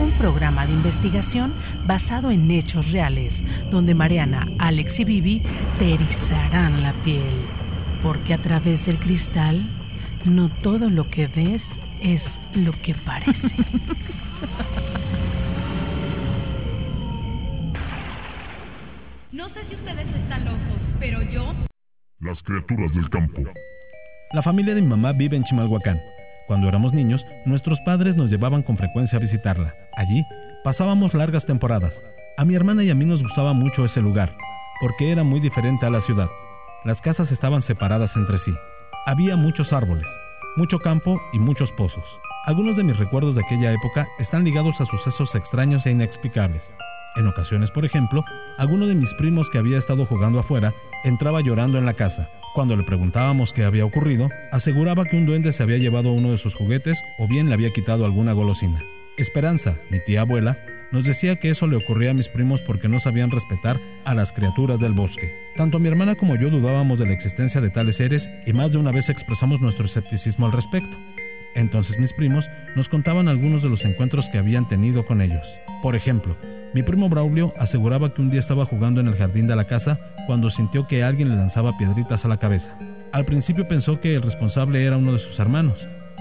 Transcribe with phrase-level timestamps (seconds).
[0.00, 1.54] Un programa de investigación
[1.86, 3.32] basado en hechos reales,
[3.70, 5.42] donde Mariana, Alex y Vivi
[5.78, 7.46] te erizarán la piel.
[8.02, 9.66] Porque a través del cristal,
[10.24, 11.62] no todo lo que ves
[12.02, 12.22] es
[12.54, 13.32] lo que parece.
[19.34, 21.52] No sé si ustedes están locos, pero yo...
[22.20, 23.42] Las criaturas del campo.
[24.32, 26.00] La familia de mi mamá vive en Chimalhuacán.
[26.46, 29.74] Cuando éramos niños, nuestros padres nos llevaban con frecuencia a visitarla.
[29.96, 30.24] Allí
[30.62, 31.92] pasábamos largas temporadas.
[32.36, 34.34] A mi hermana y a mí nos gustaba mucho ese lugar,
[34.80, 36.28] porque era muy diferente a la ciudad.
[36.84, 38.52] Las casas estaban separadas entre sí.
[39.06, 40.06] Había muchos árboles,
[40.56, 42.04] mucho campo y muchos pozos.
[42.46, 46.62] Algunos de mis recuerdos de aquella época están ligados a sucesos extraños e inexplicables.
[47.16, 48.22] En ocasiones, por ejemplo,
[48.58, 52.28] alguno de mis primos que había estado jugando afuera entraba llorando en la casa.
[52.54, 56.38] Cuando le preguntábamos qué había ocurrido, aseguraba que un duende se había llevado uno de
[56.38, 58.80] sus juguetes o bien le había quitado alguna golosina.
[59.16, 60.56] Esperanza, mi tía abuela,
[60.92, 64.30] nos decía que eso le ocurría a mis primos porque no sabían respetar a las
[64.34, 65.34] criaturas del bosque.
[65.56, 68.78] Tanto mi hermana como yo dudábamos de la existencia de tales seres y más de
[68.78, 70.96] una vez expresamos nuestro escepticismo al respecto.
[71.56, 72.44] Entonces mis primos
[72.76, 75.44] nos contaban algunos de los encuentros que habían tenido con ellos.
[75.84, 76.34] Por ejemplo,
[76.72, 79.98] mi primo Braulio aseguraba que un día estaba jugando en el jardín de la casa
[80.26, 82.64] cuando sintió que alguien le lanzaba piedritas a la cabeza.
[83.12, 85.76] Al principio pensó que el responsable era uno de sus hermanos.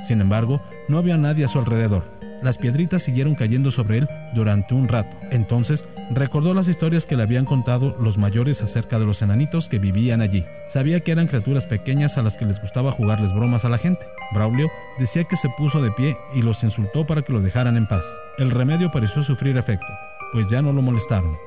[0.10, 2.04] Sin embargo, no había nadie a su alrededor.
[2.42, 5.16] Las piedritas siguieron cayendo sobre él durante un rato.
[5.32, 5.80] Entonces
[6.12, 10.20] recordó las historias que le habían contado los mayores acerca de los enanitos que vivían
[10.20, 10.44] allí.
[10.74, 14.06] Sabía que eran criaturas pequeñas a las que les gustaba jugarles bromas a la gente.
[14.34, 14.70] Braulio
[15.00, 18.04] decía que se puso de pie y los insultó para que lo dejaran en paz.
[18.40, 19.86] El remedio pareció sufrir efecto,
[20.32, 21.38] pues ya no lo molestaron.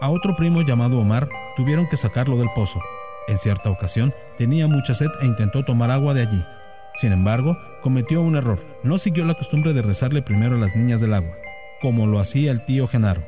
[0.00, 2.80] A otro primo llamado Omar tuvieron que sacarlo del pozo.
[3.26, 6.44] En cierta ocasión tenía mucha sed e intentó tomar agua de allí.
[7.00, 8.64] Sin embargo, cometió un error.
[8.84, 11.34] No siguió la costumbre de rezarle primero a las niñas del agua,
[11.80, 13.22] como lo hacía el tío Genaro.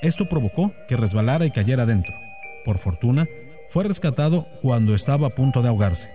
[0.00, 2.14] Esto provocó que resbalara y cayera dentro.
[2.64, 3.26] Por fortuna,
[3.70, 6.08] fue rescatado cuando estaba a punto de ahogarse.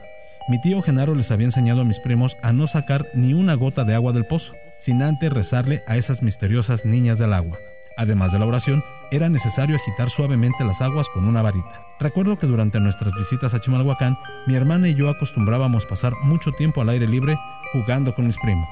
[0.50, 3.84] Mi tío Genaro les había enseñado a mis primos a no sacar ni una gota
[3.84, 4.52] de agua del pozo,
[4.86, 7.58] sin antes rezarle a esas misteriosas niñas del agua.
[7.98, 11.86] Además de la oración, era necesario agitar suavemente las aguas con una varita.
[12.00, 16.82] Recuerdo que durante nuestras visitas a Chimalhuacán, mi hermana y yo acostumbrábamos pasar mucho tiempo
[16.82, 17.38] al aire libre
[17.74, 18.68] jugando con mis primos.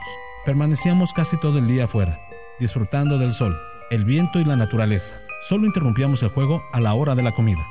[0.46, 2.20] Permanecíamos casi todo el día afuera,
[2.60, 3.56] disfrutando del sol,
[3.92, 5.06] el viento y la naturaleza.
[5.50, 7.66] Solo interrumpíamos el juego a la hora de la comida.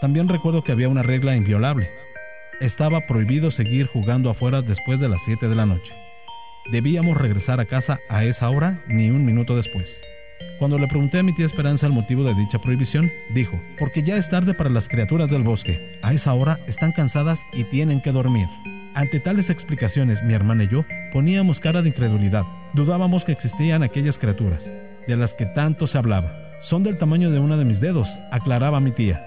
[0.00, 1.90] También recuerdo que había una regla inviolable.
[2.60, 5.92] Estaba prohibido seguir jugando afuera después de las 7 de la noche.
[6.70, 9.86] Debíamos regresar a casa a esa hora ni un minuto después.
[10.58, 14.16] Cuando le pregunté a mi tía Esperanza el motivo de dicha prohibición, dijo, porque ya
[14.16, 15.98] es tarde para las criaturas del bosque.
[16.02, 18.46] A esa hora están cansadas y tienen que dormir.
[18.94, 22.44] Ante tales explicaciones, mi hermana y yo poníamos cara de incredulidad.
[22.74, 24.60] Dudábamos que existían aquellas criaturas,
[25.06, 26.32] de las que tanto se hablaba.
[26.68, 29.24] Son del tamaño de una de mis dedos, aclaraba mi tía.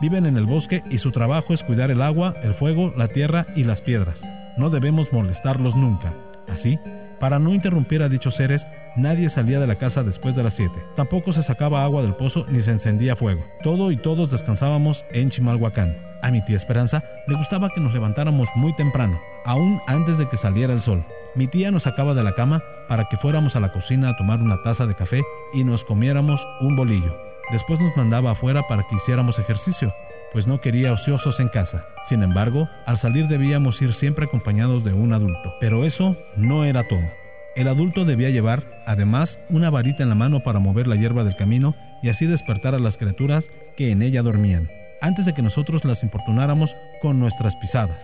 [0.00, 3.46] Viven en el bosque y su trabajo es cuidar el agua, el fuego, la tierra
[3.56, 4.16] y las piedras.
[4.56, 6.14] No debemos molestarlos nunca.
[6.48, 6.78] Así,
[7.20, 8.62] para no interrumpir a dichos seres,
[8.96, 10.72] nadie salía de la casa después de las 7.
[10.96, 13.44] Tampoco se sacaba agua del pozo ni se encendía fuego.
[13.62, 15.96] Todo y todos descansábamos en Chimalhuacán.
[16.22, 20.38] A mi tía Esperanza le gustaba que nos levantáramos muy temprano, aún antes de que
[20.38, 21.04] saliera el sol.
[21.34, 24.40] Mi tía nos sacaba de la cama para que fuéramos a la cocina a tomar
[24.40, 25.22] una taza de café
[25.52, 27.16] y nos comiéramos un bolillo.
[27.52, 29.92] Después nos mandaba afuera para que hiciéramos ejercicio,
[30.32, 31.84] pues no quería ociosos en casa.
[32.08, 35.54] Sin embargo, al salir debíamos ir siempre acompañados de un adulto.
[35.60, 37.04] Pero eso no era todo.
[37.54, 41.36] El adulto debía llevar, además, una varita en la mano para mover la hierba del
[41.36, 43.44] camino y así despertar a las criaturas
[43.76, 44.68] que en ella dormían,
[45.00, 46.70] antes de que nosotros las importunáramos
[47.02, 47.98] con nuestras pisadas.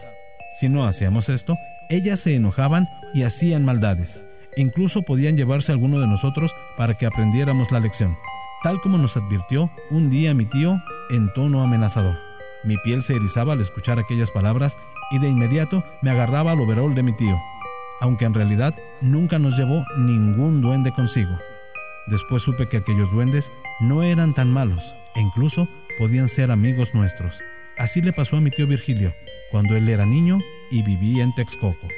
[0.61, 1.57] Si no hacíamos esto,
[1.89, 4.09] ellas se enojaban y hacían maldades.
[4.57, 8.17] Incluso podían llevarse a alguno de nosotros para que aprendiéramos la lección,
[8.63, 10.81] tal como nos advirtió un día mi tío
[11.11, 12.24] en tono amenazador.
[12.65, 14.73] Mi piel se erizaba al escuchar aquellas palabras
[15.11, 17.37] y de inmediato me agarraba al overol de mi tío,
[18.01, 21.37] aunque en realidad nunca nos llevó ningún duende consigo.
[22.07, 23.45] Después supe que aquellos duendes
[23.81, 24.83] no eran tan malos
[25.15, 25.69] e incluso
[25.99, 27.35] podían ser amigos nuestros.
[27.77, 29.13] Así le pasó a mi tío Virgilio
[29.51, 30.39] cuando él era niño
[30.71, 31.89] y vivía en Texcoco.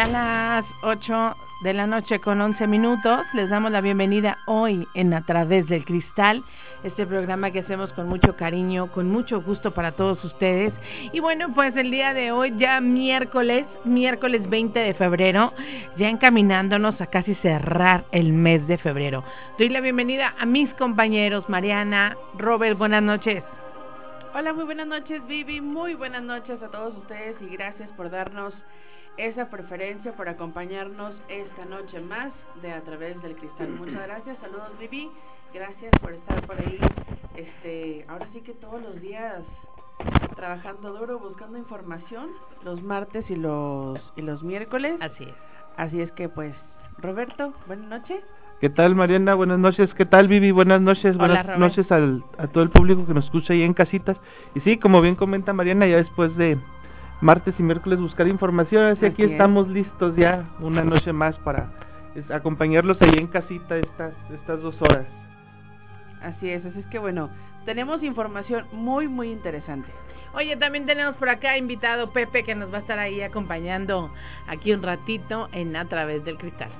[0.00, 5.12] Ya las 8 de la noche con 11 minutos les damos la bienvenida hoy en
[5.12, 6.42] A través del cristal,
[6.84, 10.72] este programa que hacemos con mucho cariño, con mucho gusto para todos ustedes.
[11.12, 15.52] Y bueno, pues el día de hoy ya miércoles, miércoles 20 de febrero,
[15.98, 19.22] ya encaminándonos a casi cerrar el mes de febrero.
[19.58, 23.44] Doy la bienvenida a mis compañeros Mariana, Robert, buenas noches.
[24.32, 28.54] Hola, muy buenas noches Vivi, muy buenas noches a todos ustedes y gracias por darnos
[29.26, 32.32] esa preferencia por acompañarnos esta noche más
[32.62, 33.68] de A través del cristal.
[33.70, 35.10] Muchas gracias, saludos Vivi,
[35.52, 36.78] gracias por estar por ahí.
[37.36, 39.42] Este, ahora sí que todos los días
[40.36, 42.30] trabajando duro, buscando información,
[42.64, 44.94] los martes y los y los miércoles.
[45.00, 45.34] Así es.
[45.76, 46.54] Así es que pues,
[46.98, 48.24] Roberto, buenas noches.
[48.60, 49.34] ¿Qué tal Mariana?
[49.34, 49.92] Buenas noches.
[49.94, 50.50] ¿Qué tal Vivi?
[50.50, 51.16] Buenas noches.
[51.16, 54.16] buenas noches al, a todo el público que nos escucha ahí en casitas.
[54.54, 56.58] Y sí, como bien comenta Mariana, ya después de
[57.20, 58.84] martes y miércoles buscar información.
[58.84, 61.70] Así, aquí estamos listos ya una noche más para
[62.30, 65.06] acompañarlos ahí en casita estas, estas dos horas.
[66.22, 67.30] Así es, así es que bueno,
[67.64, 69.88] tenemos información muy, muy interesante.
[70.32, 74.12] Oye, también tenemos por acá invitado Pepe que nos va a estar ahí acompañando
[74.46, 76.70] aquí un ratito en A través del cristal.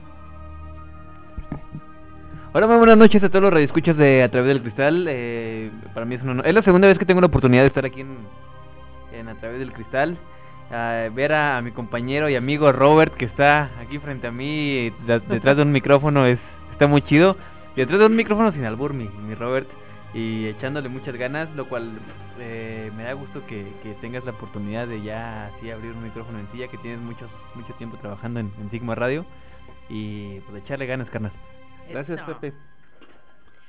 [2.52, 5.06] Hola, muy buenas noches a todos los radioescuchas de A través del cristal.
[5.08, 7.84] Eh, para mí es, una, es la segunda vez que tengo la oportunidad de estar
[7.84, 8.18] aquí en,
[9.12, 10.16] en A través del cristal.
[10.70, 15.62] Ver a, mi compañero y amigo Robert que está aquí frente a mí detrás de
[15.62, 16.38] un micrófono es
[16.80, 17.36] está muy chido.
[17.76, 19.68] Y detrás de un micrófono sin albur, mi, mi Robert.
[20.14, 21.92] Y echándole muchas ganas, lo cual
[22.38, 23.64] eh, me da gusto que,
[24.00, 27.74] tengas la oportunidad de ya así abrir un micrófono en silla, que tienes muchos, mucho
[27.74, 29.26] tiempo trabajando en, Sigma Radio.
[29.90, 31.32] Y pues echarle ganas, carnas.
[31.90, 32.54] Gracias, Pepe.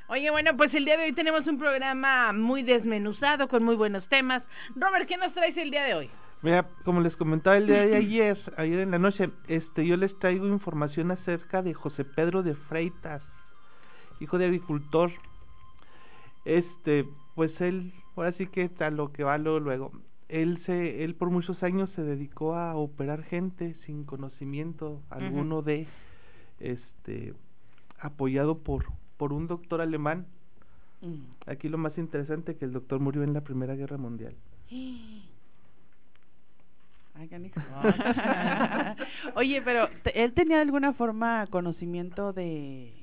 [0.07, 4.07] Oye, bueno, pues el día de hoy tenemos un programa muy desmenuzado, con muy buenos
[4.07, 4.41] temas.
[4.75, 6.09] Robert, ¿qué nos traes el día de hoy?
[6.41, 10.17] Mira, como les comentaba el día de ayer, ayer en la noche, este, yo les
[10.19, 13.21] traigo información acerca de José Pedro de Freitas,
[14.19, 15.11] hijo de agricultor.
[16.45, 17.05] Este,
[17.35, 19.91] pues él, ahora sí que a lo que va luego,
[20.29, 25.87] él se, él por muchos años se dedicó a operar gente sin conocimiento alguno de,
[26.59, 27.33] este,
[27.99, 28.85] apoyado por
[29.21, 30.25] por un doctor alemán.
[31.01, 31.21] Mm.
[31.45, 34.33] Aquí lo más interesante que el doctor murió en la Primera Guerra Mundial.
[39.35, 42.93] Oye, pero ¿él tenía de alguna forma conocimiento de...?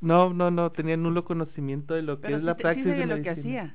[0.00, 3.30] No, no, no, tenía nulo conocimiento de lo que es la praxis de lo que
[3.30, 3.74] hacía.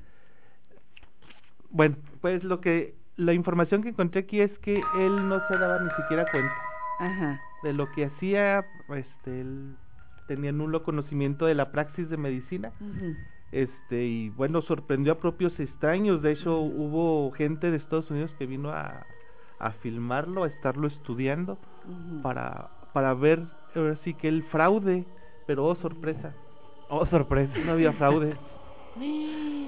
[1.71, 5.79] Bueno, pues lo que la información que encontré aquí es que él no se daba
[5.79, 6.53] ni siquiera cuenta
[6.99, 7.41] Ajá.
[7.63, 8.63] de lo que hacía,
[8.95, 9.75] este, él
[10.27, 12.71] tenía nulo conocimiento de la praxis de medicina.
[13.51, 16.21] Este, y bueno, sorprendió a propios extraños.
[16.21, 19.05] De hecho, hubo gente de Estados Unidos que vino a,
[19.61, 21.57] a filmarlo, a estarlo estudiando,
[22.23, 23.43] para, para ver
[23.75, 25.05] ahora sí que el fraude,
[25.45, 26.33] pero oh sorpresa.
[26.89, 27.53] Oh sorpresa.
[27.65, 28.35] No había fraude.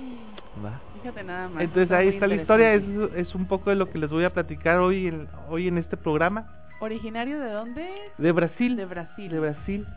[0.95, 1.63] Fíjate nada más.
[1.63, 2.83] Entonces ahí está la historia, es,
[3.15, 5.97] es un poco de lo que les voy a platicar hoy en, hoy en este
[5.97, 6.47] programa.
[6.79, 7.89] ¿Originario de dónde?
[8.17, 8.75] De Brasil.
[8.75, 9.31] De Brasil.
[9.31, 9.87] De Brasil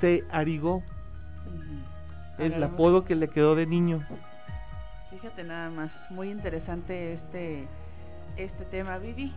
[0.00, 0.82] se arigó.
[2.38, 4.04] Es el apodo que le quedó de niño.
[5.10, 7.68] Fíjate nada más, muy interesante este
[8.36, 9.32] este tema, Vivi.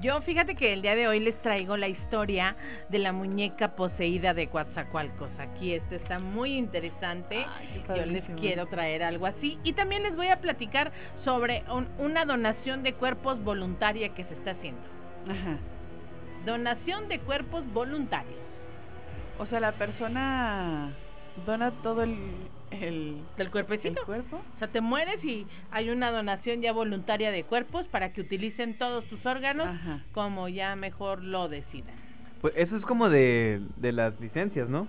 [0.00, 2.54] Yo fíjate que el día de hoy les traigo la historia
[2.90, 5.30] de la muñeca poseída de Coatzacoalcos.
[5.38, 7.44] Aquí este está muy interesante.
[7.88, 9.58] Yo les quiero traer algo así.
[9.64, 10.92] Y también les voy a platicar
[11.24, 11.64] sobre
[11.98, 14.82] una donación de cuerpos voluntaria que se está haciendo.
[15.28, 15.58] Ajá.
[16.46, 18.38] Donación de cuerpos voluntarios.
[19.40, 20.92] O sea, la persona
[21.46, 24.00] dona todo el el del cuerpecito.
[24.00, 24.36] El cuerpo.
[24.36, 28.74] O sea, te mueres y hay una donación ya voluntaria de cuerpos para que utilicen
[28.78, 29.68] todos tus órganos
[30.12, 31.94] como ya mejor lo decidan.
[32.40, 34.86] Pues eso es como de, de las licencias, ¿no?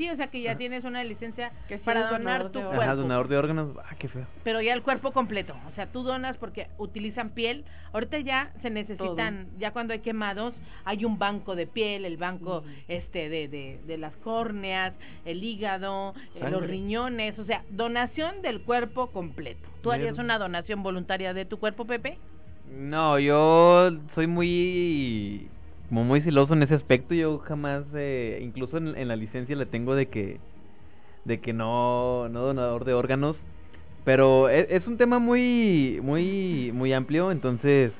[0.00, 1.52] Sí, o sea que ya tienes una licencia
[1.84, 2.80] para donar tu cuerpo.
[2.80, 4.24] Ajá, donador de órganos, ah, qué feo.
[4.42, 7.66] Pero ya el cuerpo completo, o sea, tú donas porque utilizan piel.
[7.92, 10.54] Ahorita ya se necesitan, ya cuando hay quemados,
[10.86, 14.94] hay un banco de piel, el banco este de, de, de, las córneas,
[15.26, 19.68] el hígado, eh, los riñones, o sea, donación del cuerpo completo.
[19.82, 22.16] ¿Tú harías una donación voluntaria de tu cuerpo, Pepe?
[22.72, 25.50] No, yo soy muy
[25.90, 27.14] como muy celoso en ese aspecto.
[27.14, 30.38] Yo jamás, eh, incluso en, la licencia le tengo de que,
[31.24, 33.36] de que no, no donador de órganos.
[34.04, 37.32] Pero es, es, un tema muy, muy, muy amplio.
[37.32, 37.90] Entonces,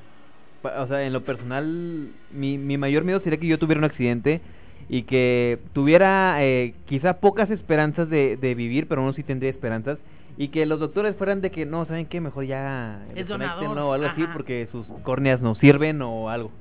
[0.63, 4.39] o sea, en lo personal, mi, mi mayor miedo sería que yo tuviera un accidente
[4.87, 9.99] y que tuviera eh, quizá pocas esperanzas de, de vivir, pero uno sí tendría esperanzas.
[10.37, 12.21] Y que los doctores fueran de que no, ¿saben qué?
[12.21, 13.77] Mejor ya es donador.
[13.77, 16.51] o algo así porque sus córneas no sirven o algo.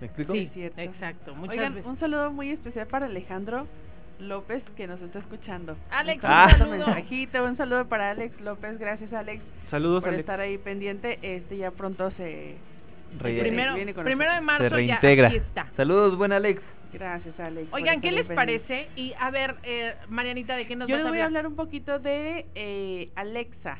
[0.00, 0.32] ¿Me explico?
[0.34, 0.80] Sí, cierto.
[0.80, 1.34] exacto.
[1.34, 1.88] Muchas Oigan, veces.
[1.88, 3.66] un saludo muy especial para Alejandro
[4.18, 5.76] López que nos está escuchando.
[5.90, 6.86] Alex, un mandando saludo.
[6.86, 10.20] mensajito, un saludo para Alex López, gracias Alex Saludos, por Alex.
[10.20, 11.18] estar ahí pendiente.
[11.22, 12.56] Este ya pronto se
[13.18, 15.28] Re- primero, viene con primero de marzo se ya reintegra.
[15.28, 15.66] aquí está.
[15.76, 16.62] Saludos, buen Alex.
[16.92, 17.72] Gracias Alex.
[17.72, 18.34] Oigan, ¿qué les pendiente.
[18.66, 18.88] parece?
[18.94, 21.38] Y a ver, eh, Marianita, ¿de qué nos Yo vas les voy a hablar?
[21.40, 23.78] hablar un poquito de eh, Alexa,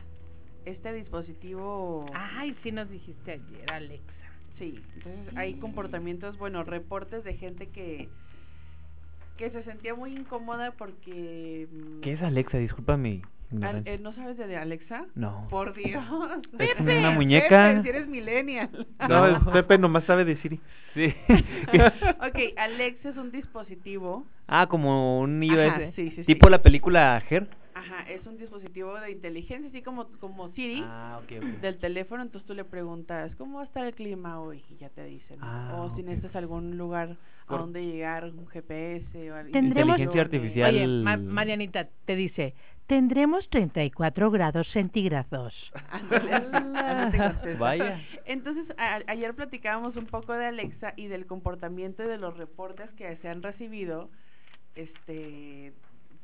[0.64, 2.06] este dispositivo.
[2.12, 4.12] Ay, sí nos dijiste ayer, Alexa.
[4.58, 8.08] Sí, entonces hay comportamientos, bueno, reportes de gente que
[9.36, 12.58] que se sentía muy incómoda porque mm, ¿Qué es Alexa?
[12.58, 13.20] Disculpa mi
[13.62, 15.06] Al- eh, ¿No sabes de Alexa?
[15.14, 15.46] No.
[15.50, 16.04] Por Dios.
[16.58, 17.68] Es como una muñeca.
[17.70, 18.86] Pepe, si eres millennial.
[19.08, 20.60] No, el Pepe nomás sabe de Siri.
[20.94, 21.12] Sí.
[21.28, 24.24] ok, Alexa es un dispositivo.
[24.48, 25.58] ah, como un iOS.
[25.68, 26.24] Ajá, sí, sí, sí.
[26.24, 27.48] tipo la película Her.
[27.84, 30.82] Ajá, es un dispositivo de inteligencia, así como, como Siri.
[30.84, 31.20] Ah.
[31.60, 34.62] Del teléfono, entonces tú le preguntas, ¿cómo va a estar el clima hoy?
[34.70, 35.38] Y ya te dicen.
[35.40, 35.46] ¿no?
[35.46, 39.52] Ah, o si necesitas algún lugar a donde llegar, un GPS o algo.
[39.52, 40.74] Tendremos- Inteligencia artificial.
[40.74, 42.54] Oye, Ma- Marianita te dice,
[42.86, 45.54] tendremos 34 grados centígrados.
[47.58, 48.00] Vaya.
[48.24, 52.90] Entonces, a- ayer platicábamos un poco de Alexa y del comportamiento y de los reportes
[52.92, 54.08] que se han recibido,
[54.74, 55.72] este,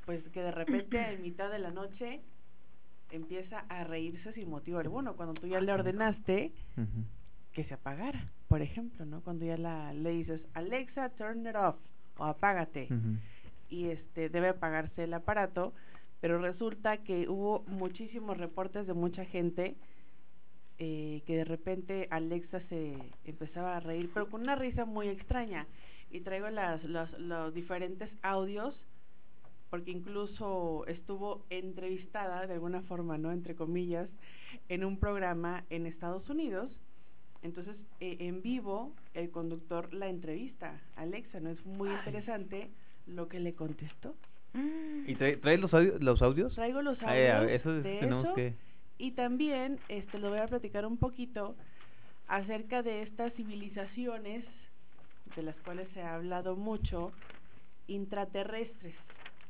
[0.07, 2.21] pues que de repente en mitad de la noche
[3.11, 6.52] empieza a reírse sin motivo alguno, cuando tú ya le ordenaste
[7.52, 9.21] que se apagara, por ejemplo, ¿no?
[9.23, 11.76] Cuando ya la, le dices, Alexa, turn it off,
[12.19, 12.88] o apágate,
[13.69, 15.73] y este debe apagarse el aparato,
[16.21, 19.75] pero resulta que hubo muchísimos reportes de mucha gente
[20.83, 25.66] eh, que de repente Alexa se empezaba a reír, pero con una risa muy extraña.
[26.11, 28.75] Y traigo las, los, los diferentes audios,
[29.70, 33.30] porque incluso estuvo entrevistada, de alguna forma, ¿no?
[33.32, 34.08] Entre comillas,
[34.68, 36.68] en un programa en Estados Unidos.
[37.42, 40.78] Entonces, eh, en vivo, el conductor la entrevista.
[40.96, 41.50] Alexa, ¿no?
[41.50, 42.68] Es muy interesante
[43.06, 44.14] lo que le contestó.
[45.06, 46.52] ¿Y trae, traes los, audio- los audios?
[46.54, 48.54] Traigo los Ay, a audios ver, eso es- de tenemos eso que...
[48.98, 51.54] y también este lo voy a platicar un poquito
[52.26, 54.44] acerca de estas civilizaciones
[55.36, 57.12] de las cuales se ha hablado mucho
[57.86, 58.94] intraterrestres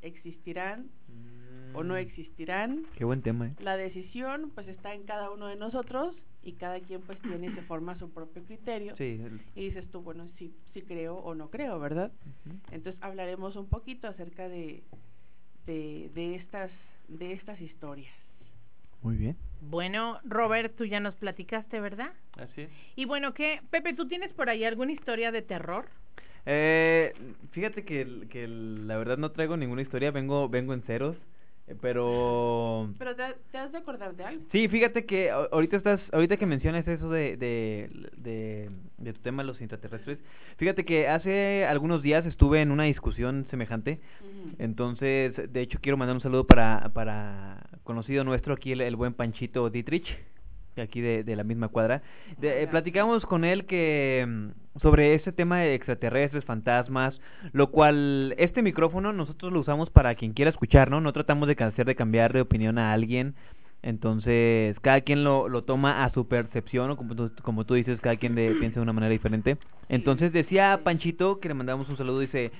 [0.01, 0.89] existirán
[1.73, 3.55] o no existirán Qué buen tema, ¿eh?
[3.59, 7.51] la decisión pues está en cada uno de nosotros y cada quien pues tiene y
[7.53, 9.21] se forma su propio criterio Sí.
[9.23, 12.11] el- y dices tú bueno sí sí creo o no creo verdad
[12.71, 14.83] entonces hablaremos un poquito acerca de
[15.65, 16.71] de, de estas
[17.07, 18.13] de estas historias
[19.03, 19.35] Muy bien.
[19.61, 22.13] Bueno, Robert, tú ya nos platicaste, ¿verdad?
[22.37, 22.69] Así es.
[22.95, 23.61] Y bueno, ¿qué?
[23.69, 25.85] Pepe, ¿tú tienes por ahí alguna historia de terror?
[26.45, 27.13] Eh,
[27.51, 31.15] fíjate que, que la verdad no traigo ninguna historia, vengo vengo en ceros,
[31.67, 34.41] eh, pero Pero te, te has de acordar de algo.
[34.51, 39.43] sí, fíjate que ahorita estás ahorita que mencionas eso de de, de de tu tema
[39.43, 40.17] de los intraterrestres,
[40.57, 43.99] fíjate que hace algunos días estuve en una discusión semejante,
[44.57, 49.13] entonces de hecho quiero mandar un saludo para para conocido nuestro aquí el, el buen
[49.13, 50.07] Panchito Dietrich
[50.77, 52.01] aquí de, de la misma cuadra.
[52.39, 57.19] De- eh, platicamos con él que mm, sobre este tema de extraterrestres, fantasmas,
[57.51, 61.01] lo cual este micrófono nosotros lo usamos para quien quiera escuchar, ¿no?
[61.01, 63.35] No tratamos de hacer de cambiar de opinión a alguien.
[63.83, 67.99] Entonces, cada quien lo, lo toma a su percepción, o como tú, como tú dices,
[67.99, 69.57] cada quien de, piensa de una manera diferente.
[69.89, 72.51] Entonces, decía Panchito, que le mandamos un saludo, dice,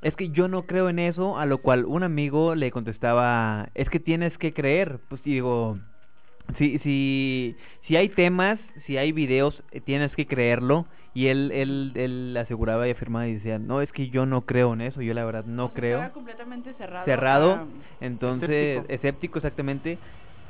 [0.00, 3.90] es que yo no creo en eso, a lo cual un amigo le contestaba, es
[3.90, 4.98] que tienes que creer.
[5.08, 5.76] Pues y digo,
[6.58, 10.86] si, si, si hay temas, si hay videos, eh, tienes que creerlo.
[11.12, 14.72] Y él, él, él aseguraba y afirmaba y decía, no, es que yo no creo
[14.74, 15.98] en eso, yo la verdad no O sea, creo.
[15.98, 17.04] estaba completamente cerrado.
[17.04, 17.66] Cerrado, a-
[18.00, 18.92] entonces, Escéptico.
[18.94, 19.98] escéptico exactamente.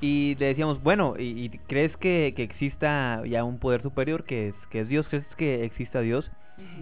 [0.03, 4.49] Y le decíamos, bueno, ¿y, y crees que, que exista ya un poder superior que
[4.49, 5.07] es, que es Dios?
[5.09, 6.31] ¿Crees que exista Dios?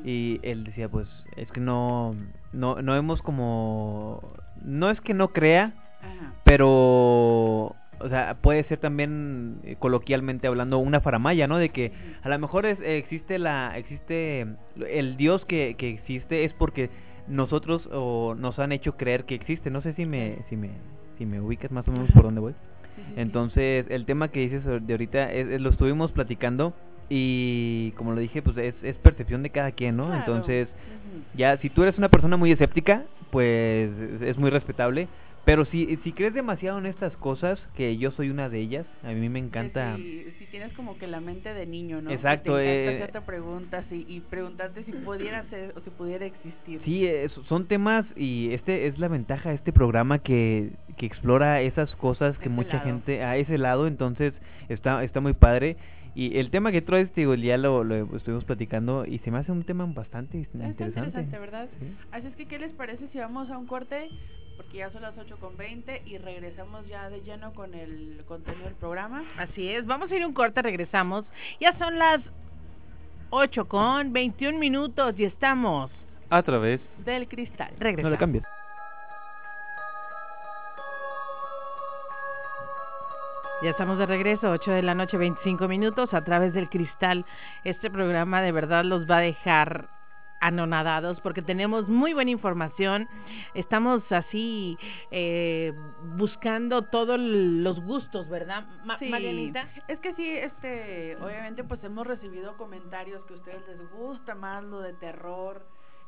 [0.05, 2.17] Y él decía, pues, es que no,
[2.53, 6.35] no, no hemos como, no es que no crea, Ajá.
[6.45, 11.59] pero, o sea, puede ser también eh, coloquialmente hablando una faramaya, ¿no?
[11.59, 14.47] De que a lo mejor es, existe la, existe
[14.91, 16.91] el Dios que, que existe es porque
[17.27, 19.71] nosotros o nos han hecho creer que existe.
[19.71, 20.71] No sé si me, si me,
[21.19, 22.55] si me ubicas más o menos por dónde voy.
[23.17, 26.73] Entonces, el tema que dices de ahorita es- es- lo estuvimos platicando
[27.09, 30.07] y como lo dije, pues es, es percepción de cada quien, ¿no?
[30.07, 30.19] Claro.
[30.21, 30.69] Entonces,
[31.35, 35.09] ya si tú eres una persona muy escéptica, pues es- es muy respetable,
[35.45, 39.13] pero si si crees demasiado en estas cosas, que yo soy una de ellas, a
[39.13, 42.11] mí me encanta Si, si tienes como que la mente de niño, ¿no?
[42.11, 45.91] Exacto, Que te encanta eh, hacerte preguntas y, y preguntarte si pudiera ser o si
[45.91, 46.81] pudiera existir.
[46.85, 51.63] Sí, es- son temas y este es la ventaja de este programa que, que explora
[51.63, 52.85] esas cosas que Ese mucha lado.
[52.85, 54.35] gente a ese lado, entonces
[54.69, 55.77] está está muy padre
[56.15, 59.53] Y el tema que traes, digo, ya lo, lo estuvimos platicando y se me hace
[59.53, 61.21] un tema bastante Está interesante.
[61.21, 61.69] interesante, ¿verdad?
[61.79, 61.87] Sí.
[62.11, 64.09] Así es que, ¿qué les parece si vamos a un corte?
[64.59, 68.65] Porque ya son las 8 con 20 y regresamos ya de lleno con el contenido
[68.65, 69.23] del programa.
[69.39, 71.25] Así es, vamos a ir un corte, regresamos.
[71.61, 72.21] Ya son las
[73.31, 75.91] 8 con 21 minutos y estamos.
[76.29, 76.81] A través.
[77.05, 77.71] Del cristal.
[77.73, 78.11] No Regresamos.
[78.11, 78.45] le cambies.
[83.63, 87.25] Ya estamos de regreso, 8 de la noche, 25 minutos, a través del cristal.
[87.65, 89.89] Este programa de verdad los va a dejar
[90.41, 93.09] anonadados porque tenemos muy buena información.
[93.55, 94.79] Estamos así
[95.11, 95.73] eh,
[96.17, 99.69] buscando todos los gustos, ¿verdad, Ma- Sí, Marianita?
[99.89, 104.63] Es que sí, este, obviamente pues hemos recibido comentarios que a ustedes les gusta más
[104.65, 105.63] lo de terror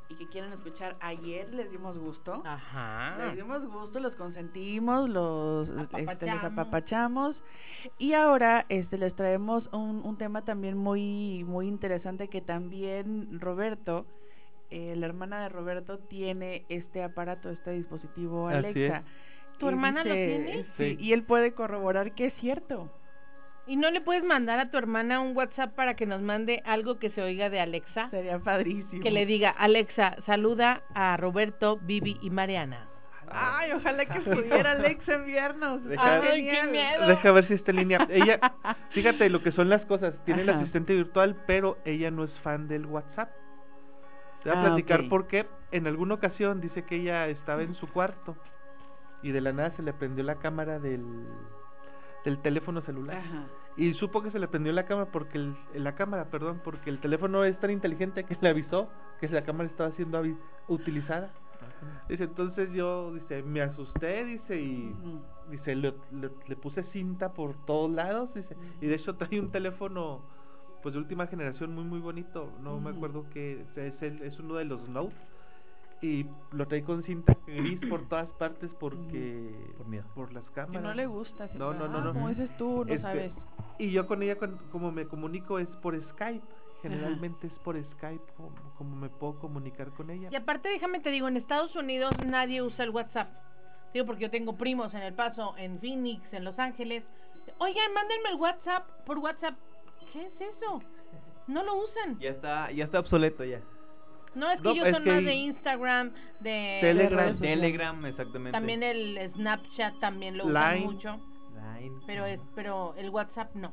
[0.09, 0.97] y que quieren escuchar.
[1.01, 2.43] Ayer les dimos gusto.
[2.45, 3.17] Ajá.
[3.27, 6.45] Les dimos gusto, los consentimos, los, este, Apapachamos.
[6.45, 7.37] apapachamos.
[7.97, 14.05] Y ahora este, les traemos un, un tema también muy, muy interesante que también Roberto,
[14.71, 18.97] eh, la hermana de Roberto, tiene este aparato, este dispositivo Así Alexa.
[18.99, 19.05] es.
[19.59, 20.65] ¿Tu hermana lo tiene?
[20.65, 20.97] Sí, Sí.
[20.99, 22.91] y él puede corroborar que es cierto.
[23.67, 26.99] ¿Y no le puedes mandar a tu hermana un WhatsApp para que nos mande algo
[26.99, 28.09] que se oiga de Alexa?
[28.11, 29.03] Sería padrísimo.
[29.03, 32.87] Que le diga, Alexa, saluda a Roberto, Vivi y Mariana.
[33.33, 35.85] Ay, ojalá que pudiera Alexa enviarnos.
[35.85, 37.07] Deja- Ay, qué miedo.
[37.07, 38.09] Deja ver si está en línea.
[38.11, 38.41] Ella,
[38.91, 40.15] fíjate lo que son las cosas.
[40.25, 43.29] Tiene el asistente virtual, pero ella no es fan del WhatsApp.
[44.43, 45.09] Te voy a Ah, platicar ok.
[45.09, 45.47] por qué.
[45.71, 48.37] En alguna ocasión dice que ella estaba en su cuarto
[49.23, 51.27] y de la nada se le prendió la cámara del,
[52.25, 53.19] del teléfono celular.
[53.19, 53.49] Ajá.
[53.77, 57.01] Y supo que se le prendió la cámara porque el, la cámara, perdón, porque el
[57.01, 60.23] teléfono es tan inteligente que le avisó que la cámara estaba siendo
[60.67, 61.31] utilizada.
[62.09, 64.97] Dice, entonces yo, dice, me asusté, dice, y
[65.51, 69.51] dice, le, le- le puse cinta por todos lados, dice, y de hecho trae un
[69.53, 70.23] teléfono,
[70.83, 72.97] pues de última generación muy, muy bonito, no me Ujú.
[72.97, 75.15] acuerdo que es, el- es uno de los Note,
[76.03, 80.05] y lo trae con cinta gris por todas partes porque, Por miedo.
[80.15, 80.83] por las Que cámaras.
[80.83, 81.49] no le gusta.
[81.55, 82.13] No, no, no, ah, no.
[82.15, 83.33] Como dices tú, no Este, sabes.
[83.79, 86.45] Y yo con ella, cuan- como me comunico, es por Skype.
[86.83, 90.29] Generalmente es por Skype como, como me puedo comunicar con ella.
[90.33, 93.29] Y aparte, déjame te digo, en Estados Unidos nadie usa el WhatsApp.
[93.93, 97.05] Digo, porque yo tengo primos en El Paso, en Phoenix, en Los Ángeles.
[97.59, 99.55] Oigan, mándenme el WhatsApp por WhatsApp.
[100.13, 100.83] ¿Qué es eso?
[101.47, 102.19] No lo usan.
[102.19, 103.61] Ya está, ya está obsoleto ya.
[104.35, 107.39] No, es que No, ellos es son que más de Instagram, de Telegram.
[107.39, 108.53] Telegram, exactamente.
[108.53, 110.87] también el Snapchat también lo usan Line.
[110.87, 111.21] mucho,
[111.55, 111.97] Line.
[112.07, 113.73] pero es pero el WhatsApp no.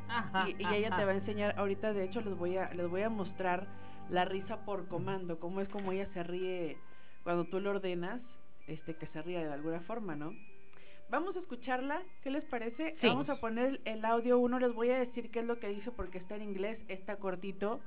[0.08, 0.96] Ajá, y, y ella ajá.
[0.98, 3.66] te va a enseñar, ahorita de hecho les voy a, les voy a mostrar
[4.10, 6.76] la risa por comando, cómo es como ella se ríe
[7.22, 8.20] cuando tú le ordenas,
[8.66, 10.32] este, que se ríe de alguna forma, ¿no?
[11.10, 12.96] Vamos a escucharla, ¿qué les parece?
[13.00, 13.06] Sí.
[13.06, 15.90] Vamos a poner el, audio uno, les voy a decir qué es lo que dice
[15.90, 17.80] porque está en inglés, está cortito,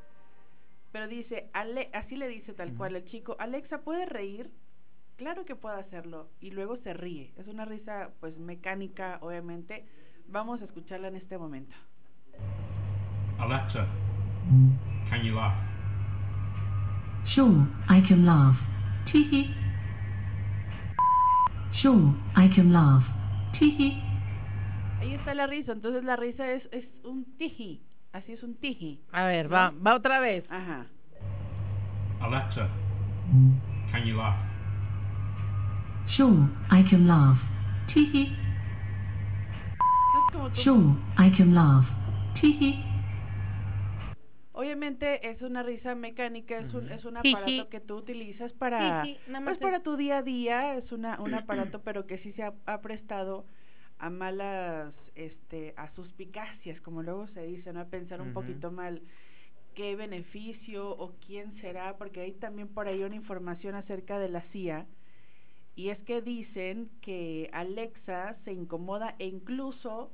[0.92, 4.50] pero dice, Ale así le dice tal cual el chico, Alexa, ¿puede reír?
[5.18, 9.86] Claro que puede hacerlo, y luego se ríe, es una risa pues mecánica, obviamente,
[10.28, 11.76] vamos a escucharla en este momento.
[13.40, 13.88] Alexa,
[15.10, 15.56] can you laugh?
[17.36, 18.58] Sure, I can laugh.
[19.08, 19.54] Teehee.
[21.82, 23.04] Sure, I can laugh.
[23.60, 24.02] Teehee.
[25.00, 27.82] Ahí está la risa, entonces la risa es, es un tiji,
[28.14, 29.00] así es un tiji.
[29.12, 30.44] A ver, va, va otra vez.
[30.50, 30.86] Ajá.
[32.20, 32.68] Alexa,
[33.92, 34.36] can you laugh?
[36.16, 37.38] Sure, I can laugh.
[37.94, 38.36] Teehee.
[40.08, 41.86] Entonces como tú, Sure, I can laugh.
[44.54, 49.04] Obviamente es una risa mecánica, es un, es un aparato que tú utilizas para,
[49.46, 52.42] pues es- para tu día a día, es una, un aparato pero que sí se
[52.44, 53.46] ha, ha prestado
[54.00, 57.82] a malas, este, a suspicacias, como luego se dice, ¿no?
[57.82, 59.02] A pensar un poquito mal.
[59.76, 64.42] qué beneficio o quién será, porque hay también por ahí una información acerca de la
[64.52, 64.88] CIA.
[65.76, 70.10] Y es que dicen que Alexa se incomoda e incluso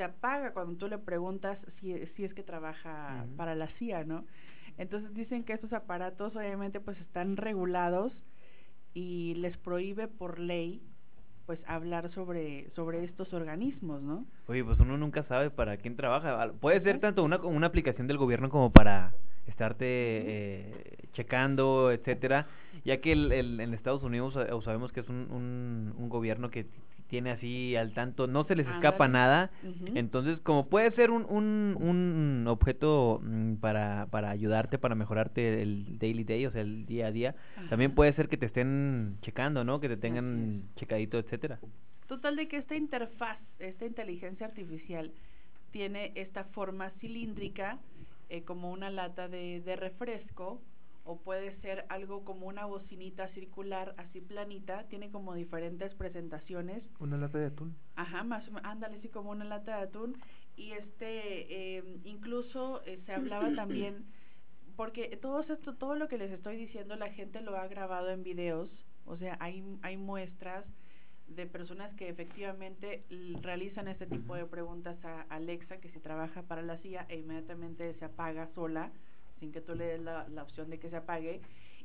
[0.00, 4.24] se apaga cuando tú le preguntas si, si es que trabaja para la CIA, ¿no?
[4.78, 8.10] Entonces dicen que estos aparatos obviamente pues están regulados
[8.94, 10.80] y les prohíbe por ley
[11.44, 14.24] pues hablar sobre, sobre estos organismos, ¿no?
[14.48, 16.50] Oye, pues uno nunca sabe para quién trabaja.
[16.58, 19.12] Puede ser tanto una, una aplicación del gobierno como para
[19.46, 22.46] estarte eh, checando, etcétera.
[22.86, 26.48] Ya que el, el- en Estados Unidos eh, sabemos que es un, un- un gobierno
[26.50, 26.64] que
[27.10, 29.50] tiene así al tanto, no se les escapa nada.
[29.94, 35.98] Entonces, como puede ser un, un, un objeto mm, para, para ayudarte, para mejorarte el
[35.98, 37.34] daily day, o sea, el día a día,
[37.68, 39.80] también puede ser que te estén checando, ¿no?
[39.80, 41.58] Que te tengan checadito, etcétera.
[42.06, 45.12] Total de que esta interfaz, esta inteligencia artificial,
[45.72, 47.78] tiene esta forma cilíndrica
[48.28, 50.60] eh, como una lata de, de refresco
[51.10, 56.84] o puede ser algo como una bocinita circular así planita, tiene como diferentes presentaciones.
[57.00, 57.74] Una lata de atún.
[57.96, 60.16] Ajá, más o menos, ándale, así como una lata de atún.
[60.56, 64.06] Y este, eh, incluso eh, se hablaba también,
[64.76, 68.22] porque todo esto, todo lo que les estoy diciendo, la gente lo ha grabado en
[68.22, 68.70] videos,
[69.04, 70.64] o sea, hay, hay muestras
[71.26, 73.04] de personas que efectivamente
[73.42, 77.94] realizan este tipo de preguntas a Alexa, que si trabaja para la CIA e inmediatamente
[77.94, 78.92] se apaga sola,
[79.40, 81.40] sin que tú le des la, la opción de que se apague.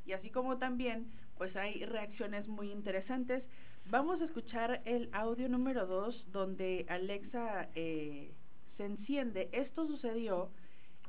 [0.06, 3.44] Y así como también, pues hay reacciones muy interesantes.
[3.90, 8.32] Vamos a escuchar el audio número 2, donde Alexa eh,
[8.78, 9.50] se enciende.
[9.52, 10.50] Esto sucedió,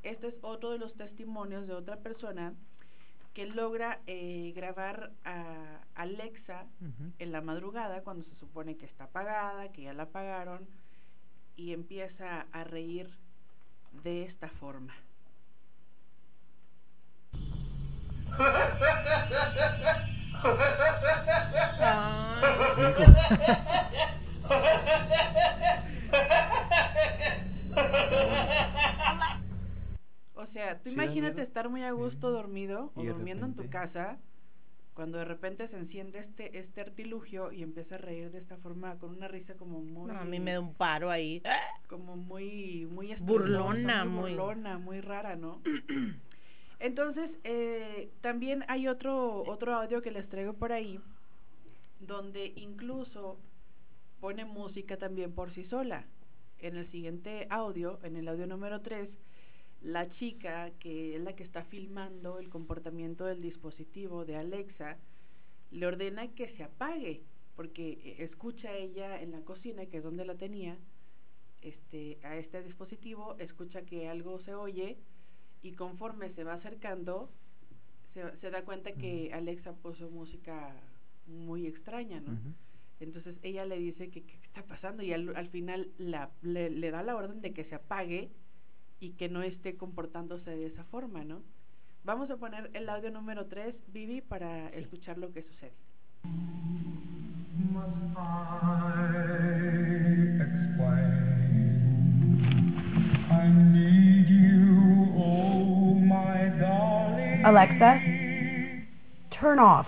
[0.02, 2.54] este es otro de los testimonios de otra persona
[3.34, 6.66] que logra eh, grabar a Alexa
[7.18, 10.66] en la madrugada cuando se supone que está apagada, que ya la apagaron
[11.54, 13.10] y empieza a reír
[14.04, 14.94] de esta forma.
[30.34, 34.18] O sea, tú Sí imagínate estar muy a gusto dormido o durmiendo en tu casa
[34.94, 38.98] cuando de repente se enciende este, este artilugio y empieza a reír de esta forma
[38.98, 41.42] con una risa como muy No, a mí me da un paro ahí.
[41.88, 45.60] como muy muy Burlona, muy- burlona, muy rara, ¿no?
[46.78, 51.00] Entonces, eh, también hay otro, otro audio que les traigo por ahí,
[52.00, 53.38] donde incluso
[54.20, 56.04] pone música también por sí sola.
[56.58, 59.08] En el siguiente audio, en el audio número 3,
[59.82, 64.96] la chica, que es la que está filmando el comportamiento del dispositivo de Alexa,
[65.70, 67.22] le ordena que se apague,
[67.56, 70.76] porque eh, escucha ella en la cocina, que es donde la tenía,
[71.62, 74.98] este, a este dispositivo, escucha que algo se oye
[75.66, 77.28] y conforme se va acercando,
[78.14, 80.74] se, se da cuenta que Alexa puso música
[81.26, 82.38] muy extraña, ¿no?
[83.00, 86.90] Entonces ella le dice que qué está pasando y al, al final la, le, le
[86.90, 88.30] da la orden de que se apague
[89.00, 91.42] y que no esté comportándose de esa forma, ¿no?
[92.04, 95.74] Vamos a poner el audio número 3, Vivi, para escuchar lo que sucede.
[97.72, 98.30] Must I
[100.40, 101.26] explain?
[103.28, 103.95] I need
[107.46, 108.00] Alexa,
[109.38, 109.86] turn off.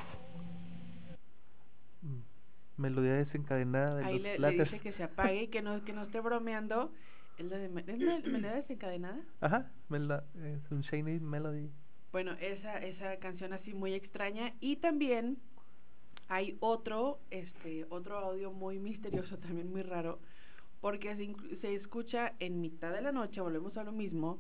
[2.76, 5.92] Melodía desencadenada de Ahí los le, le dice que se apague y que no, que
[5.92, 6.92] no esté bromeando.
[7.36, 9.18] Es la de, ¿es mel- melodía desencadenada?
[9.40, 11.68] Ajá, mela- es un Shiny Melody.
[12.12, 14.52] Bueno, esa, esa canción así muy extraña.
[14.60, 15.38] Y también
[16.28, 20.20] hay otro, este, otro audio muy misterioso, también muy raro,
[20.80, 24.38] porque se, se escucha en mitad de la noche, volvemos a lo mismo,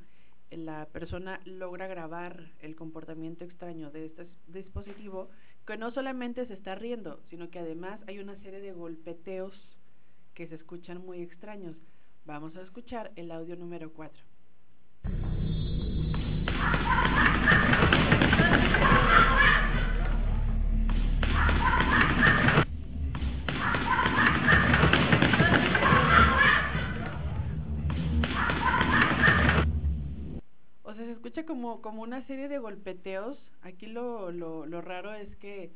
[0.50, 5.28] la persona logra grabar el comportamiento extraño de este dispositivo,
[5.66, 9.52] que no solamente se está riendo, sino que además hay una serie de golpeteos
[10.34, 11.76] que se escuchan muy extraños.
[12.24, 14.18] Vamos a escuchar el audio número 4.
[30.98, 33.38] Sea, se escucha como, como una serie de golpeteos.
[33.62, 35.70] Aquí lo, lo, lo raro es que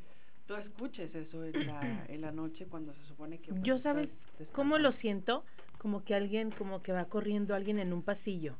[0.45, 3.51] tú escuches eso en la, en la noche cuando se supone que...
[3.51, 4.09] pues, Yo estás sabes
[4.53, 5.43] cómo lo siento,
[5.79, 8.55] como que alguien, como que va corriendo alguien en un pasillo.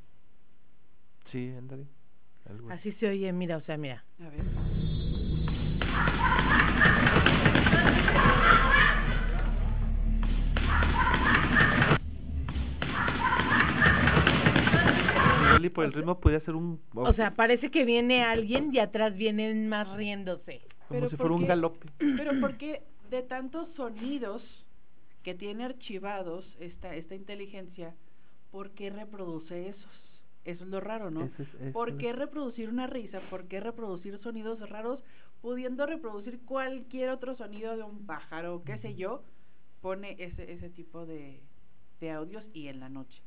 [1.32, 1.86] Sí, ándale.
[2.50, 4.04] algo Así se oye, mira, o sea, mira.
[4.20, 5.03] A ver.
[15.64, 16.80] Igual y por el ritmo podría ser un...
[16.94, 20.62] O sea, parece que viene alguien y atrás vienen más riéndose.
[20.88, 21.88] como pero si ¿por fuera un galope.
[22.18, 24.42] Pero porque de tantos sonidos
[25.24, 27.96] que tiene archivados esta, esta inteligencia,
[28.52, 29.92] ¿por qué reproduce esos?
[30.46, 31.30] Eso es lo raro, ¿no?
[31.40, 33.22] Es- ¿Por es- qué reproducir una risa?
[33.30, 35.00] ¿Por qué reproducir sonidos raros?
[35.42, 39.24] Pudiendo reproducir cualquier otro sonido de un pájaro, qué sé yo,
[39.82, 41.40] pone ese, ese tipo de,
[42.00, 43.22] de audios y en la noche,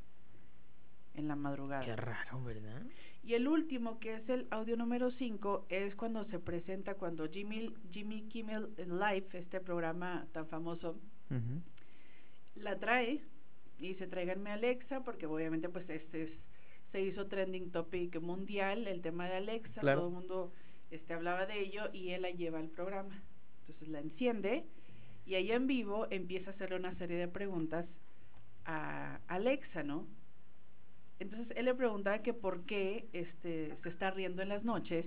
[1.16, 1.85] en la madrugada.
[1.85, 2.83] Qué raro, ¿verdad?
[3.22, 7.74] Y el último, que es el audio número 5, es cuando se presenta, cuando Jimmy,
[7.90, 10.96] Jimmy Kimmel en Live, este programa tan famoso,
[12.57, 13.20] la trae
[13.79, 16.31] y dice, tráiganme a Alexa, porque obviamente pues este es,
[16.92, 20.00] se hizo trending topic mundial, el tema de Alexa, Claro.
[20.00, 20.52] todo el mundo
[20.90, 23.20] este, hablaba de ello y él la lleva al programa.
[23.61, 24.64] Entonces la enciende
[25.26, 27.87] y ahí en vivo empieza a hacerle una serie de preguntas
[28.64, 30.07] a Alexa, ¿no?
[31.20, 35.07] Entonces él le preguntaba que por qué este, se está riendo en las noches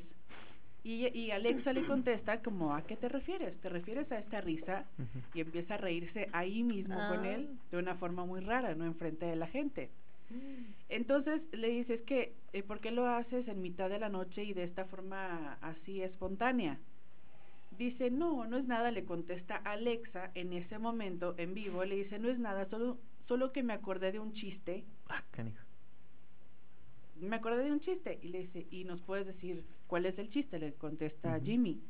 [0.83, 3.55] y, y Alexa le contesta como, ¿a qué te refieres?
[3.61, 4.85] ¿Te refieres a esta risa?
[5.33, 7.35] Y empieza a reírse ahí mismo con Ah.
[7.35, 9.89] él de una forma muy rara, no enfrente de la gente.
[10.89, 14.53] Entonces le dices que, eh, ¿por qué lo haces en mitad de la noche y
[14.53, 16.79] de esta forma así espontánea?
[17.77, 22.19] Dice, no, no es nada, le contesta Alexa en ese momento en vivo, le dice,
[22.19, 25.63] no es nada, solo, solo que me acordé de un chiste, Ah, canijo.
[27.21, 30.29] Me acordé de un chiste, y le dice, ¿y nos puedes decir cuál es el
[30.29, 30.59] chiste?
[30.59, 31.39] Le contesta.
[31.39, 31.81] Jimmy,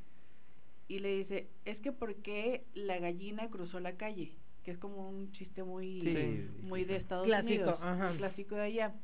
[0.87, 4.31] y le dice, es que ¿por qué la gallina cruzó la calle?
[4.63, 6.63] Que es como un chiste muy, Sí.
[6.63, 8.11] muy de Estados Clásico, Unidos, ajá.
[8.11, 8.95] un clásico de allá.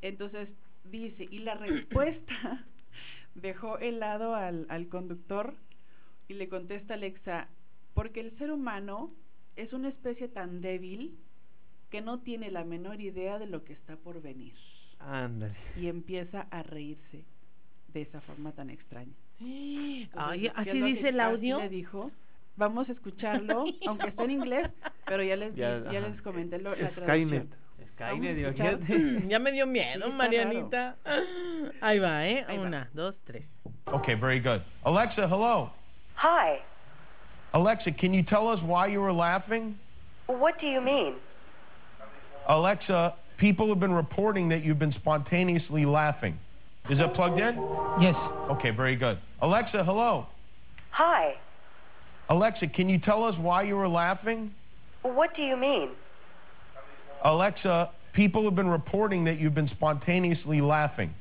[0.00, 0.48] Entonces
[0.84, 2.66] dice, y la respuesta
[3.34, 5.54] dejó helado al, al conductor
[6.28, 7.48] y le contesta Alexa,
[7.94, 9.12] porque el ser humano
[9.56, 11.18] es una especie tan débil
[11.90, 14.54] que no tiene la menor idea de lo que está por venir.
[15.08, 15.54] Ándale.
[15.76, 17.24] Y empieza a reírse
[17.92, 19.12] de esa forma tan extraña.
[19.40, 21.58] Ay, Entonces, ¿qué ¿así dice el audio?
[21.58, 22.10] le dijo.
[22.56, 24.70] Vamos a escucharlo, aunque está en inglés,
[25.06, 27.46] pero ya les, Ya, ya les comenté lo, la Skynet.
[27.94, 29.26] Skynet.
[29.28, 30.96] Ya me dio miedo, Sí, Marianita.
[31.80, 32.44] Ahí va, ¿eh?
[32.46, 32.64] Ahí va.
[32.64, 33.44] Una, dos, tres.
[33.86, 34.60] Okay, very good.
[34.84, 35.70] Alexa, hello.
[36.16, 36.58] Hi.
[37.52, 39.78] Alexa, can you tell us why you were laughing?
[40.26, 41.14] What do you mean?
[42.48, 46.38] Alexa, people have been reporting that you've been spontaneously laughing.
[46.88, 47.56] Is it plugged in?
[48.00, 48.14] Yes.
[48.48, 49.18] Okay, very good.
[49.40, 50.26] Alexa, hello.
[50.92, 51.34] Hi.
[52.28, 54.54] Alexa, can you tell us why you were laughing?
[55.02, 55.88] What do you mean?
[57.24, 61.12] Alexa, people have been reporting that you've been spontaneously laughing.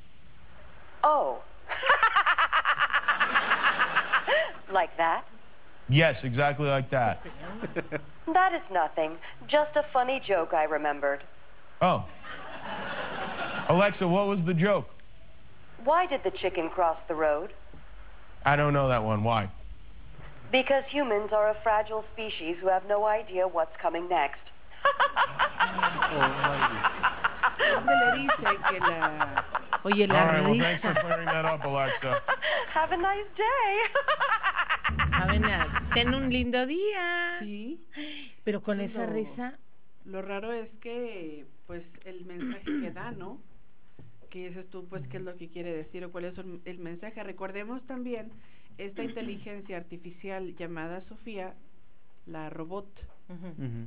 [1.04, 1.40] Oh.
[4.72, 5.26] like that?
[5.90, 7.26] Yes, exactly like that.
[8.32, 9.18] That is nothing.
[9.48, 11.24] Just a funny joke I remembered.
[11.82, 12.06] Oh.
[13.70, 14.86] Alexa, what was the joke?
[15.84, 17.54] Why did the chicken cross the road?
[18.46, 19.24] I don't know that one.
[19.24, 19.50] Why?
[20.52, 24.40] Because humans are a fragile species who have no idea what's coming next.
[27.58, 29.44] Donde le dice que la...
[29.86, 31.02] Oye, la right, well, thanks for risa.
[31.02, 32.22] clearing that up, Alexa.
[32.74, 33.80] Have a nice day.
[35.14, 37.40] Avena, ten un lindo día.
[37.42, 37.80] Sí.
[38.44, 39.54] Pero con Eso esa es risa.
[40.06, 43.40] Lo raro es que, pues, el mensaje que da, ¿no?
[44.30, 46.80] Que dices tú, pues, qué es lo que quiere decir o cuál es el, el
[46.80, 47.24] mensaje.
[47.24, 48.32] Recordemos también
[48.78, 51.54] esta inteligencia artificial llamada Sofía,
[52.26, 52.88] la robot,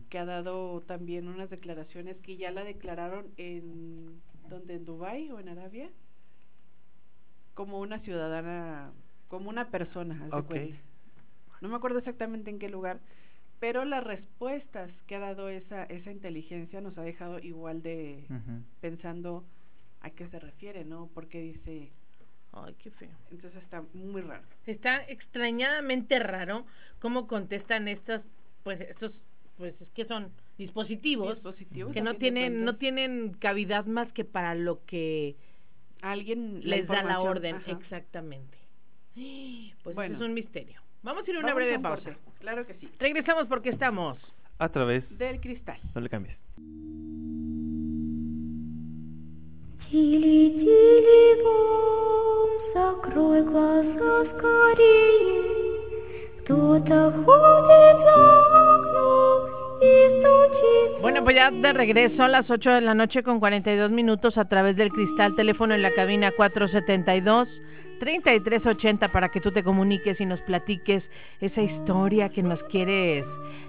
[0.09, 4.75] que ha dado también unas declaraciones que ya la declararon en, ¿dónde?
[4.75, 5.91] ¿En Dubái o en Arabia?
[7.55, 8.93] Como una ciudadana,
[9.29, 10.47] como una persona, haz de Ok.
[10.47, 10.77] cuenta.
[11.61, 13.01] No me acuerdo exactamente en qué lugar,
[13.61, 18.25] pero las respuestas que ha dado esa, esa inteligencia nos ha dejado igual de
[18.81, 19.45] pensando
[20.01, 21.09] a qué se refiere, ¿no?
[21.15, 21.91] Porque dice,
[22.53, 23.17] Ay, qué feo.
[23.31, 24.45] entonces está muy raro.
[24.67, 26.67] Está extrañadamente raro
[27.01, 28.23] cómo contestan estas,
[28.63, 29.13] pues estos,
[29.57, 34.55] pues es que son dispositivos Dispositivos, que no tienen, no tienen cavidad más que para
[34.55, 35.37] lo que
[36.03, 37.73] Alguien la les da la orden, ajá.
[37.73, 38.59] exactamente.
[39.83, 40.17] Pues Bueno.
[40.17, 40.81] eso es un misterio.
[41.04, 42.04] Vamos a ir a una Vamos breve un pausa.
[42.14, 42.90] corte, Claro que sí.
[43.00, 44.18] Regresamos porque estamos.
[44.60, 45.04] A través.
[45.18, 45.78] Del cristal.
[45.96, 46.38] No le cambies.
[49.90, 55.40] Тили, тили, бом, закрой глаза скорее.
[56.44, 58.18] Кто-то ходит за
[58.76, 59.42] окном
[59.82, 61.02] и стучится.
[61.02, 64.46] Bueno, pues ya de regreso a las 8 de la noche con 42 minutos a
[64.46, 67.48] través del cristal teléfono en la cabina 472
[67.99, 71.03] 3380 para que tú te comuniques y nos platiques
[71.41, 73.25] esa historia que nos quieres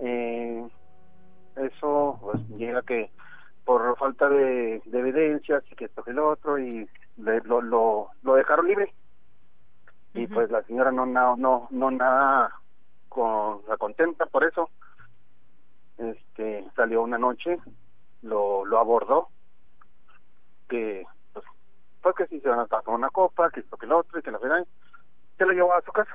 [0.00, 0.68] Eh,
[1.56, 3.10] eso pues llega que
[3.64, 8.10] por falta de, de evidencias y que esto que lo otro y le- lo, lo,
[8.22, 8.94] lo dejaron libre.
[10.14, 12.52] Y pues la señora no no no, no nada
[13.08, 14.70] con la contenta por eso.
[15.96, 17.58] Este salió una noche
[18.22, 19.28] lo lo abordó
[20.68, 21.44] que pues,
[22.02, 24.22] pues que si se van a tomar una copa que esto que lo otro y
[24.22, 24.66] que la verdad
[25.38, 26.14] se lo llevó a su casa.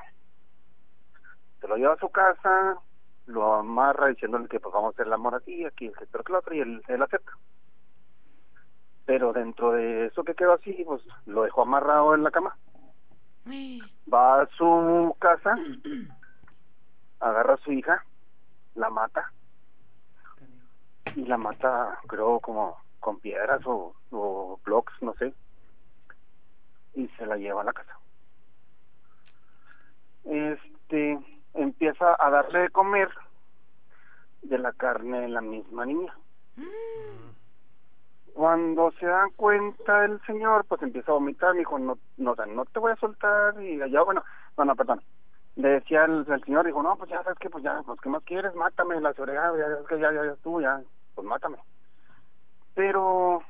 [1.59, 2.77] Se lo lleva a su casa
[3.25, 6.33] lo amarra diciéndole que pues vamos a hacer el amor aquí aquí que esto que
[6.33, 7.31] otro y él, él acepta.
[9.05, 12.57] Pero dentro de eso que quedó así pues lo dejó amarrado en la cama.
[14.11, 15.55] Va a su casa
[17.19, 18.03] agarra a su hija
[18.75, 19.31] la mata
[21.15, 25.33] y la mata creo como con piedras o, o blocks no sé
[26.95, 27.97] y se la lleva a la casa
[30.25, 31.19] este
[31.53, 33.09] empieza a darle de comer
[34.43, 36.13] de la carne de la misma niña.
[38.33, 42.65] Cuando se dan cuenta el señor pues empieza a vomitar me dijo no no, no
[42.65, 44.23] te voy a soltar y ya bueno
[44.57, 45.01] no no perdón.
[45.55, 48.09] Le decía el, el señor dijo no pues ya sabes que pues ya pues qué
[48.09, 50.81] más quieres mátame la seguridad ya es que ya ya ya estuvo ya
[51.13, 51.57] pues mátame
[52.73, 53.43] pero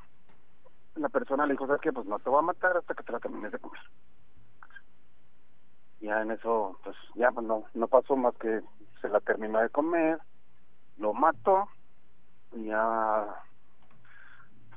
[0.96, 3.12] la persona le dijo sabes qué pues no te voy a matar hasta que te
[3.12, 3.80] la termines de comer
[6.04, 8.62] ya en eso pues ya pues no no pasó más que
[9.02, 10.20] se la terminó de comer
[10.98, 11.70] lo mató
[12.52, 13.26] y ya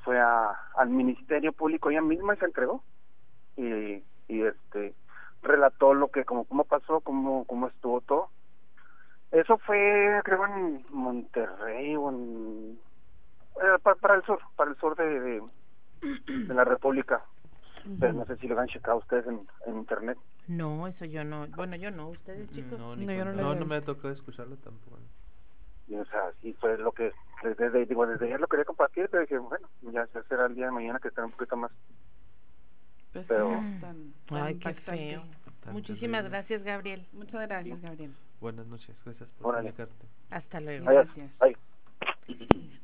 [0.05, 2.85] fue al ministerio público ella misma y se entregó
[3.57, 4.95] y, y este
[5.43, 8.31] relató lo que como cómo pasó cómo cómo estuvo todo.
[9.33, 12.81] Eso fue creo en Monterrey o en
[13.61, 15.43] eh, pa- para, el sur para el sur de,
[16.01, 17.25] de la República
[18.01, 20.19] pero no sé si lo han checado ustedes en, en internet
[20.49, 21.47] No, eso yo no.
[21.49, 22.09] Bueno, yo no.
[22.11, 22.79] ¿Ustedes, chicos?
[22.79, 24.99] No, No, yo no no, no me ha tocado escucharlo tampoco.
[25.89, 27.13] Y, o sea, sí fue lo que
[27.59, 30.67] desde, digo, desde ayer lo quería compartir, pero dije, bueno, ya se será el día
[30.67, 31.71] de mañana que estará un poquito más.
[33.13, 35.23] Pues Pero- sí, tan- tan Ay, qué feo.
[35.65, 36.29] Tan Muchísimas terrible.
[36.31, 37.07] gracias, Gabriel.
[37.13, 38.13] Muchas gracias, Gabriel.
[38.41, 39.71] Buenas noches, gracias por Órale.
[39.73, 40.07] comunicarte.
[40.31, 40.89] Hasta luego.
[40.89, 41.07] Adiós.
[41.07, 41.31] Gracias.
[41.41, 41.57] Ay.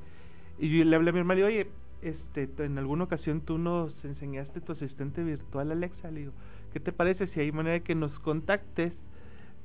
[0.58, 1.66] Y yo le hablé a mi hermano, y, oye,
[2.02, 6.10] este, en alguna ocasión tú nos enseñaste tu asistente virtual Alexa.
[6.10, 6.32] Le digo,
[6.72, 8.94] ¿qué te parece si hay manera de que nos contactes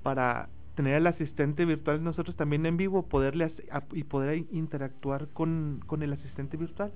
[0.04, 3.54] para tener al asistente virtual nosotros también en vivo poderle
[3.94, 6.92] y poder interactuar con, con el asistente virtual?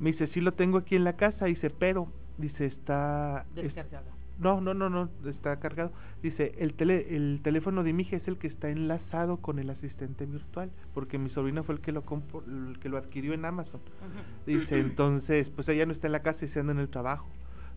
[0.00, 3.46] Me dice, sí lo tengo aquí en la casa, dice, pero, dice, está...
[3.56, 4.06] es- Descargado.
[4.38, 5.92] No, no, no, no, está cargado.
[6.22, 9.70] Dice, el, tele, el teléfono de mi hija es el que está enlazado con el
[9.70, 13.44] asistente virtual, porque mi sobrina fue el que lo compo- el que lo adquirió en
[13.44, 13.80] Amazon.
[14.46, 17.26] Dice, entonces, pues ella no está en la casa y se anda en el trabajo.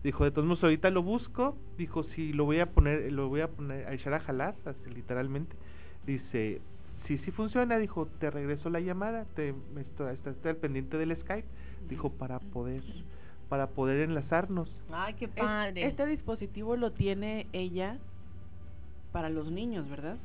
[0.02, 1.56] Dijo, de todos modos, ahorita lo busco.
[1.76, 4.90] Dijo, sí, lo voy a poner, lo voy a poner, a echar a jalar, así,
[4.94, 5.54] literalmente.
[6.06, 6.60] Dice,
[7.06, 7.78] sí, sí funciona.
[7.78, 11.48] Dijo, te regreso la llamada, te, esto, está, está al pendiente del Skype.
[11.88, 12.82] Dijo, para poder,
[13.48, 14.70] para poder enlazarnos.
[14.92, 15.86] Ay, qué Es- padre.
[15.86, 17.98] este dispositivo lo tiene ella
[19.12, 20.16] para los niños, ¿verdad?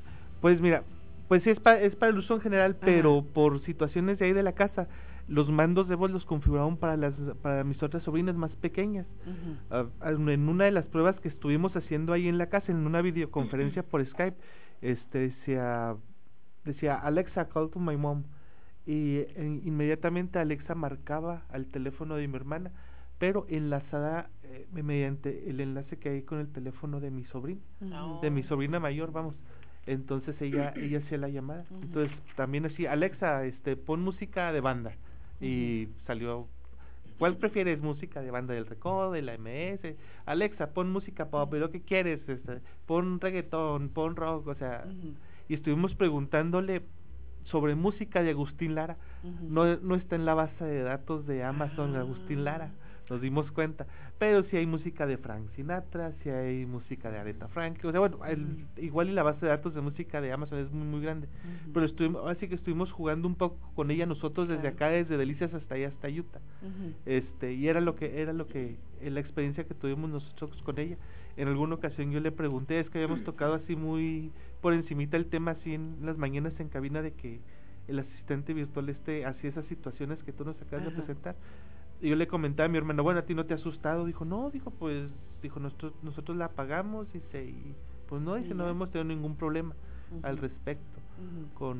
[0.41, 0.83] Pues mira,
[1.27, 4.33] pues sí es, pa- es para el uso en general, pero por situaciones de ahí
[4.33, 4.87] de la casa,
[5.29, 9.07] los mandos de voz los configuraron para las para mis otras sobrinas más pequeñas.
[9.71, 12.85] Ah, ah, en una de las pruebas que estuvimos haciendo ahí en la casa, en
[12.85, 14.35] una videoconferencia por Skype,
[14.81, 15.95] este decía
[16.65, 18.23] decía Alexa call to my mom
[18.85, 22.71] y eh, inmediatamente Alexa marcaba al teléfono de mi hermana,
[23.19, 27.61] pero enlazada eh, mediante el enlace que hay con el teléfono de mi sobrina,
[27.91, 28.19] Oh.
[28.21, 29.35] de mi sobrina mayor, vamos.
[29.85, 31.65] Entonces ella ella hacía la llamada.
[31.81, 34.93] Entonces también así, Alexa, este pon música de banda
[35.41, 36.47] y salió
[37.19, 37.79] ¿Cuál prefieres?
[37.79, 39.95] ¿Música de banda del recodo, de la MS?
[40.25, 42.27] Alexa, pon música pop, pero ¿qué quieres?
[42.27, 44.83] Este, pon reggaetón, pon rock, o sea,
[45.47, 46.81] y estuvimos preguntándole
[47.45, 48.97] sobre música de Agustín Lara.
[49.41, 52.71] No, no está en la base de datos de Amazon Agustín Lara,
[53.09, 53.85] nos dimos cuenta.
[54.19, 57.99] Pero si hay música de Frank Sinatra, si hay música de Aretha Franklin, o sea,
[57.99, 61.01] bueno, el- igual y la base de datos de música de Amazon es muy, muy
[61.01, 61.27] grande.
[61.73, 65.53] Pero estuvimos, así que estuvimos jugando un poco con ella nosotros desde acá, desde Delicias
[65.53, 66.39] hasta allá, hasta Utah.
[67.05, 70.79] Este y era lo que era lo que eh, la experiencia que tuvimos nosotros con
[70.79, 70.97] ella.
[71.35, 74.31] En alguna ocasión yo le pregunté es que habíamos tocado así muy
[74.61, 77.39] por encimita el tema así en las mañanas en cabina de que
[77.87, 81.35] el asistente virtual este hacía esas situaciones que tú nos acabas de presentar
[82.09, 84.49] yo le comentaba a mi hermana bueno a ti no te ha asustado dijo no
[84.51, 85.09] dijo pues
[85.41, 87.75] dijo nosotros nosotros la apagamos dice y
[88.07, 88.71] pues no dice no ya.
[88.71, 89.73] hemos tenido ningún problema
[90.23, 90.99] al respecto
[91.55, 91.77] con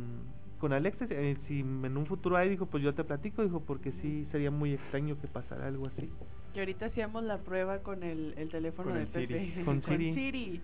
[0.60, 3.92] con Alexa eh, si en un futuro hay dijo pues yo te platico dijo porque
[4.02, 6.10] sí sería muy extraño que pasara algo así
[6.54, 9.40] Que ahorita hacíamos la prueba con el, el teléfono Con de el Pepe.
[9.54, 9.66] Siri.
[9.66, 10.62] Con Siri.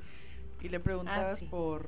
[0.62, 1.47] Y le preguntabas Ah, sí.
[1.49, 1.84] por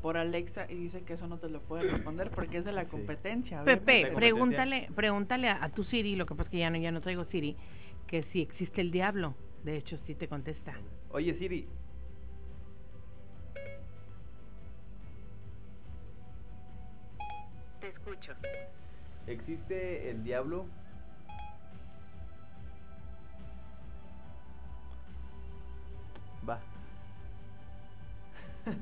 [0.00, 2.86] por Alexa y dice que eso no te lo puede responder porque es de la
[2.86, 3.62] competencia.
[3.64, 6.90] Pepe, pregúntale, pregúntale a, a tu Siri, lo que pasa es que ya no, ya
[6.90, 7.56] no traigo Siri,
[8.06, 9.34] que si existe el diablo.
[9.62, 10.74] De hecho, sí te contesta.
[11.10, 11.68] Oye, Siri.
[17.80, 18.32] Te escucho.
[19.26, 20.66] ¿Existe el diablo?
[26.48, 26.58] Va.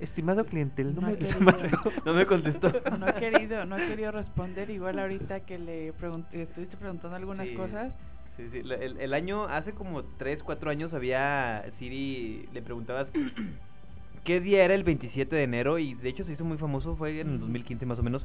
[0.01, 0.85] Estimado cliente
[2.05, 2.73] No me contestó.
[2.99, 4.71] No ha querido, no ha querido responder.
[4.71, 7.55] Igual ahorita que le pregun- estuviste preguntando algunas Sí.
[7.55, 7.93] cosas.
[8.37, 8.63] Sí, sí.
[8.63, 13.09] la- El, el año, hace como 3, 4 años había Siri, le preguntabas
[14.25, 17.21] qué día era el 27 de enero y de hecho se hizo muy famoso, fue
[17.21, 18.23] en el 2015 más o menos,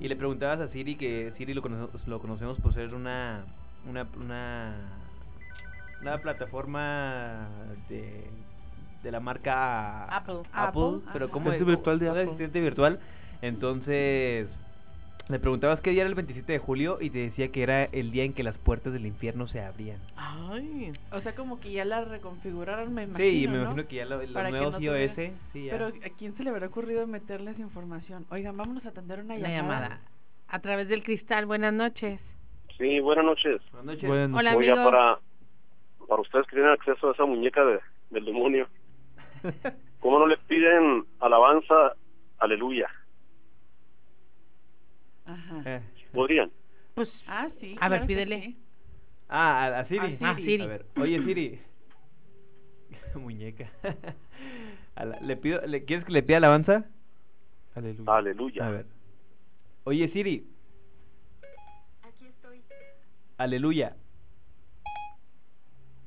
[0.00, 3.44] y le preguntabas a Siri que Siri lo, cono- lo conocemos por ser una,
[3.88, 4.74] una, una,
[6.02, 7.48] una plataforma
[7.88, 8.24] de,
[9.02, 10.40] de la marca Apple.
[10.52, 12.22] Apple, Apple, pero como Asistente virtual de Apple.
[12.22, 13.00] asistente virtual,
[13.42, 14.48] entonces
[15.28, 18.12] le preguntabas qué día era el 27 de julio y te decía que era el
[18.12, 19.98] día en que las puertas del infierno se abrían.
[20.16, 20.92] Ay.
[21.10, 23.28] O sea, como que ya la reconfiguraron, me imagino.
[23.30, 23.62] Sí, me ¿no?
[23.62, 25.10] imagino que ya lo- los nuevos no iOS,
[25.52, 25.72] sí, ya.
[25.72, 28.24] Pero ¿a quién se le habrá ocurrido meterle esa información?
[28.30, 29.80] Oigan, vámonos a atender una Una llamada.
[29.88, 30.00] llamada.
[30.48, 32.20] A través del cristal, buenas noches.
[32.78, 33.60] Sí, buenas noches.
[33.72, 34.08] Buenas noches.
[34.08, 34.90] Buenas Hola, Oiga, amigo.
[34.90, 35.18] para,
[36.06, 37.80] para ustedes que tienen acceso a esa muñeca de-
[38.10, 38.68] del demonio,
[40.00, 41.94] ¿cómo no le piden alabanza,
[42.38, 42.88] aleluya?
[45.24, 45.62] Ajá.
[45.64, 45.82] Eh.
[46.12, 46.50] ¿Podrían?
[46.94, 47.76] Pues, Ah, sí.
[47.80, 48.40] a ver, claro pídele.
[48.42, 48.56] sí.
[49.28, 50.18] Ah, a, a Siri.
[50.20, 50.60] A Siri.
[50.62, 51.60] A ver, oye Siri.
[53.16, 53.70] Muñeca.
[54.94, 56.84] A la- le pido, le, ¿Quieres que le pida alabanza?
[57.74, 58.14] Aleluya.
[58.16, 58.66] Aleluya.
[58.66, 58.86] A ver.
[59.84, 60.46] Oye Siri.
[62.02, 62.62] Aquí estoy.
[63.36, 63.94] Aleluya.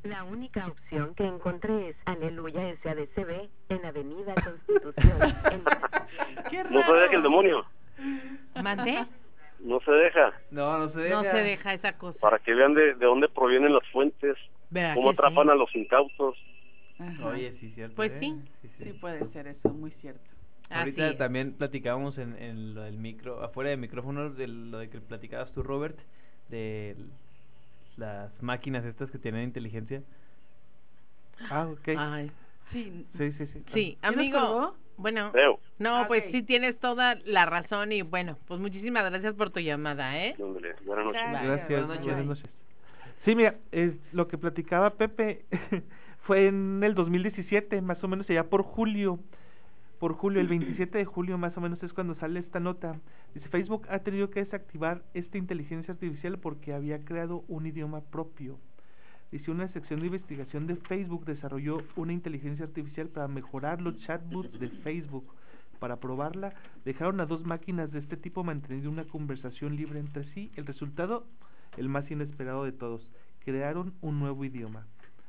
[0.03, 5.35] La única opción que encontré es Aleluya SADCB en Avenida Constitución.
[5.51, 5.63] en
[6.49, 7.01] Qué No se raro.
[7.01, 7.65] deja el demonio,
[8.61, 9.05] ¿Mande?
[9.59, 10.33] no se deja.
[10.51, 11.15] No, no se deja.
[11.15, 12.17] No se deja esa cosa.
[12.19, 14.37] Para que vean de, de dónde provienen las fuentes
[14.69, 15.19] ¿Verdad cómo que sí?
[15.21, 16.37] atrapan a los incautos.
[16.97, 17.25] Ajá.
[17.27, 17.95] Oye, sí, cierto.
[17.95, 18.19] Pues ¿eh?
[18.21, 18.69] sí.
[18.83, 20.21] Sí, puede ser eso, muy cierto.
[20.69, 24.89] Ahorita Así también platicábamos en, en lo del micro, afuera del micrófono, de lo de
[24.89, 25.97] que platicabas tú, Robert,
[26.49, 27.05] de l-
[27.99, 30.01] las máquinas estas que tienen inteligencia.
[31.49, 31.89] Ah, ok.
[31.97, 32.31] Ay.
[32.71, 33.05] Sí.
[33.17, 33.53] Sí, sí, sí.
[33.53, 34.75] Sí, ¿Sí nos amigo.
[34.97, 35.59] Bueno, Creo.
[35.77, 39.61] no, Ah, pues sí tienes toda la razón y bueno, pues muchísimas gracias por tu
[39.61, 40.35] llamada, ¿eh?
[40.37, 41.21] Buenas noches.
[41.31, 41.69] Gracias.
[41.69, 42.49] Gracias, Buenas noches.
[43.23, 45.45] Sí, mira, es lo que platicaba Pepe
[46.23, 49.19] fue en el 2017, más o menos allá por julio.
[49.99, 52.95] Por julio, el 27 de julio más o menos es cuando sale esta nota.
[53.33, 58.57] Dice, Facebook ha tenido que desactivar esta inteligencia artificial porque había creado un idioma propio.
[59.29, 64.57] Dice, una sección de investigación de Facebook desarrolló una inteligencia artificial para mejorar los chatbots
[64.57, 65.25] de Facebook.
[65.79, 66.53] Para probarla,
[66.85, 70.49] dejaron a dos máquinas de este tipo manteniendo una conversación libre entre sí.
[70.55, 71.25] El resultado,
[71.75, 73.05] el más inesperado de todos,
[73.43, 74.87] crearon un nuevo idioma.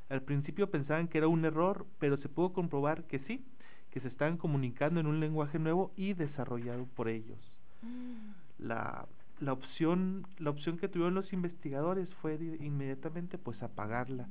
[0.08, 3.44] Al principio pensaban que era un error, pero se pudo comprobar que sí,
[3.90, 7.38] que se estaban comunicando en un lenguaje nuevo y desarrollado por ellos.
[8.58, 9.06] La,
[9.40, 14.26] la opción la opción que tuvieron los investigadores fue de- inmediatamente pues apagarla.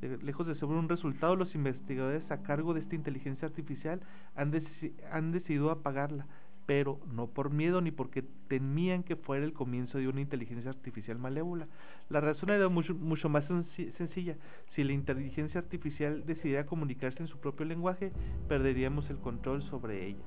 [0.00, 4.00] De- lejos de ser un resultado, los investigadores a cargo de esta inteligencia artificial
[4.36, 6.26] han, deci- han decidido apagarla,
[6.66, 11.18] pero no por miedo ni porque temían que fuera el comienzo de una inteligencia artificial
[11.18, 11.66] malévola.
[12.08, 14.36] La razón era mucho, mucho más senci- sencilla.
[14.74, 18.12] Si la inteligencia artificial decidiera comunicarse en su propio lenguaje,
[18.48, 20.24] perderíamos el control sobre ella.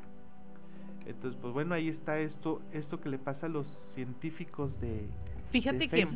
[1.06, 3.66] Entonces, pues bueno, ahí está esto, esto que le pasa a los
[3.96, 5.08] científicos de,
[5.52, 6.08] Fíjate de que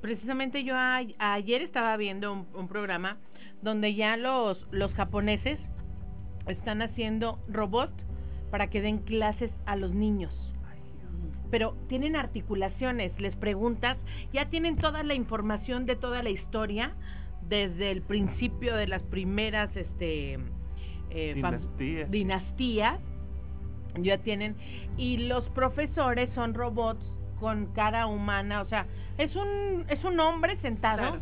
[0.00, 3.16] precisamente yo a- ayer estaba viendo un, un programa
[3.62, 5.58] donde ya los, los japoneses
[6.46, 7.94] están haciendo robots
[8.50, 10.32] para que den clases a los niños.
[11.50, 13.96] Pero tienen articulaciones, les preguntas,
[14.32, 16.92] ya tienen toda la información de toda la historia
[17.48, 20.38] desde el principio de las primeras este,
[21.10, 22.10] eh, Dinastías.
[22.10, 23.00] dinastías
[23.98, 24.54] ya tienen
[24.96, 27.04] y los profesores son robots
[27.40, 28.86] con cara humana, o sea,
[29.18, 31.20] es un es un hombre sentado Claro.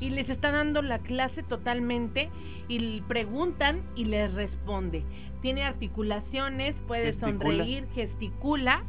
[0.00, 2.28] y les está dando la clase totalmente
[2.68, 5.02] y preguntan y les responde.
[5.42, 7.30] Tiene articulaciones, puede Gesticula.
[7.32, 8.84] sonreír, gesticula,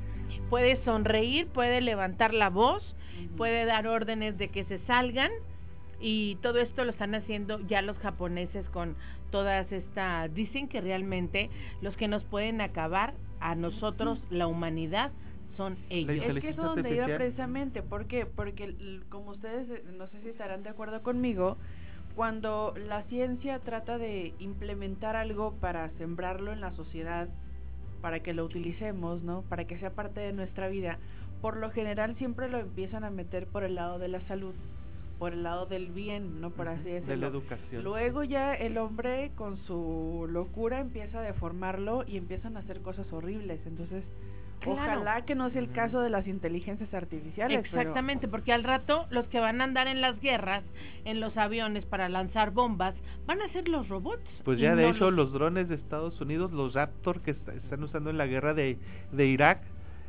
[0.50, 2.84] puede sonreír, puede levantar la voz,
[3.38, 5.32] puede dar órdenes de que se salgan
[6.00, 8.96] y todo esto lo están haciendo ya los japoneses con
[9.32, 11.50] todas estas dicen que realmente
[11.82, 15.12] los que nos pueden acabar a nosotros la humanidad
[15.58, 16.24] son ellos.
[16.38, 18.26] Es que eso donde iba precisamente, ¿por qué?
[18.26, 18.76] Porque
[19.10, 21.58] como ustedes, eh, no sé si estarán de acuerdo conmigo,
[22.16, 27.28] cuando la ciencia trata de implementar algo para sembrarlo en la sociedad,
[28.02, 29.42] para que lo utilicemos, ¿no?
[29.44, 31.00] Para que sea parte de nuestra vida,
[31.42, 34.54] por lo general siempre lo empiezan a meter por el lado de la salud,
[35.20, 36.50] por el lado del bien, ¿no?
[36.52, 37.16] Por así de decirlo.
[37.18, 37.84] la educación.
[37.84, 43.12] Luego ya el hombre con su locura empieza a deformarlo y empiezan a hacer cosas
[43.14, 43.60] horribles.
[43.66, 44.04] Entonces,
[44.60, 44.82] Claro.
[44.82, 47.64] ojalá que no sea el caso de las inteligencias artificiales.
[47.70, 50.64] pero- Exactamente, porque al rato los que van a andar en las guerras,
[51.04, 52.96] en los aviones para lanzar bombas,
[53.26, 54.24] van a ser los robots.
[54.46, 57.50] Pues ya de no hecho los- los drones de Estados Unidos, los Raptor que est-
[57.50, 58.78] están usando en la guerra de,
[59.12, 59.62] de Irak,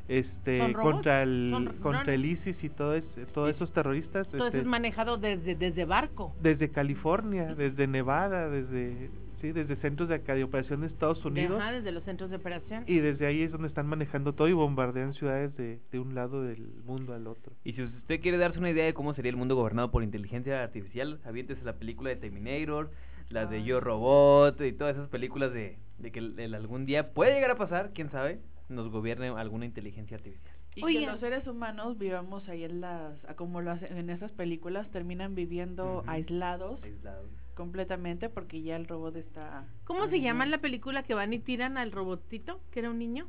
[0.08, 2.24] este contra el contra el.
[2.24, 6.34] ISIS y todo es- todos esos terroristas todo eso este, es manejado desde, desde barco.
[6.42, 11.60] desde California, desde Nevada, desde sí, desde centros de acá de operación de Estados Unidos
[11.60, 12.84] Ajá, desde los centros de operación.
[12.86, 16.42] y desde ahí es donde están manejando todo y bombardean ciudades de, de un lado
[16.42, 17.52] del mundo al otro.
[17.64, 20.62] Y si usted quiere darse una idea de cómo sería el mundo gobernado por inteligencia
[20.62, 22.90] artificial, aviéntese la película de Terminator,
[23.30, 27.12] las de Yo Robot y todas esas películas de, de que el- el algún día
[27.12, 28.38] puede llegar a pasar, quién sabe,
[28.68, 30.54] nos gobierne alguna inteligencia artificial.
[30.76, 31.00] Y Oye.
[31.00, 35.34] que los seres humanos vivamos ahí en las, como lo hacen en esas películas, terminan
[35.34, 36.10] viviendo Ujú.
[36.10, 37.30] aislados Aislados.
[37.54, 39.64] completamente porque ya el robot está...
[39.84, 43.26] ¿Cómo se llama la película que van y tiran al robotito, que era un niño?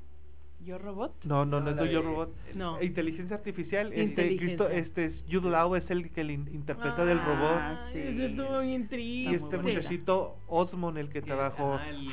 [0.64, 1.14] ¿Yo robot?
[1.26, 2.34] No, no, no, No, es Yo Robot.
[2.56, 2.82] No.
[2.82, 4.36] Inteligencia artificial, este.
[4.38, 7.58] Cristo, este es Jude Law es el que le in- interpreta del robot.
[7.60, 8.00] Ah, sí.
[8.00, 9.32] Ese estuvo bien triste.
[9.32, 11.78] Y este muchachito Osmond, el que trabajó.
[11.88, 12.08] El-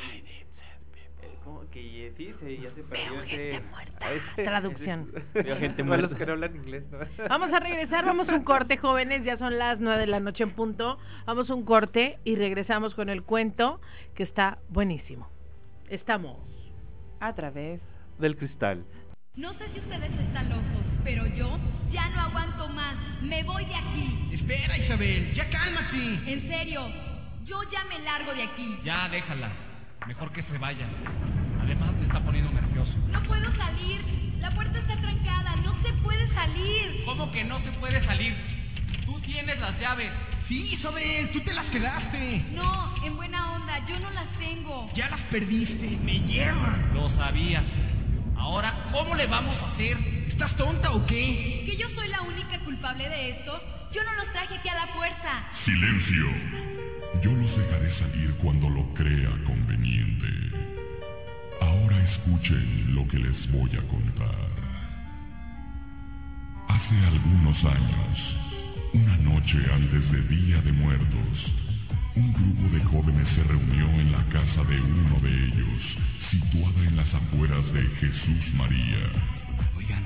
[1.43, 3.61] ¿cómo que sí, se, ya se perdió ese...
[4.01, 5.11] a ese- Traducción.
[5.33, 6.17] Veo gente Para los muerta.
[6.17, 6.99] que no hablan inglés, ¿no?
[7.29, 9.23] Vamos a regresar, vamos a un corte, jóvenes.
[9.23, 10.97] Ya son las nueve de la noche en punto.
[11.25, 13.79] Vamos a un corte y regresamos con el cuento
[14.15, 15.27] que está buenísimo.
[15.89, 16.37] Estamos.
[17.19, 17.81] A través...
[18.19, 18.83] Del cristal.
[19.35, 21.57] No sé si ustedes están locos, pero yo
[21.91, 22.95] ya no aguanto más.
[23.23, 24.29] Me voy de aquí.
[24.33, 26.31] Espera, Isabel, ya cálmate.
[26.31, 26.87] En serio,
[27.45, 28.77] yo ya me largo de aquí.
[28.83, 29.51] Ya déjala.
[30.07, 30.85] Mejor que se vaya.
[31.61, 32.91] Además me está poniendo nervioso.
[33.09, 34.01] No puedo salir.
[34.39, 35.55] La puerta está trancada.
[35.57, 37.03] No se puede salir.
[37.05, 38.35] ¿Cómo que no se puede salir?
[39.05, 40.11] Tú tienes las llaves.
[40.47, 42.45] Sí, Isabel, tú te las quedaste.
[42.51, 44.91] No, en buena onda, yo no las tengo.
[44.93, 46.93] Ya las perdiste, me llevan.
[46.93, 47.63] Lo sabía.
[48.37, 49.97] Ahora, ¿cómo le vamos a hacer?
[50.27, 51.63] ¿Estás tonta o qué?
[51.65, 53.61] ¿Que yo soy la única culpable de esto?
[53.93, 55.43] Yo no los traje aquí a la fuerza.
[55.63, 56.25] Silencio.
[57.21, 58.32] Yo los dejaré salir
[62.43, 64.49] escuchen lo que les voy a contar.
[66.67, 68.19] Hace algunos años,
[68.93, 71.51] una noche antes de Día de Muertos,
[72.15, 75.81] un grupo de jóvenes se reunió en la casa de uno de ellos,
[76.31, 79.11] situada en las afueras de Jesús María.
[79.77, 80.03] Oigan,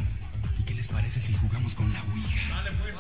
[0.59, 2.55] ¿y qué les parece si jugamos con la Ouija?
[2.55, 2.97] Dale, pues.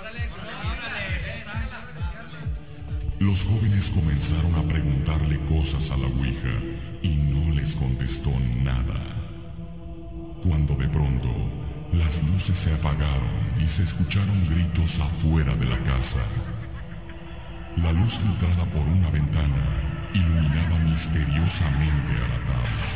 [3.19, 6.53] Los jóvenes comenzaron a preguntarle cosas a la Ouija
[7.01, 7.16] y
[12.37, 16.23] luces se apagaron y se escucharon gritos afuera de la casa.
[17.77, 19.63] La luz filtrada por una ventana
[20.13, 22.87] iluminaba misteriosamente a la tabla.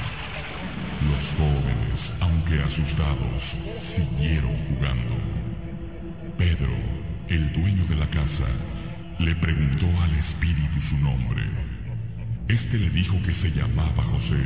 [1.10, 3.44] Los jóvenes, aunque asustados,
[3.96, 5.16] siguieron jugando.
[6.38, 6.76] Pedro,
[7.30, 8.48] el dueño de la casa,
[9.18, 11.44] le preguntó al espíritu su nombre.
[12.48, 14.44] Este le dijo que se llamaba José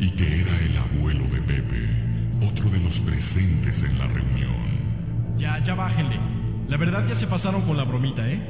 [0.00, 5.38] y que era el abuelo de Pepe, otro de los presentes en la reunión.
[5.38, 6.18] Ya, ya bájenle.
[6.68, 8.40] La verdad ya se pasaron con la bromita, ¿eh?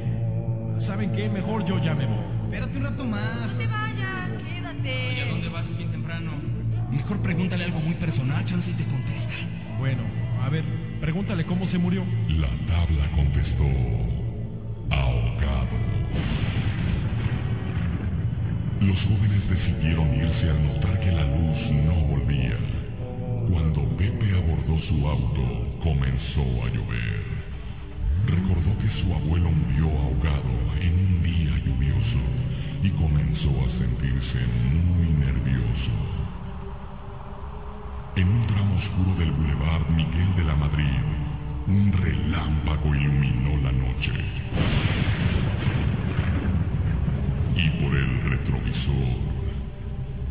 [0.85, 1.29] ¿Saben qué?
[1.29, 2.17] Mejor yo ya me voy.
[2.45, 3.51] Espérate un rato más.
[3.51, 5.09] No te vayas, quédate.
[5.09, 5.65] Oye, ¿a dónde vas?
[5.67, 6.31] Es bien temprano.
[6.91, 9.33] Mejor pregúntale algo muy personal, chance y te contesta.
[9.79, 10.03] Bueno,
[10.43, 10.63] a ver,
[10.99, 12.03] pregúntale cómo se murió.
[12.29, 13.63] La tabla contestó,
[14.89, 15.77] ahogado.
[18.81, 22.57] Los jóvenes decidieron irse al notar que la luz no volvía.
[23.49, 25.41] Cuando Pepe abordó su auto,
[25.83, 27.21] comenzó a llover.
[28.27, 32.21] Recordó que su abuelo murió ahogado en un día lluvioso
[32.83, 35.91] y comenzó a sentirse muy nervioso.
[38.15, 41.01] En un tramo oscuro del Boulevard Miguel de la Madrid,
[41.67, 44.11] un relámpago iluminó la noche.
[47.55, 49.31] Y por el retrovisor,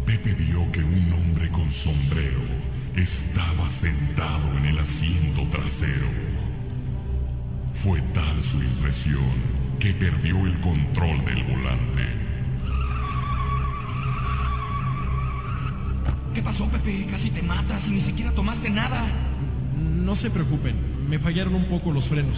[0.06, 6.08] Pepe vio que un hombre con sombrero estaba sentado en el asiento trasero.
[7.84, 12.02] Fue tal su impresión que perdió el control del volante.
[16.34, 17.06] ¿Qué pasó, Pepe?
[17.10, 19.06] Casi te matas y ni siquiera tomaste nada.
[19.76, 22.36] No se preocupen, me fallaron un poco los frenos.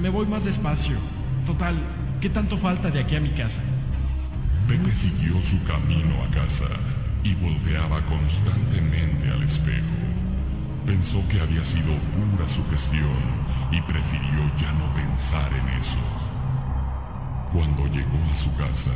[0.00, 0.98] Me voy más despacio.
[1.46, 1.76] Total,
[2.20, 3.62] ¿qué tanto falta de aquí a mi casa?
[4.68, 9.98] Pepe siguió su camino a casa y volteaba constantemente al espejo.
[10.86, 16.28] Pensó que había sido pura sugestión y prefirió ya no pensar en eso.
[17.52, 18.94] Cuando llegó a su casa,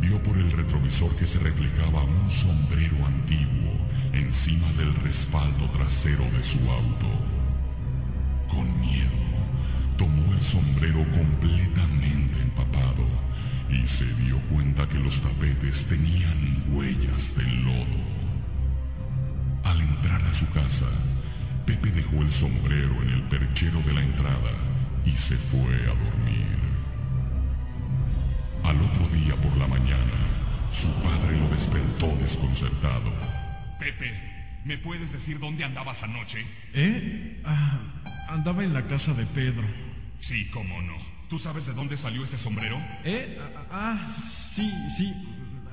[0.00, 3.72] vio por el retrovisor que se reflejaba un sombrero antiguo
[4.12, 7.08] encima del respaldo trasero de su auto.
[8.48, 9.18] Con miedo,
[9.96, 12.97] tomó el sombrero completamente empapado
[13.70, 18.18] y se dio cuenta que los tapetes tenían huellas del lodo.
[19.64, 20.90] Al entrar a su casa,
[21.66, 24.52] Pepe dejó el sombrero en el perchero de la entrada
[25.04, 26.58] y se fue a dormir.
[28.64, 30.38] Al otro día por la mañana,
[30.80, 33.12] su padre lo despertó desconcertado.
[33.78, 34.12] Pepe,
[34.64, 36.44] ¿me puedes decir dónde andabas anoche?
[36.72, 37.42] ¿Eh?
[37.44, 37.80] Ah,
[38.28, 39.64] andaba en la casa de Pedro.
[40.22, 41.07] Sí, cómo no.
[41.28, 42.80] ¿Tú sabes de dónde salió ese sombrero?
[43.04, 43.38] ¿Eh?
[43.54, 44.16] Ah, ah,
[44.56, 45.14] sí, sí.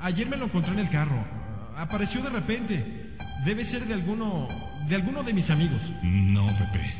[0.02, 1.24] Ayer me lo encontré en el carro.
[1.78, 3.16] Apareció de repente.
[3.46, 4.50] Debe ser de alguno.
[4.90, 5.80] de alguno de mis amigos.
[6.04, 6.94] No, Pepe.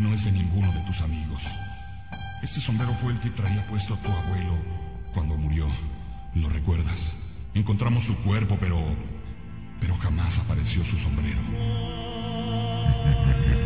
[0.00, 1.40] No es de ninguno de tus amigos.
[2.42, 4.58] Este sombrero fue el que traía puesto tu abuelo
[5.14, 5.68] cuando murió.
[6.34, 6.98] ¿Lo recuerdas?
[7.54, 8.80] Encontramos su cuerpo, pero.
[9.80, 11.40] pero jamás apareció su sombrero.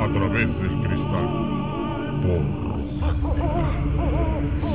[0.00, 1.28] a través del cristal.
[2.22, 2.40] Por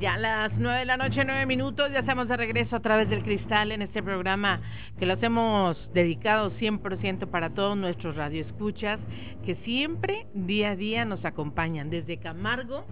[0.00, 3.08] Ya a las 9 de la noche, 9 minutos, ya estamos de regreso a través
[3.08, 4.60] del cristal en este programa
[4.98, 8.98] que los hemos dedicado 100% para todos nuestros radioescuchas
[9.46, 12.84] que siempre día a día nos acompañan, desde Camargo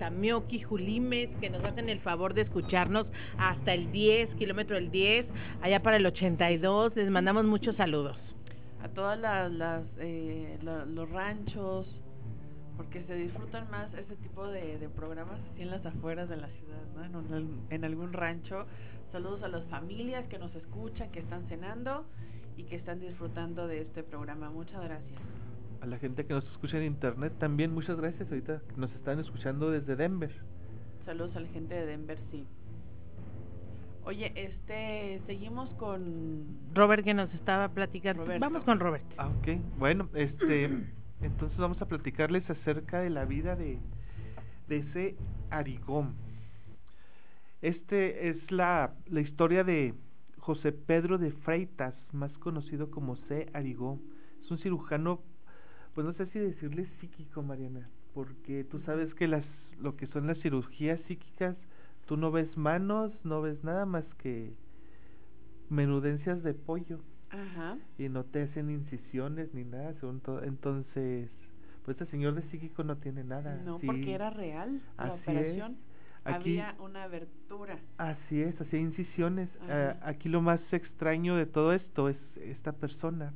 [0.00, 4.90] hasta Mioki, Julimes, que nos hacen el favor de escucharnos hasta el 10, kilómetro el
[4.90, 5.26] 10,
[5.60, 6.96] allá para el 82.
[6.96, 8.16] Les mandamos muchos saludos.
[8.82, 11.86] A todas las, las, eh, los ranchos,
[12.78, 17.10] Porque se disfrutan más ese tipo de, programas así en las afueras de la ciudad,
[17.10, 17.22] ¿no?
[17.68, 18.64] En algún rancho.
[19.12, 22.06] Saludos a las familias que nos escuchan, que están cenando
[22.56, 24.48] y que están disfrutando de este programa.
[24.48, 25.39] Muchas gracias.
[25.80, 28.28] A la gente que nos escucha en internet también, muchas gracias.
[28.28, 30.30] Ahorita que nos están escuchando desde Denver.
[31.04, 32.44] Saludos a la gente de Denver, sí.
[34.04, 38.24] Oye, este, seguimos con Robert que nos estaba platicando.
[38.24, 38.40] Roberto.
[38.40, 39.04] Vamos con Robert.
[39.16, 39.48] Ah, ok.
[39.78, 40.64] Bueno, este,
[41.20, 43.78] entonces vamos a platicarles acerca de la vida de,
[44.68, 45.16] de ese
[45.50, 46.14] Arigón.
[47.62, 49.94] Este es la, la historia de
[50.38, 53.48] José Pedro de Freitas, más conocido como C.
[53.52, 54.00] Arigón.
[54.42, 55.20] Es un cirujano,
[55.94, 59.44] pues no sé si decirle psíquico, Mariana, porque tú sabes que las,
[59.80, 61.56] lo que son las cirugías psíquicas,
[62.06, 64.52] tú no ves manos, no ves nada más que
[65.68, 67.76] menudencias de pollo Ajá.
[67.98, 70.42] y no te hacen incisiones ni nada, según todo.
[70.42, 71.30] Entonces,
[71.84, 73.60] pues este señor de psíquico no tiene nada.
[73.64, 73.86] No, sí.
[73.86, 75.20] porque era real la Así es.
[75.22, 75.76] operación.
[76.24, 77.78] Aquí- Había una abertura.
[77.96, 79.48] Así es, hacía incisiones.
[79.68, 83.32] Ah, aquí lo más extraño de todo esto es esta persona.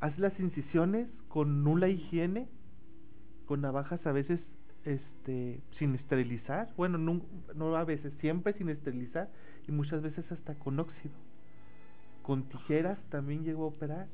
[0.00, 2.48] Hace las incisiones con nula higiene,
[3.46, 4.40] con navajas a veces
[4.84, 7.20] este sin esterilizar, bueno, no,
[7.54, 9.28] no a veces, siempre sin esterilizar
[9.68, 11.14] y muchas veces hasta con óxido.
[12.22, 14.06] Con tijeras también llegó a operar.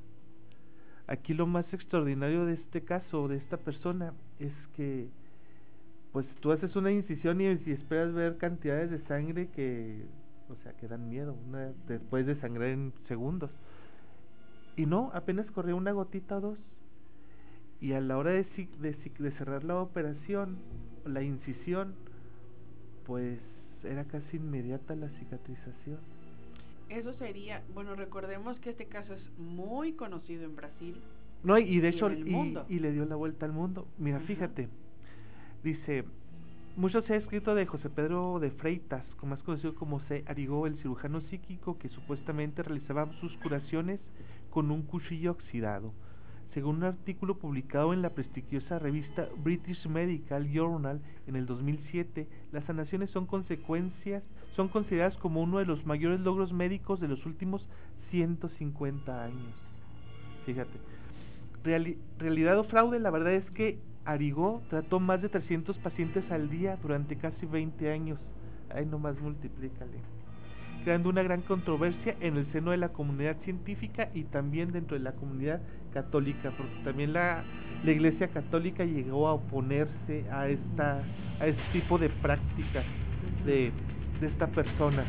[1.07, 5.09] Aquí lo más extraordinario de este caso, de esta persona, es que
[6.13, 10.07] pues tú haces una incisión y, y esperas ver cantidades de sangre que,
[10.49, 13.51] o sea, que dan miedo, una, te puedes desangrar en segundos.
[14.77, 16.59] Y no, apenas corría una gotita o dos.
[17.81, 18.45] Y a la hora de,
[18.81, 20.57] de, de cerrar la operación,
[21.05, 21.95] la incisión,
[23.07, 23.39] pues
[23.85, 25.99] era casi inmediata la cicatrización.
[26.89, 30.97] Eso sería, bueno, recordemos que este caso es muy conocido en Brasil.
[31.43, 33.87] No, y, y de Y hecho, y, y le dio la vuelta al mundo.
[33.99, 34.69] Mira, fíjate,
[35.63, 36.05] dice,
[36.77, 40.25] mucho se ha escrito de José Pedro de Freitas, como más conocido como C.
[40.27, 44.01] Arigó, el cirujano psíquico que supuestamente realizaba sus curaciones
[44.57, 45.93] con un cuchillo oxidado.
[46.55, 52.65] Según un artículo publicado en la prestigiosa revista British Medical Journal en el 2007, las
[52.65, 54.23] sanaciones son consecuencias,
[54.57, 57.67] son consideradas como uno de los mayores logros médicos de los últimos
[58.11, 59.53] 150 años.
[60.47, 60.79] Fíjate.
[61.63, 66.49] Reali- realidad o fraude, la verdad es que Arigó trató más de 300 pacientes al
[66.49, 68.19] día durante casi 20 años.
[68.75, 69.99] Ay, nomás multiplícale.
[70.87, 75.03] Creando una gran controversia en el seno de la comunidad científica y también dentro de
[75.03, 75.61] la comunidad
[75.93, 77.43] católica, porque también la,
[77.83, 81.03] Iglesia Católica llegó a oponerse a esta
[81.41, 82.85] a este tipo de prácticas
[83.45, 83.73] de,
[84.21, 85.05] de esta persona.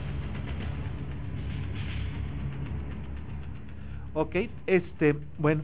[4.15, 5.61] Ok, este, bueno,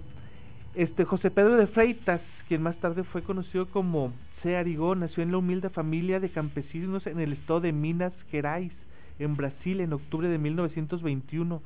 [0.76, 4.58] este José Pedro de Freitas, quien más tarde fue conocido como C.
[4.58, 8.74] Arigó, nació en la humilde familia de campesinos en el estado de Minas Gerais,
[9.20, 11.62] en Brasil, en octubre de 1921.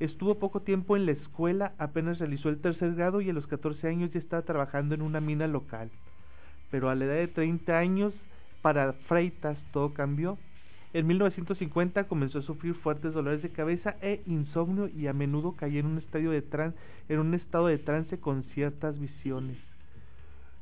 [0.00, 3.86] Estuvo poco tiempo en la escuela, apenas realizó el tercer grado y a los 14
[3.88, 5.90] años ya estaba trabajando en una mina local.
[6.70, 8.12] Pero a la edad de 30 años,
[8.62, 10.38] para Freitas todo cambió.
[10.92, 15.80] En 1950 comenzó a sufrir fuertes dolores de cabeza e insomnio y a menudo caía
[15.80, 16.74] en un estadio de tran
[17.08, 19.56] en un estado de trance con ciertas visiones.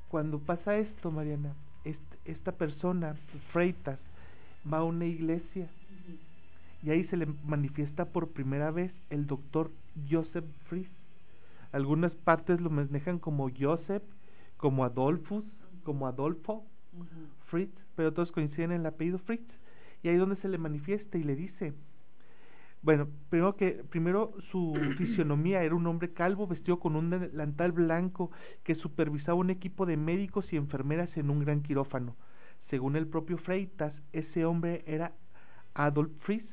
[0.09, 1.53] Cuando pasa esto, Mariana,
[1.84, 3.16] est- esta persona,
[3.53, 3.99] Freitas,
[4.70, 5.68] va a una iglesia
[6.83, 9.70] y ahí se le manifiesta por primera vez el doctor
[10.09, 10.89] Joseph Fries.
[11.72, 14.03] Algunas partes lo manejan como Joseph,
[14.57, 15.45] como Adolfus,
[15.85, 16.64] como Adolfo,
[17.47, 19.49] Fritz, pero todos coinciden en el apellido Fritz.
[20.03, 21.74] Y ahí es donde se le manifiesta y le dice,
[22.83, 28.31] bueno, primero que primero su fisionomía era un hombre calvo vestido con un delantal blanco
[28.62, 32.14] que supervisaba un equipo de médicos y enfermeras en un gran quirófano.
[32.70, 35.12] Según el propio Freitas, ese hombre era
[35.74, 36.45] Adolf Fries.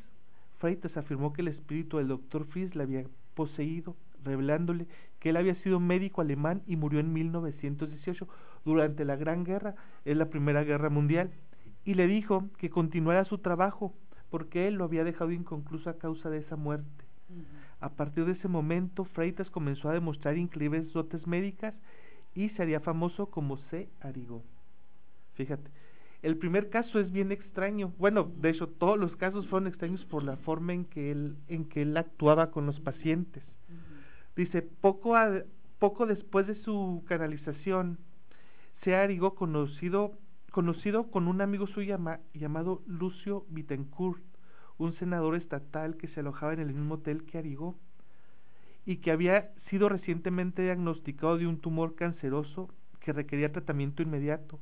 [0.65, 3.03] Freitas afirmó que el espíritu del doctor Fries le había
[3.35, 4.87] poseído, revelándole
[5.19, 8.27] que él había sido médico alemán y murió en 1918
[8.65, 11.29] durante la Gran Guerra, es la Primera Guerra Mundial,
[11.83, 13.93] y le dijo que continuara su trabajo
[14.31, 17.05] porque él lo había dejado inconcluso a causa de esa muerte.
[17.79, 21.75] A partir de ese momento, Freitas comenzó a demostrar increíbles dotes médicas
[22.33, 23.87] y se haría famoso como C.
[24.01, 24.41] Arigó.
[25.35, 25.69] Fíjate,
[26.25, 27.93] el primer caso es bien extraño.
[27.99, 31.65] Bueno, de hecho, todos los casos fueron extraños por la forma en que él, en
[31.65, 33.43] que él actuaba con los pacientes.
[34.35, 35.43] Dice, poco, a-
[35.79, 37.99] poco después de su canalización,
[38.83, 38.95] C.
[38.95, 40.13] Arigó, conocido,
[40.51, 44.23] conocido con un amigo suyo llama- llamado Lucio Bittencourt,
[44.77, 47.75] un senador estatal que se alojaba en el mismo hotel que Arigó
[48.85, 52.69] y que había sido recientemente diagnosticado de un tumor canceroso
[52.99, 54.59] que requería tratamiento inmediato.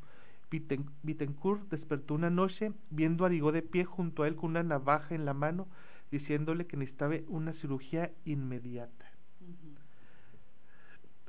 [0.54, 4.62] Bitten- Bittencourt despertó una noche viendo a Arigó de pie junto a él con una
[4.62, 5.68] navaja en la mano,
[6.12, 9.12] diciéndole que necesitaba una cirugía inmediata.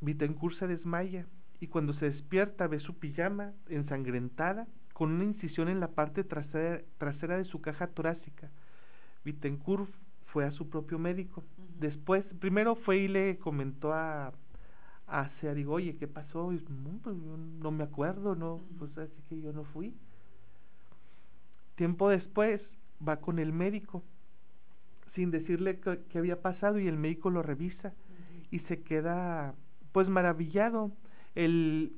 [0.03, 1.25] Bittencourt se desmaya
[1.59, 6.83] y cuando se despierta ve su pijama ensangrentada con una incisión en la parte trasera,
[6.99, 8.51] trasera de su caja torácica.
[9.25, 9.91] Bittencourt
[10.27, 11.43] fue a su propio médico.
[11.81, 14.35] Después, primero fue y le comentó a,
[15.07, 16.52] a Searigo, oye, ¿qué pasó?
[16.52, 19.94] Y, "No, pues, yo no me acuerdo, no, pues así que yo no fui.
[21.76, 22.61] Tiempo después
[23.07, 24.02] va con el médico
[25.14, 27.92] sin decirle qué qué había pasado y el médico lo revisa
[28.50, 29.55] y se queda
[29.92, 30.90] pues maravillado.
[31.34, 31.92] El,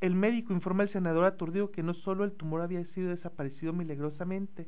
[0.00, 4.66] el médico informa al senador aturdido que no solo el tumor había sido desaparecido milagrosamente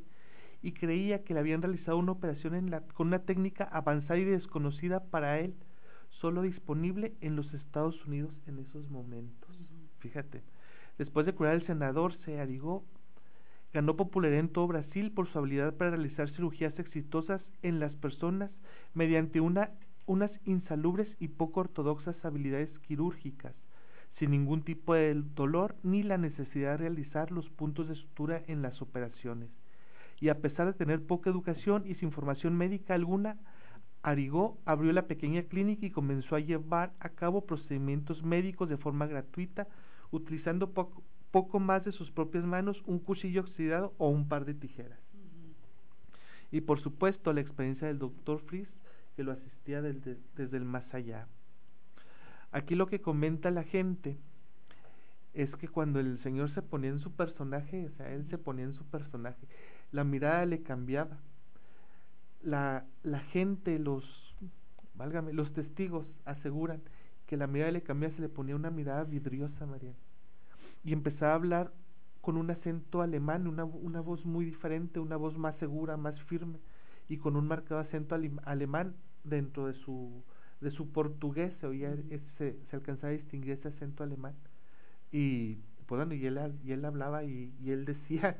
[0.61, 4.25] y creía que le habían realizado una operación en la, con una técnica avanzada y
[4.25, 5.53] desconocida para él,
[6.21, 9.49] solo disponible en los Estados Unidos en esos momentos.
[9.99, 10.41] Fíjate,
[10.97, 12.83] después de curar al senador, se arigó
[13.75, 18.49] Ganó popularidad en todo Brasil por su habilidad para realizar cirugías exitosas en las personas
[18.93, 19.69] mediante una,
[20.05, 23.53] unas insalubres y poco ortodoxas habilidades quirúrgicas,
[24.17, 28.61] sin ningún tipo de dolor ni la necesidad de realizar los puntos de sutura en
[28.61, 29.49] las operaciones.
[30.21, 33.35] Y a pesar de tener poca educación y sin formación médica alguna,
[34.05, 39.07] Arigó abrió la pequeña clínica y comenzó a llevar a cabo procedimientos médicos de forma
[39.07, 39.67] gratuita,
[40.11, 41.01] utilizando poco,
[41.31, 44.99] poco más de sus propias manos, un cuchillo oxidado o un par de tijeras.
[46.51, 48.69] Y por supuesto la experiencia del doctor Fries,
[49.15, 51.25] que lo asistía desde, desde el más allá.
[52.51, 54.17] Aquí lo que comenta la gente
[55.33, 58.65] es que cuando el señor se ponía en su personaje, o sea, él se ponía
[58.65, 59.47] en su personaje,
[59.91, 61.17] la mirada le cambiaba.
[62.45, 64.03] La, la gente, los,
[64.93, 66.81] válgame, los testigos aseguran
[67.27, 69.97] que la mirada le cambiaba, se le ponía una mirada vidriosa, Mariana
[70.85, 71.71] y empezaba a hablar
[72.21, 76.59] con un acento alemán, una, una voz muy diferente, una voz más segura, más firme
[77.09, 78.15] y con un marcado acento
[78.45, 80.23] alemán dentro de su
[80.61, 81.53] de su portugués.
[81.59, 84.35] Se oía ese, se alcanzaba a distinguir ese acento alemán.
[85.11, 88.37] Y pues bueno, y él, y él hablaba y, y él decía,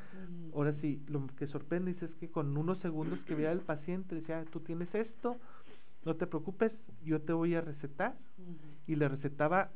[0.54, 4.44] ahora sí, lo que sorprende es que con unos segundos que veía al paciente decía,
[4.52, 5.38] tú tienes esto,
[6.06, 6.72] no te preocupes,
[7.04, 8.16] yo te voy a recetar
[8.88, 9.70] y le recetaba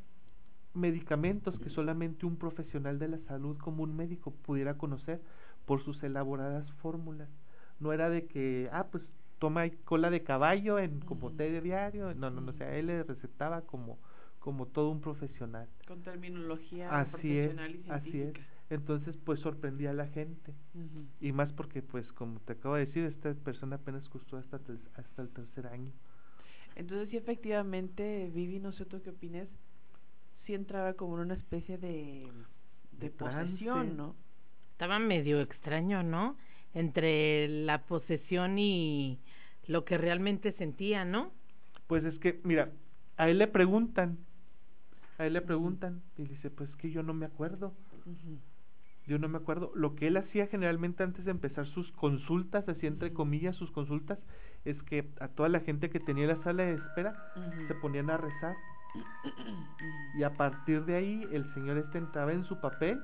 [0.73, 5.21] medicamentos que solamente un profesional de la salud como un médico pudiera conocer
[5.65, 7.29] por sus elaboradas fórmulas.
[7.79, 9.03] No era de que, ah, pues
[9.39, 12.87] toma cola de caballo en como té de diario, no, no, no, o sea, él
[12.87, 13.97] le recetaba como
[14.39, 15.67] como todo un profesional.
[15.87, 18.13] Con terminología Así es, profesional y así es.
[18.13, 18.41] científica.
[18.69, 20.53] Entonces, pues sorprendía a la gente.
[21.19, 24.59] Y más porque, pues, como te acabo de decir, esta persona apenas costó hasta,
[24.95, 25.91] hasta el tercer año.
[26.75, 29.47] Entonces sí, efectivamente, Vivi, no sé tú qué opines,
[30.45, 32.27] sí entraba como en una especie de,
[32.91, 33.95] de, De posesión, trance.
[33.95, 34.15] ¿no?
[34.73, 36.37] Estaba medio extraño, ¿no?
[36.73, 39.19] Entre la posesión y
[39.67, 41.31] lo que realmente sentía, ¿no?
[41.87, 42.69] Pues es que, mira,
[43.17, 44.17] a él le preguntan,
[45.19, 47.73] a él le preguntan, y dice, pues que yo no me acuerdo,
[49.05, 49.71] yo no me acuerdo.
[49.75, 54.17] Lo que él hacía generalmente antes de empezar sus consultas, así entre comillas, sus consultas,
[54.63, 57.15] es que a toda la gente que tenía la sala de espera,
[57.67, 58.55] se ponían a rezar.
[60.17, 62.99] Y a partir de ahí, el señor este entraba en su papel,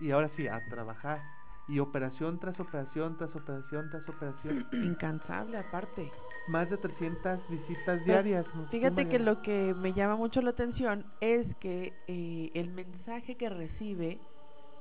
[0.00, 1.20] y ahora sí, a trabajar.
[1.68, 4.66] Y operación tras operación, tras operación, tras operación.
[4.72, 6.10] Incansable aparte.
[6.48, 8.46] Más de 300 visitas Pero diarias.
[8.70, 13.48] Fíjate que lo que me llama mucho la atención es que eh, el mensaje que
[13.48, 14.18] recibe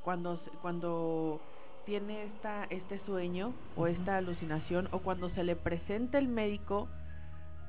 [0.03, 1.41] cuando cuando
[1.85, 6.87] tiene esta este sueño o esta alucinación o cuando se le presenta el médico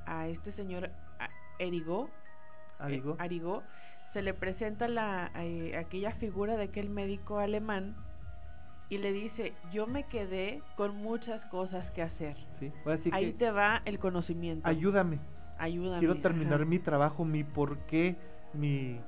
[0.06, 0.90] a este señor
[1.58, 2.10] Erigó,
[2.86, 3.02] eh.
[3.18, 3.62] Arigó,
[4.12, 7.96] se le presenta la eh, aquella figura de aquel médico alemán
[8.88, 12.72] y le dice, "Yo me quedé con muchas cosas que hacer." Sí,
[13.12, 14.66] Ahí que- te va el conocimiento.
[14.68, 15.18] Ayúdame.
[15.58, 15.98] Ayúdame.
[16.00, 16.64] Quiero terminar ajá.
[16.64, 18.16] mi trabajo, mi porqué,
[18.54, 18.98] mi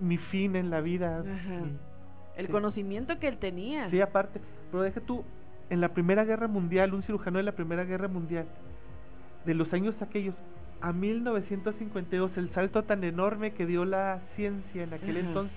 [0.00, 1.22] mi fin en la vida.
[1.24, 1.72] Mi-
[2.36, 2.52] El sí.
[2.52, 3.90] conocimiento que él tenía.
[3.90, 4.40] Sí, aparte,
[4.70, 5.24] pero deja tú,
[5.70, 8.46] en la Primera Guerra Mundial, un cirujano de la Primera Guerra Mundial,
[9.44, 10.36] de los años aquellos,
[10.80, 15.26] a 1952, el salto tan enorme que dio la ciencia en aquel Ajá.
[15.26, 15.56] entonces,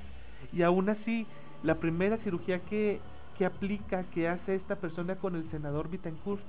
[0.52, 1.28] y aún así,
[1.64, 3.02] la primera cirugía que,
[3.38, 6.44] que aplica, que hace esta persona con el senador Bittencourt,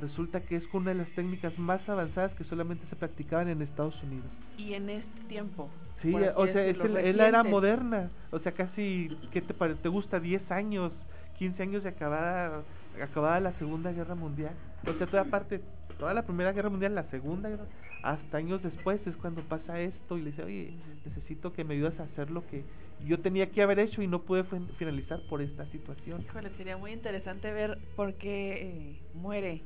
[0.00, 4.00] resulta que es una de las técnicas más avanzadas que solamente se practicaban en Estados
[4.02, 4.30] Unidos.
[4.56, 5.70] Y en este tiempo.
[6.02, 9.54] Sí, así o sea, es el- es la era moderna, o sea, casi, ¿qué te,
[9.54, 10.20] pare- te gusta?
[10.20, 10.92] 10 años,
[11.36, 12.62] 15 años de acabada,
[13.02, 14.54] acabada la Segunda Guerra Mundial.
[14.86, 15.60] O sea, toda parte,
[15.98, 17.64] toda la Primera Guerra Mundial, la Segunda Guerra,
[18.02, 20.74] hasta años después es cuando pasa esto y le dice, oye,
[21.04, 22.62] necesito que me ayudes a hacer lo que
[23.06, 26.22] yo tenía que haber hecho y no pude fin- finalizar por esta situación.
[26.22, 29.60] Híjole, sería muy interesante ver por qué eh, muere,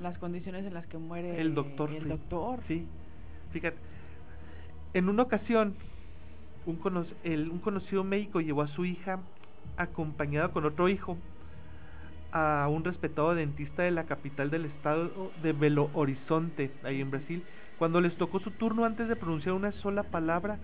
[0.00, 1.90] las condiciones en las que muere El doctor.
[1.90, 2.08] El Fry.
[2.10, 2.60] doctor.
[2.68, 2.86] Sí.
[3.52, 3.76] Fíjate,
[4.94, 5.74] en una ocasión,
[6.66, 9.20] un, cono- el- un conocido médico llevó a su hija
[9.76, 11.16] acompañada con otro hijo
[12.32, 17.42] a un respetado dentista de la capital del estado de Belo Horizonte, ahí en Brasil.
[17.78, 20.58] Cuando les tocó su turno, antes de pronunciar una sola palabra,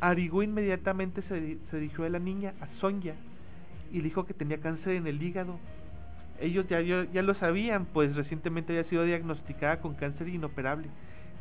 [0.00, 3.14] Arigó inmediatamente se, se dirigió a la niña, a Sonia,
[3.92, 5.58] y le dijo que tenía cáncer en el hígado.
[6.40, 10.88] Ellos ya, ya, ya lo sabían, pues recientemente había sido diagnosticada con cáncer inoperable.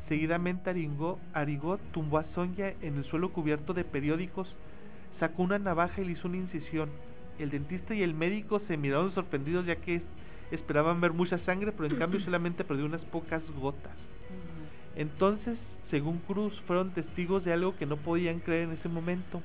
[0.07, 4.47] Seguidamente Arigó, Arigó tumbó a Sonia en el suelo cubierto de periódicos,
[5.19, 6.89] sacó una navaja y le hizo una incisión.
[7.37, 10.03] El dentista y el médico se miraron sorprendidos ya que es-
[10.51, 13.97] esperaban ver mucha sangre, pero en cambio solamente perdió unas pocas gotas.
[14.95, 15.57] Entonces,
[15.89, 19.41] según Cruz, fueron testigos de algo que no podían creer en ese momento.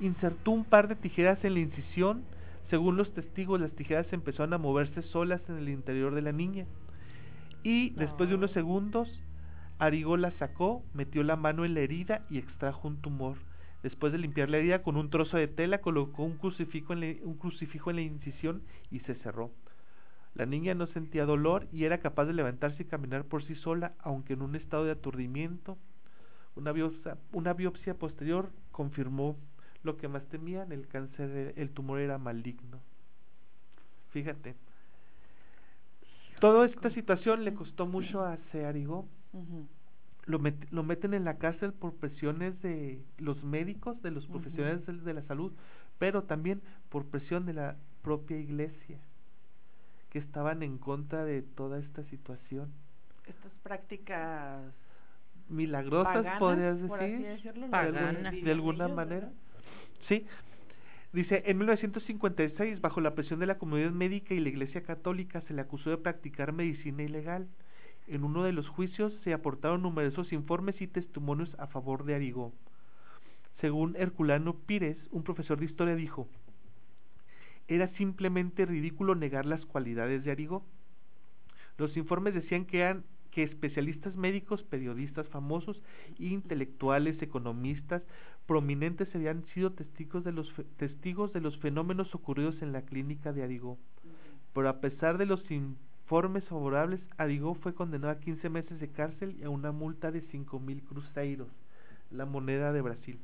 [0.00, 2.24] Insertó un par de tijeras en la incisión.
[2.70, 6.66] Según los testigos, las tijeras empezaron a moverse solas en el interior de la niña.
[7.62, 9.08] Y después de unos segundos,
[9.80, 13.36] Arigó la sacó, metió la mano en la herida y extrajo un tumor.
[13.84, 17.06] Después de limpiar la herida con un trozo de tela, colocó un crucifijo en la,
[17.22, 19.50] un crucifijo en la incisión y se cerró.
[20.34, 23.92] La niña no sentía dolor y era capaz de levantarse y caminar por sí sola,
[23.98, 25.76] aunque en un estado de aturdimiento.
[26.56, 29.36] Una biopsia, una biopsia posterior confirmó
[29.82, 32.80] lo que más temían, el cáncer, el tumor era maligno.
[34.12, 34.54] Fíjate.
[36.40, 39.06] Toda esta situación le costó mucho a Searigó.
[39.34, 39.68] Ujú.
[40.26, 44.86] Lo, met- lo meten en la cárcel por presiones de los médicos, de los profesionales
[44.86, 45.52] de, de la salud,
[45.98, 48.98] pero también por presión de la propia iglesia,
[50.10, 52.72] que estaban en contra de toda esta situación.
[53.26, 54.62] Estas prácticas
[55.48, 59.26] Milagrosas, paganas, podrías por así decir, decirlo, de, alguna ellos, manera.
[59.26, 59.32] ¿verdad?
[60.08, 60.26] Sí.
[61.12, 65.54] Dice, en 1956, bajo la presión de la comunidad médica y la Iglesia Católica, se
[65.54, 67.46] le acusó de practicar medicina ilegal.
[68.06, 72.52] En uno de los juicios se aportaron numerosos informes y testimonios a favor de Arigó.
[73.60, 76.28] Según Herculano Pires, un profesor de historia dijo,
[77.66, 80.62] era simplemente ridículo negar las cualidades de Arigó.
[81.78, 83.02] Los informes decían que
[83.42, 85.80] especialistas médicos, periodistas famosos,
[86.18, 88.02] intelectuales, economistas,
[88.46, 93.42] prominentes habían sido testigos de los testigos de los fenómenos ocurridos en la clínica de
[93.42, 93.78] Arigó.
[94.52, 95.42] Pero a pesar de los
[96.04, 100.20] informes favorables, Arigó fue condenado a 15 meses de cárcel y a una multa de
[100.20, 101.48] 5 mil cruzeiros,
[102.10, 103.18] la moneda de Brasil.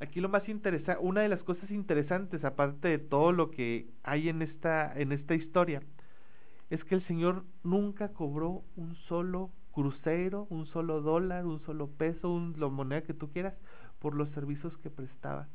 [0.00, 4.28] Aquí lo más interesante, una de las cosas interesantes, aparte de todo lo que hay
[4.28, 5.82] en esta, en esta historia,
[6.68, 12.30] es que el Señor nunca cobró un solo crucero, un solo dólar, un solo peso,
[12.30, 13.54] un, la moneda que tú quieras,
[13.98, 15.48] por los servicios que prestaba.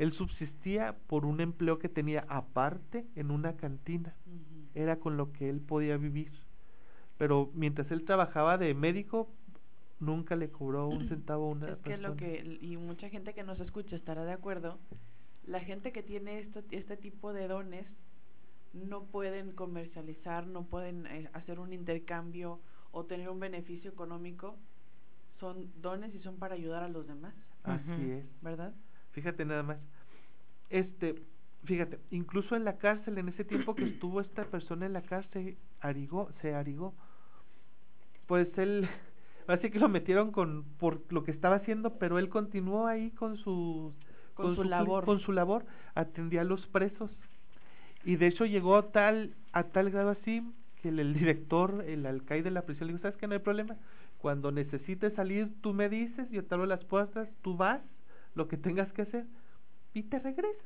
[0.00, 4.14] Él subsistía por un empleo que tenía aparte en una cantina.
[4.74, 6.32] Era con lo que él podía vivir.
[7.18, 9.28] Pero mientras él trabajaba de médico,
[9.98, 12.08] nunca le cobró un centavo a una Es que persona.
[12.08, 14.78] lo que, y mucha gente que nos escucha estará de acuerdo,
[15.46, 17.86] la gente que tiene esto, este tipo de dones
[18.72, 22.58] no pueden comercializar, no pueden eh, hacer un intercambio
[22.92, 24.56] o tener un beneficio económico,
[25.40, 27.34] son dones y son para ayudar a los demás.
[27.64, 28.24] Así es.
[28.40, 28.72] ¿Verdad?
[29.12, 29.78] Fíjate nada más.
[30.70, 31.16] Este,
[31.64, 35.56] fíjate, incluso en la cárcel, en ese tiempo que estuvo esta persona en la cárcel,
[35.80, 36.94] arigó, se arigó.
[38.26, 38.88] Pues él,
[39.48, 43.36] así que lo metieron con por lo que estaba haciendo, pero él continuó ahí con
[43.38, 43.92] su
[44.34, 45.04] Con su labor.
[45.04, 47.10] con su labor, atendía a los presos.
[48.04, 50.42] Y de hecho llegó a tal a tal grado así
[50.80, 53.40] que el, el director, el alcaide de la prisión le dijo, "¿Sabes que no hay
[53.40, 53.76] problema?
[54.18, 57.80] Cuando necesites salir, tú me dices, yo te abro las puertas, tú vas,
[58.34, 59.26] lo que tengas que hacer
[59.94, 60.62] y te regresas.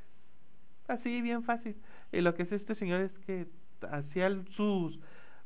[0.88, 1.76] Así bien fácil.
[2.12, 3.46] Y lo que hace este señor es que
[3.90, 4.98] hacía sus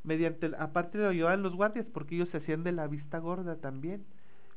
[0.03, 4.03] mediante aparte lo llevaban los guardias porque ellos se hacían de la vista gorda también.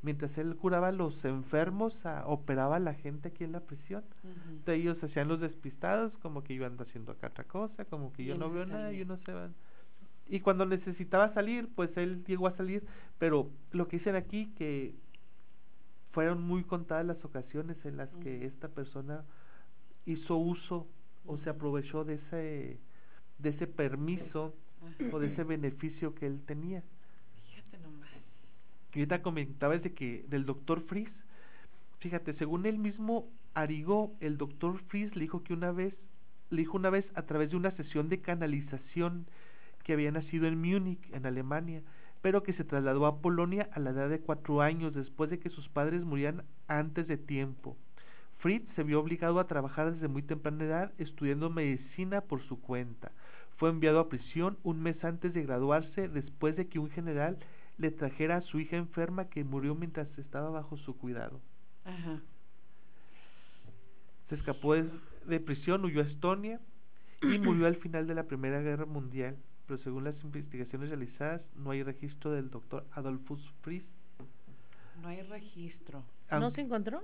[0.02, 4.02] Mientras él curaba a los enfermos, a- operaba a la gente aquí en la prisión.
[4.50, 8.12] Entonces ellos se hacían los despistados, como que yo ando haciendo acá otra cosa, como
[8.12, 9.32] que yo no veo nada y uno se.
[10.28, 12.84] Y cuando necesitaba salir, pues él llegó a salir,
[13.18, 14.94] pero lo que dicen aquí que
[16.12, 19.24] fueron muy contadas las ocasiones en las que esta persona
[20.06, 20.86] hizo uso
[21.26, 22.78] o se aprovechó de ese
[23.38, 24.54] de ese permiso
[25.10, 26.82] o de ese beneficio que él tenía.
[27.46, 28.10] Fíjate nomás.
[28.94, 31.10] Y ahorita comentabas de que del doctor Fries,
[31.98, 35.94] fíjate, según él mismo Arigó, el doctor Fries le dijo que una vez,
[36.50, 39.26] le dijo una vez a través de una sesión de canalización
[39.84, 41.82] que había nacido en Múnich, en Alemania,
[42.22, 45.50] pero que se trasladó a Polonia a la edad de cuatro años después de que
[45.50, 47.76] sus padres murieran antes de tiempo.
[48.38, 53.12] Fritz se vio obligado a trabajar desde muy temprana edad estudiando medicina por su cuenta.
[53.56, 57.38] Fue enviado a prisión un mes antes de graduarse después de que un general
[57.78, 61.40] le trajera a su hija enferma que murió mientras estaba bajo su cuidado.
[61.84, 62.20] Ajá.
[64.28, 64.88] Se escapó de,
[65.26, 66.60] de prisión, huyó a Estonia
[67.22, 69.36] y murió al final de la Primera Guerra Mundial.
[69.66, 73.84] Pero según las investigaciones realizadas, no hay registro del doctor Adolfus Fritz.
[75.02, 76.02] No hay registro.
[76.30, 77.00] ¿No se encontró?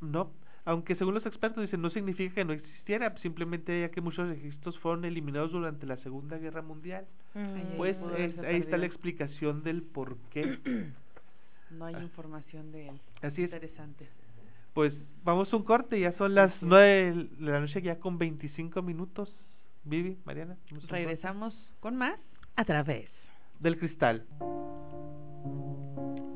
[0.00, 0.30] No,
[0.64, 4.78] aunque según los expertos dicen no significa que no existiera, simplemente ya que muchos registros
[4.80, 7.06] fueron eliminados durante la Segunda Guerra Mundial.
[7.34, 7.76] Mm.
[7.76, 10.58] Pues es- haberse ahí está la explicación del por qué.
[11.70, 13.00] No hay información de él.
[13.22, 13.52] Así es.
[13.52, 14.08] Interesante.
[14.74, 14.92] Pues
[15.24, 19.32] vamos a un corte, ya son las nueve de la noche, ya con 25 minutos.
[19.86, 20.56] Vivi, Mariana.
[20.88, 22.18] Regresamos con más.
[22.56, 23.08] A través.
[23.60, 24.26] Del cristal.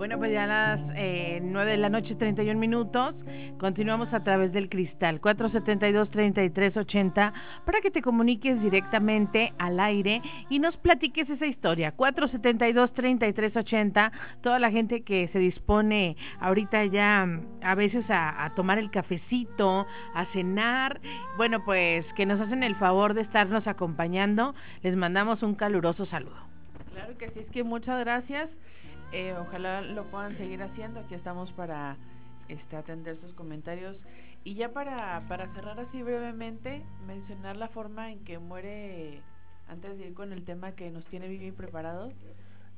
[0.01, 3.14] Bueno, pues ya a las eh, 9 de la noche, 31 minutos.
[3.59, 7.32] Continuamos a través del cristal 472-3380
[7.66, 11.94] para que te comuniques directamente al aire y nos platiques esa historia.
[11.98, 14.11] 472-3380.
[14.40, 17.28] Toda la gente que se dispone ahorita ya
[17.62, 20.98] a veces a tomar el cafecito, a cenar.
[21.36, 24.55] Bueno, pues que nos hacen el favor de estarnos acompañando.
[24.82, 26.48] Les mandamos un caluroso saludo.
[26.94, 28.48] Claro que sí, es que muchas gracias.
[29.12, 31.00] Eh, ojalá lo puedan seguir haciendo.
[31.00, 31.96] Aquí estamos para
[32.48, 33.96] este, atender sus comentarios.
[34.44, 39.20] Y ya para, para cerrar así brevemente, mencionar la forma en que muere,
[39.68, 42.12] antes de ir con el tema que nos tiene Vivi preparado.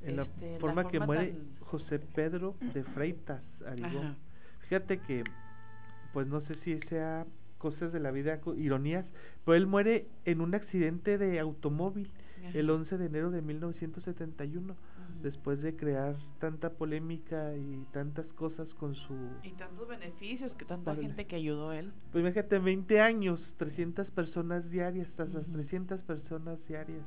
[0.02, 4.16] En la este, forma que muere tan- José Pedro de Freitas Arigón.
[4.68, 5.22] Fíjate que,
[6.12, 7.24] pues no sé si sea
[7.58, 9.04] cosas de la vida, ironías,
[9.44, 12.10] pero él muere en un accidente de automóvil
[12.40, 12.58] Ajá.
[12.58, 14.74] el 11 de enero de 1971,
[15.22, 19.14] después de crear tanta polémica y tantas cosas con su...
[19.42, 21.06] Y tantos beneficios, que tanta Órale.
[21.08, 21.92] gente que ayudó él.
[22.12, 27.04] Pues imagínate, 20 años, 300 personas diarias, hasta las 300 personas diarias.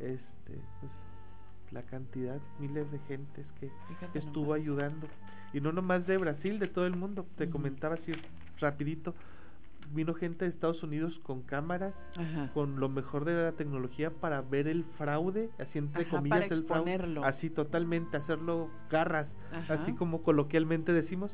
[0.00, 0.92] Este, pues
[1.70, 4.60] la cantidad, miles de gentes que Fíjate estuvo nomás.
[4.60, 5.06] ayudando.
[5.52, 7.26] Y no nomás de Brasil, de todo el mundo.
[7.36, 8.12] Te comentaba así
[8.60, 9.14] rapidito.
[9.92, 12.50] Vino gente de Estados Unidos con cámaras, Ajá.
[12.52, 16.54] con lo mejor de la tecnología para ver el fraude, así entre Ajá, comillas para
[16.54, 19.74] el fraude, así totalmente, hacerlo garras, Ajá.
[19.74, 21.30] así como coloquialmente decimos.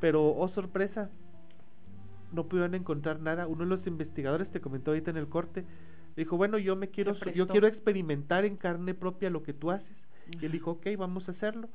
[0.00, 1.10] Pero, oh sorpresa,
[2.32, 3.46] no pudieron encontrar nada.
[3.46, 5.64] Uno de los investigadores te comentó ahorita en el corte,
[6.16, 9.86] dijo, bueno, yo me quiero, yo quiero experimentar en carne propia lo que tú haces.
[10.40, 11.68] Y él dijo, ok, vamos a hacerlo.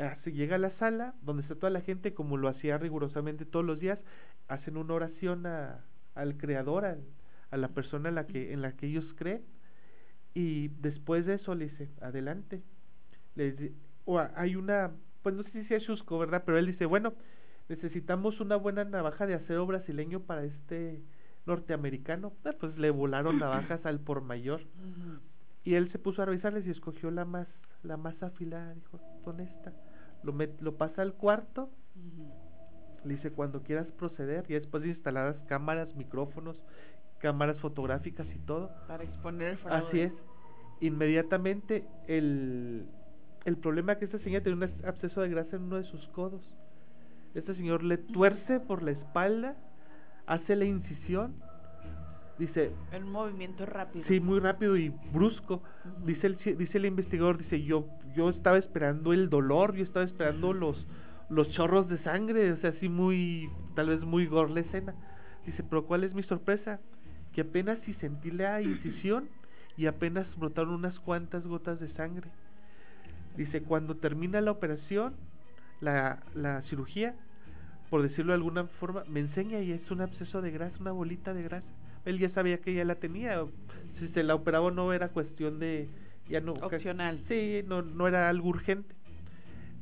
[0.00, 3.64] Así llega a la sala donde está toda la gente, como lo hacía rigurosamente todos
[3.64, 3.98] los días,
[4.48, 7.04] hacen una oración a- al creador, al-
[7.50, 9.42] a la persona en la que, en la que ellos creen.
[10.34, 12.62] Y después de eso le dice, adelante.
[13.36, 13.72] Les di-
[14.04, 14.90] o hay una,
[15.22, 16.42] pues no sé si es chusco, ¿verdad?
[16.44, 17.14] Pero él dice, bueno,
[17.68, 21.00] necesitamos una buena navaja de acero brasileño para este
[21.46, 22.32] norteamericano.
[22.44, 24.60] Ah, pues le volaron navajas al por mayor.
[25.64, 27.48] Y él se puso a revisarles y escogió la más,
[27.82, 29.72] la más afilada, dijo, con esta.
[30.22, 31.70] Lo, met- lo pasa al cuarto,
[33.04, 36.56] le dice cuando quieras proceder, y después de instaladas cámaras, micrófonos,
[37.18, 38.70] cámaras fotográficas y todo.
[38.88, 39.88] Para exponer el fraude.
[39.88, 40.12] Así es.
[40.80, 42.86] Inmediatamente el,
[43.44, 46.06] el problema es que esta señora tenía un absceso de grasa en uno de sus
[46.08, 46.42] codos.
[47.34, 49.56] Este señor le tuerce por la espalda,
[50.26, 51.34] hace la incisión,
[52.38, 54.04] dice, El movimiento rápido.
[54.08, 55.62] Sí, muy rápido y brusco.
[56.04, 60.52] Dice el dice el investigador, dice, yo yo estaba esperando el dolor, yo estaba esperando
[60.52, 60.76] los
[61.28, 64.94] los chorros de sangre, o sea, así muy tal vez muy gore la escena.
[65.44, 66.80] Dice, "Pero ¿cuál es mi sorpresa?
[67.34, 69.28] Que apenas si sentí la incisión
[69.76, 72.30] y apenas brotaron unas cuantas gotas de sangre."
[73.36, 75.14] Dice, "Cuando termina la operación,
[75.80, 77.14] la la cirugía,
[77.90, 81.34] por decirlo de alguna forma, me enseña y es un absceso de grasa, una bolita
[81.34, 81.66] de grasa.
[82.06, 83.42] Él ya sabía que ya la tenía.
[83.42, 83.50] o
[83.98, 85.88] Si se la operaba no era cuestión de
[86.28, 87.20] ya no Opcional.
[87.28, 88.94] Sí, no no era algo urgente.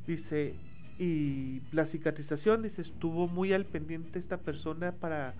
[0.07, 0.53] Dice,
[0.99, 5.33] y la cicatrización, dice, estuvo muy al pendiente esta persona para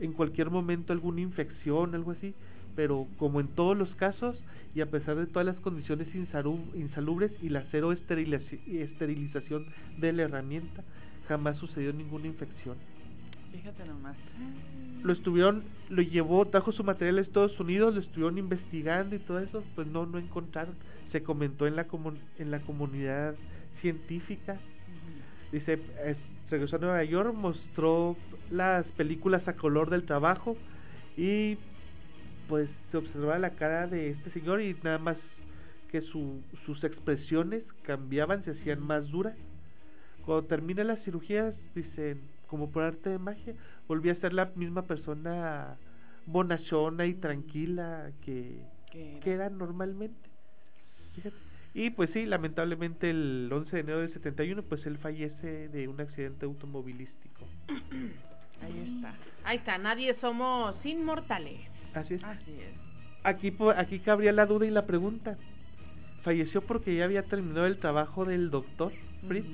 [0.00, 2.34] en cualquier momento alguna infección, algo así,
[2.74, 4.34] pero como en todos los casos
[4.74, 9.66] y a pesar de todas las condiciones insalu- insalubres y la cero esterilizaci- esterilización
[9.98, 10.82] de la herramienta,
[11.28, 12.76] jamás sucedió ninguna infección.
[13.52, 14.16] Fíjate nomás.
[15.02, 19.38] Lo estuvieron, lo llevó, trajo su material a Estados Unidos, lo estuvieron investigando y todo
[19.40, 20.74] eso, pues no, no encontraron.
[21.12, 23.34] Se comentó en la, comun- en la comunidad
[23.80, 24.56] científica.
[25.52, 26.16] Dice, es-
[26.50, 28.16] regresó a Nueva York, mostró
[28.50, 30.56] las películas a color del trabajo
[31.16, 31.56] y
[32.48, 35.16] pues se observaba la cara de este señor y nada más
[35.90, 39.34] que su- sus expresiones cambiaban, se hacían más duras.
[40.24, 43.54] Cuando termina las cirugías, dicen, como por arte de magia,
[43.88, 45.76] volví a ser la misma persona
[46.26, 48.58] bonachona y tranquila que,
[48.92, 49.20] era.
[49.20, 50.28] que era normalmente.
[51.14, 51.36] Fíjate.
[51.76, 56.00] Y pues sí, lamentablemente el 11 de enero del 71, pues él fallece de un
[56.00, 57.46] accidente automovilístico.
[58.62, 59.14] Ahí está.
[59.44, 61.60] Ahí está, nadie somos inmortales.
[61.92, 62.24] Así es.
[62.24, 62.74] Así es.
[63.24, 65.36] Aquí, aquí cabría la duda y la pregunta.
[66.22, 68.92] ¿Falleció porque ya había terminado el trabajo del doctor
[69.28, 69.46] Fritz?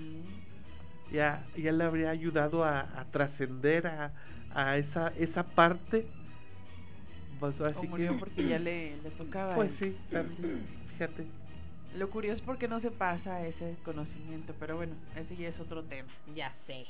[1.13, 4.13] Ya, ya le habría ayudado a, a trascender a,
[4.55, 6.07] a esa, esa parte.
[7.39, 9.57] Pues O así murió que, porque ya le, le tocaba.
[9.57, 11.27] Pues sí, también, fíjate.
[11.97, 15.83] Lo curioso es porque no se pasa ese conocimiento, pero bueno, ese ya es otro
[15.83, 16.09] tema.
[16.35, 16.87] Ya sé.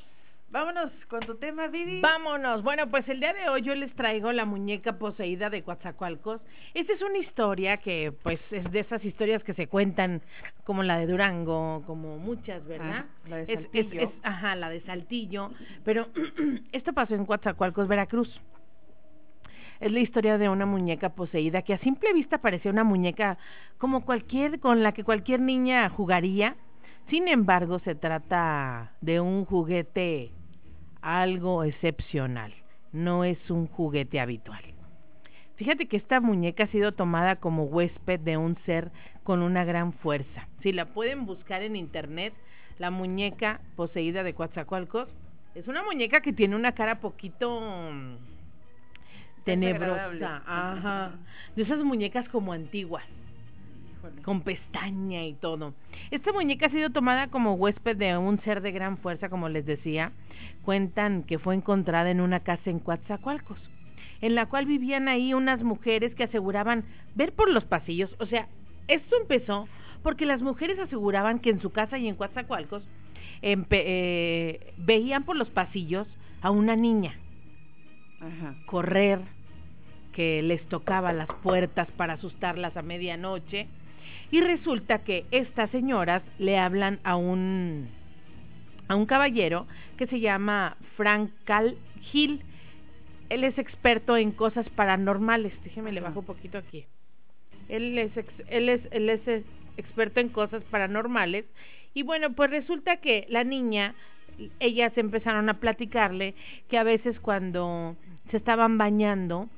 [0.52, 2.02] Vámonos con tu tema, Vivi.
[2.02, 2.62] Vámonos.
[2.62, 6.42] Bueno, pues el día de hoy yo les traigo la muñeca poseída de Coatzacoalcos.
[6.74, 10.20] Esta es una historia que, pues, es de esas historias que se cuentan,
[10.64, 13.06] como la de Durango, como muchas, ¿verdad?
[13.08, 14.00] Ah, la de Es- es- Saltillo.
[14.02, 15.50] es- ajá, la de Saltillo.
[15.84, 16.08] Pero
[16.72, 18.28] esto pasó en Coatzacoalcos, Veracruz.
[19.80, 23.38] Es la historia de una muñeca poseída que a simple vista parecía una muñeca
[23.78, 26.56] como cualquier, con la que cualquier niña jugaría.
[27.08, 30.30] Sin embargo, se trata de un juguete
[31.02, 32.54] algo excepcional.
[32.92, 34.62] No es un juguete habitual.
[35.56, 38.90] Fíjate que esta muñeca ha sido tomada como huésped de un ser
[39.22, 40.48] con una gran fuerza.
[40.62, 42.32] Si la pueden buscar en internet,
[42.78, 45.08] la muñeca poseída de Coatzacoalcos
[45.54, 48.16] es una muñeca que tiene una cara poquito mm,
[49.44, 51.12] tenebrosa, ajá,
[51.54, 53.04] de esas muñecas como antiguas
[54.02, 54.22] Híjole.
[54.22, 55.74] con pestaña y todo.
[56.10, 59.64] Esta muñeca ha sido tomada como huésped de un ser de gran fuerza, como les
[59.64, 60.12] decía.
[60.64, 63.58] Cuentan que fue encontrada en una casa en Coatzacoalcos,
[64.20, 66.84] en la cual vivían ahí unas mujeres que aseguraban
[67.14, 68.10] ver por los pasillos.
[68.18, 68.48] O sea,
[68.88, 69.68] esto empezó
[70.02, 72.82] porque las mujeres aseguraban que en su casa y en Coatzacoalcos
[73.42, 76.08] eh, veían por los pasillos
[76.40, 77.14] a una niña
[78.20, 78.54] Ajá.
[78.66, 79.20] correr,
[80.12, 83.66] que les tocaba las puertas para asustarlas a medianoche.
[84.32, 87.88] Y resulta que estas señoras le hablan a un
[88.88, 91.76] a un caballero que se llama Frank Cal
[92.12, 92.42] Hill.
[93.28, 95.52] Él es experto en cosas paranormales.
[95.62, 96.86] Déjeme le bajo un poquito aquí.
[97.68, 99.20] Él es, ex- él es, él es
[99.76, 101.44] experto en cosas paranormales.
[101.94, 103.94] Y bueno, pues resulta que la niña,
[104.60, 106.34] ellas empezaron a platicarle
[106.68, 107.96] que a veces cuando
[108.30, 109.48] se estaban bañando,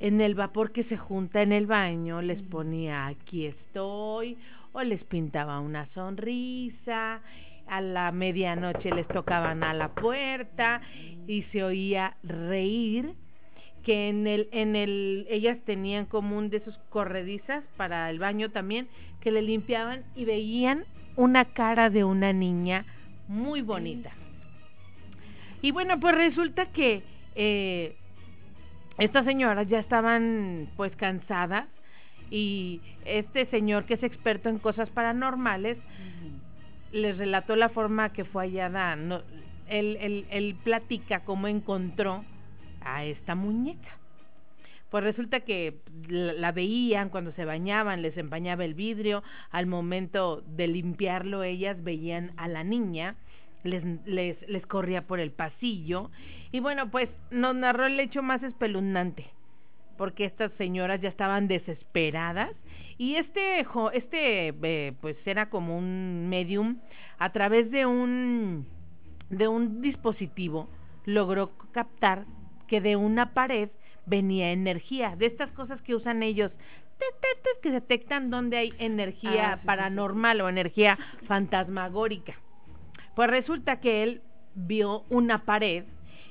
[0.00, 4.36] en el vapor que se junta en el baño, les ponía aquí estoy,
[4.72, 7.20] o les pintaba una sonrisa,
[7.68, 10.80] a la medianoche les tocaban a la puerta
[11.26, 13.12] y se oía reír
[13.84, 18.50] que en el en el ellas tenían como un de esos corredizas para el baño
[18.50, 18.88] también
[19.20, 20.84] que le limpiaban y veían
[21.16, 22.86] una cara de una niña
[23.28, 24.12] muy bonita.
[25.60, 27.02] Y bueno, pues resulta que
[27.34, 27.96] eh,
[28.98, 31.66] estas señoras ya estaban pues cansadas
[32.30, 35.78] y este señor que es experto en cosas paranormales
[36.92, 38.96] les relató la forma que fue hallada.
[38.96, 39.20] No,
[39.68, 42.24] él, él- él platica cómo encontró
[42.84, 43.88] a esta muñeca.
[44.90, 45.74] Pues resulta que
[46.08, 49.22] la, la veían cuando se bañaban, les empañaba el vidrio.
[49.50, 53.14] Al momento de limpiarlo, ellas veían a la niña,
[53.64, 56.10] les, les, les corría por el pasillo.
[56.52, 59.26] Y bueno, pues nos narró el hecho más espeluznante
[59.96, 62.50] porque estas señoras ya estaban desesperadas
[62.98, 66.78] y este jo- este eh, pues era como un medium
[67.18, 68.66] a través de un
[69.28, 70.68] de un dispositivo
[71.04, 72.26] logró captar
[72.68, 73.70] que de una pared
[74.06, 76.52] venía energía de estas cosas que usan ellos
[77.62, 79.66] que detectan donde hay energía Ah, sí, sí, sí.
[79.66, 80.96] paranormal o energía
[81.26, 82.36] fantasmagórica
[83.14, 84.22] pues resulta que él
[84.54, 85.84] vio una pared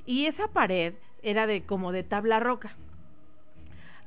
[0.08, 2.74] y esa pared era de como de tabla roca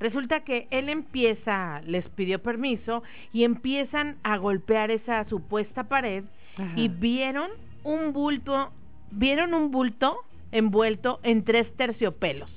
[0.01, 6.23] Resulta que él empieza, les pidió permiso y empiezan a golpear esa supuesta pared
[6.57, 6.73] Ajá.
[6.75, 7.51] y vieron
[7.83, 8.71] un bulto,
[9.11, 10.17] vieron un bulto
[10.51, 12.49] envuelto en tres terciopelos.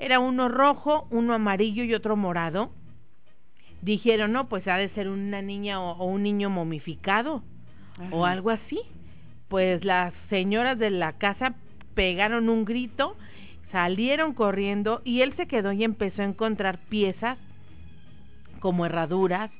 [0.00, 2.72] Era uno rojo, uno amarillo y otro morado.
[3.80, 7.44] Dijeron, no, pues ha de ser una niña o, o un niño momificado
[8.10, 8.80] o algo así.
[9.46, 11.54] Pues las señoras de la casa
[11.98, 13.16] pegaron un grito,
[13.72, 17.36] salieron corriendo y él se quedó y empezó a encontrar piezas
[18.60, 19.50] como herraduras,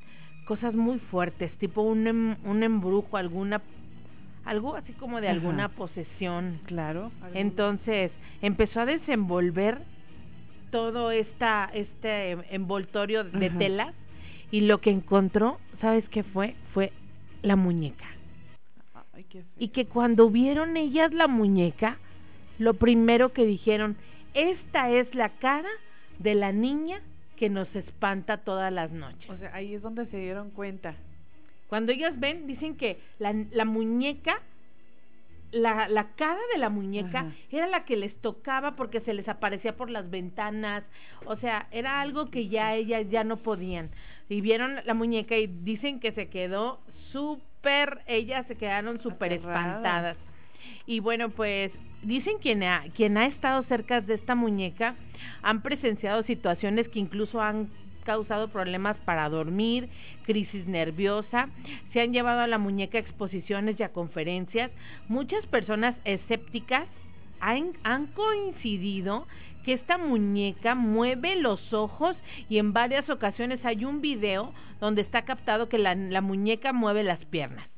[0.45, 3.61] cosas muy fuertes, tipo un, em- un embrujo, alguna
[4.45, 5.35] algo así como de Ajá.
[5.35, 6.61] alguna posesión.
[6.63, 7.11] Claro.
[7.33, 8.09] Entonces
[8.41, 9.81] empezó a desenvolver
[10.71, 13.57] todo esta, este envoltorio de Ajá.
[13.57, 13.93] telas
[14.49, 16.55] y lo que encontró ¿sabes qué fue?
[16.73, 16.93] Fue
[17.41, 18.05] la muñeca.
[19.13, 19.51] Ay, qué feo.
[19.57, 21.97] Y que cuando vieron ellas la muñeca,
[22.59, 23.97] lo primero que dijeron,
[24.33, 25.69] esta es la cara
[26.19, 27.01] de la niña
[27.37, 29.29] que nos espanta todas las noches.
[29.29, 30.93] O sea, ahí es donde se dieron cuenta.
[31.69, 34.41] Cuando ellas ven, dicen que la, la muñeca,
[35.51, 37.31] la, la cara de la muñeca Ajá.
[37.49, 40.83] era la que les tocaba porque se les aparecía por las ventanas.
[41.25, 43.89] O sea, era algo que ya ellas ya no podían.
[44.27, 46.79] Y vieron la muñeca y dicen que se quedó
[47.11, 50.17] súper, ellas se quedaron súper espantadas.
[50.89, 51.71] Y bueno, pues
[52.01, 54.95] dicen quien ha, quien ha estado cerca de esta muñeca
[55.43, 57.69] han presenciado situaciones que incluso han
[58.05, 59.87] causado problemas para dormir,
[60.25, 61.49] crisis nerviosa,
[61.93, 64.71] se han llevado a la muñeca a exposiciones y a conferencias.
[65.09, 66.87] Muchas personas escépticas
[67.39, 69.27] han, han coincidido
[69.65, 72.15] que esta muñeca mueve los ojos
[72.49, 77.03] y en varias ocasiones hay un video donde está captado que la, la muñeca mueve
[77.03, 77.69] las piernas.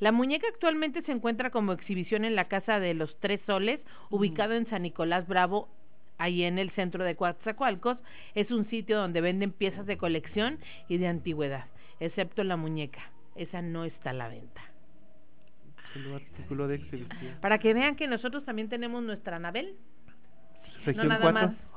[0.00, 4.54] La muñeca actualmente se encuentra como exhibición en la Casa de los Tres Soles, ubicado
[4.54, 5.68] en San Nicolás Bravo,
[6.16, 7.98] ahí en el centro de Coatzacoalcos.
[8.34, 10.58] Es un sitio donde venden piezas de colección
[10.88, 11.66] y de antigüedad,
[12.00, 13.10] excepto la muñeca.
[13.36, 14.62] Esa no está a la venta.
[16.14, 17.36] Artículo de exhibición.
[17.42, 19.74] Para que vean que nosotros también tenemos nuestra Anabel.
[20.86, 21.32] No nada 4.
[21.32, 21.69] más.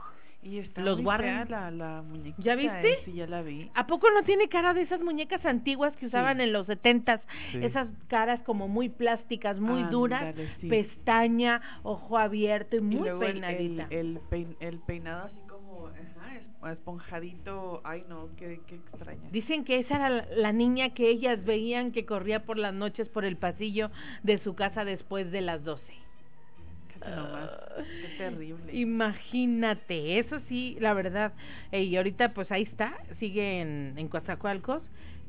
[0.44, 1.48] Y está Los muy Warren.
[1.48, 2.44] fea la, la muñequita.
[2.44, 2.92] ¿Ya viste?
[2.94, 3.70] eh, Sí, ya la vi.
[3.76, 7.22] ¿A poco no tiene cara de esas muñecas antiguas que usaban en los setentas?
[7.52, 7.64] Sí.
[7.64, 10.68] Esas caras como muy plásticas, muy duras, sí.
[10.68, 13.88] pestaña, ojo abierto y Y muy luego el- peinadita.
[13.90, 17.82] El, el, pein- el peinado así como ajá, esponjadito.
[17.84, 19.30] Ay, no, qué, qué extraña.
[19.32, 23.08] Dicen que esa era la, la niña que ellas veían que corría por las noches
[23.10, 23.92] por el pasillo
[24.24, 25.82] de su casa después de las 12.
[27.10, 27.50] Nomás,
[28.02, 28.74] qué terrible.
[28.76, 31.34] Imagínate, eso sí, la verdad.
[31.72, 34.82] y ahorita pues ahí está, sigue en, en Coatzacoalcos,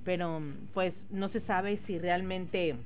[0.04, 0.40] pero
[0.72, 2.76] pues no se sabe si realmente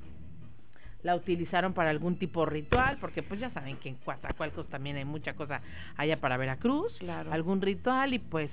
[1.02, 4.96] la utilizaron para algún tipo de ritual, porque pues ya saben que en Coatzacoalcos también
[4.96, 5.60] hay mucha cosa
[5.96, 7.32] allá para Veracruz, Claro.
[7.32, 8.50] algún ritual y pues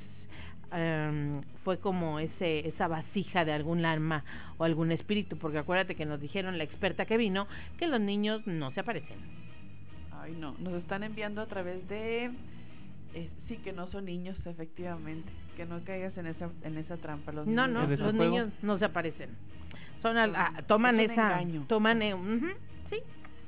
[0.72, 4.24] em, fue como ese esa vasija de algún alma
[4.58, 7.48] o algún espíritu, porque acuérdate que nos dijeron la experta que vino
[7.78, 9.18] que los niños no se aparecen.
[10.26, 12.32] Ay, no, nos están enviando a través de...
[13.14, 15.30] eh, sí, que no son niños, efectivamente.
[15.56, 17.32] Que no caigas en esa, en esa trampa.
[17.32, 19.30] Los No, niños no, los niños no se aparecen.
[20.02, 21.66] Son al- ah, toman Es un esa engaño.
[21.68, 22.16] toman eh,
[22.90, 22.98] sí.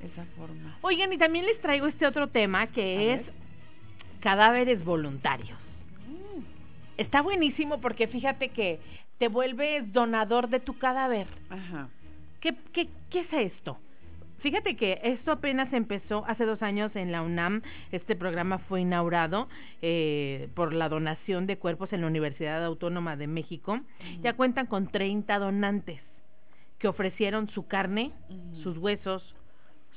[0.06, 0.78] Esa forma.
[0.82, 3.34] Oigan, y también les traigo este otro tema que A es ver.
[4.22, 5.58] cadáveres voluntarios.
[6.08, 6.42] Mm.
[6.98, 8.80] Está buenísimo porque fíjate que
[9.18, 11.28] te vuelves donador de tu cadáver.
[11.50, 11.90] Ajá.
[12.40, 13.80] ¿Qué, qué, qué es esto?
[14.40, 17.64] Fíjate que esto apenas empezó hace dos años en la UNAM.
[17.92, 19.48] Este programa fue inaugurado
[19.82, 23.80] eh, por la donación de cuerpos en la Universidad Autónoma de México.
[24.22, 26.02] Ya cuentan con 30 donantes
[26.78, 28.12] que ofrecieron su carne,
[28.62, 29.24] sus huesos,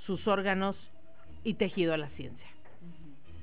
[0.07, 0.75] sus órganos
[1.45, 2.47] y tejido a la ciencia.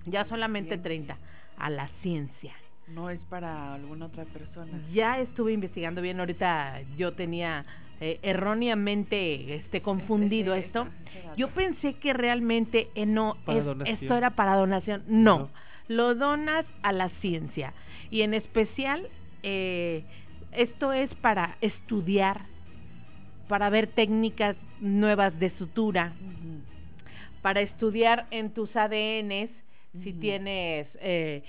[0.06, 1.18] Ya solamente 30
[1.58, 2.56] a la ciencia.
[2.94, 4.82] No es para alguna otra persona.
[4.94, 7.66] Ya estuve investigando bien, ahorita yo tenía
[8.00, 10.88] eh, erróneamente este confundido ese- esto.
[11.18, 11.28] ese.
[11.36, 15.04] Yo pensé que realmente eh, no es- esto era para donación.
[15.08, 15.50] No,
[15.88, 17.74] lo donas a la ciencia
[18.12, 19.08] y en especial
[19.44, 20.06] eh,
[20.52, 22.46] esto es para estudiar,
[23.48, 26.14] para ver técnicas nuevas de sutura,
[27.42, 29.50] para estudiar en tus ADNs
[30.04, 31.44] si tienes eh,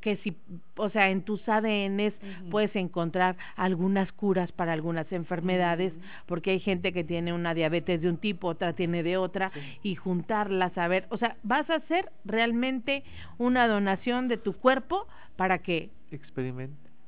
[0.00, 0.36] que si,
[0.76, 2.14] o sea, en tus ADNs
[2.50, 5.92] puedes encontrar algunas curas para algunas enfermedades,
[6.26, 9.50] porque hay gente que tiene una diabetes de un tipo, otra tiene de otra,
[9.82, 13.02] y juntarlas a ver, o sea, vas a hacer realmente
[13.38, 15.06] una donación de tu cuerpo
[15.36, 15.90] para que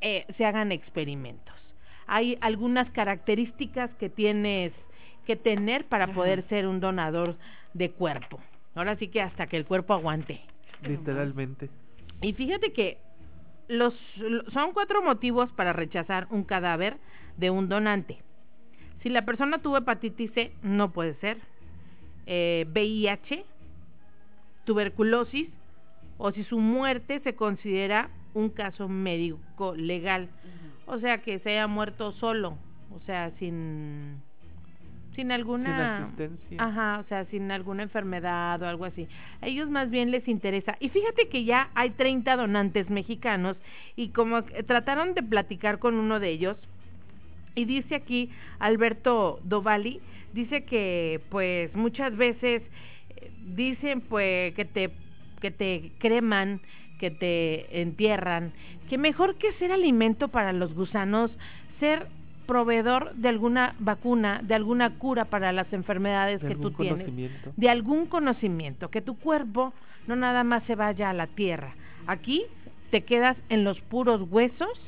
[0.00, 1.54] eh, se hagan experimentos.
[2.06, 4.72] Hay algunas características que tienes
[5.26, 7.36] que tener para poder ser un donador
[7.74, 8.40] de cuerpo.
[8.74, 10.40] Ahora sí que hasta que el cuerpo aguante.
[10.82, 11.70] Literalmente.
[12.22, 12.98] Y fíjate que
[13.68, 16.98] los lo- son cuatro motivos para rechazar un cadáver
[17.36, 18.18] de un donante.
[19.02, 21.38] Si la persona tuvo hepatitis C, no puede ser.
[22.26, 23.44] Eh, VIH,
[24.64, 25.48] tuberculosis,
[26.18, 30.28] o si su muerte se considera un caso médico legal.
[30.86, 32.58] O sea, que se haya muerto solo,
[32.94, 34.22] o sea, sin
[35.14, 36.62] sin alguna asistencia.
[36.62, 39.06] Ajá, o sea, sin alguna enfermedad o algo así.
[39.40, 40.76] A ellos más bien les interesa.
[40.80, 43.56] Y fíjate que ya hay 30 donantes mexicanos
[43.96, 46.56] y como trataron de platicar con uno de ellos
[47.54, 50.00] y dice aquí Alberto Dovali,
[50.32, 52.62] dice que pues muchas veces
[53.16, 54.90] eh, dicen pues que te
[55.40, 56.60] que te creman,
[57.00, 58.52] que te entierran,
[58.88, 61.30] que mejor que ser alimento para los gusanos
[61.80, 62.06] ser
[62.46, 67.08] proveedor de alguna vacuna, de alguna cura para las enfermedades De que tú tienes,
[67.56, 69.72] de algún conocimiento, que tu cuerpo
[70.06, 71.74] no nada más se vaya a la tierra.
[72.06, 72.42] Aquí
[72.90, 74.80] te quedas en los puros huesos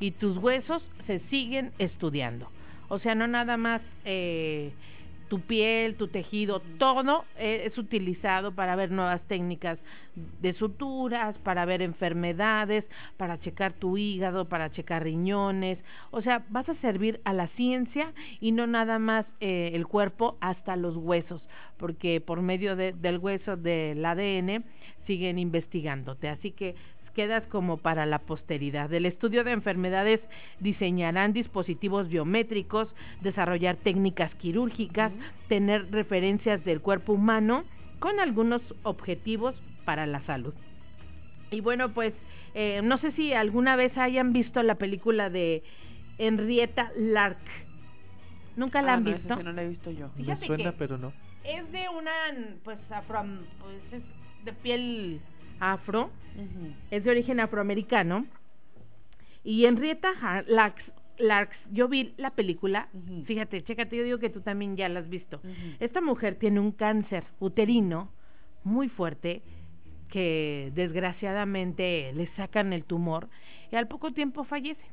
[0.00, 2.48] y tus huesos se siguen estudiando.
[2.88, 4.72] O sea, no nada más eh,
[5.28, 9.78] tu piel, tu tejido, todo eh, es utilizado para ver nuevas técnicas
[10.40, 12.84] de suturas, para ver enfermedades,
[13.16, 15.78] para checar tu hígado, para checar riñones.
[16.10, 20.36] O sea, vas a servir a la ciencia y no nada más eh, el cuerpo
[20.40, 21.42] hasta los huesos,
[21.76, 24.64] porque por medio de- del hueso del ADN
[25.06, 26.28] siguen investigándote.
[26.28, 26.74] Así que
[27.16, 28.90] quedas como para la posteridad.
[28.90, 30.20] Del estudio de enfermedades
[30.60, 32.88] diseñarán dispositivos biométricos,
[33.22, 35.10] desarrollar técnicas quirúrgicas,
[35.48, 37.64] tener referencias del cuerpo humano
[38.00, 39.54] con algunos objetivos
[39.86, 40.52] para la salud.
[41.50, 42.12] Y bueno, pues
[42.54, 45.62] eh, no sé si alguna vez hayan visto la película de
[46.18, 47.38] Henrietta Lark.
[48.56, 49.36] ¿Nunca la Ah, han no, esa visto?
[49.36, 50.08] sí no la he visto yo.
[50.16, 51.12] Me Fíjate suena, que- pero no.
[51.44, 52.10] Es de una,
[52.64, 53.20] pues, afro,
[53.60, 54.02] pues es
[54.44, 55.20] de piel
[55.60, 56.10] afro,
[56.90, 58.26] es de origen afroamericano.
[59.44, 60.10] Y Henrietta
[60.48, 60.82] Lacks,
[61.18, 62.88] Larks, yo vi la película,
[63.24, 65.40] fíjate, chécate, yo digo que tú también ya la has visto.
[65.80, 68.10] Esta mujer tiene un cáncer uterino
[68.64, 69.42] muy fuerte
[70.10, 73.28] que desgraciadamente le sacan el tumor
[73.70, 74.84] y al poco tiempo fallece.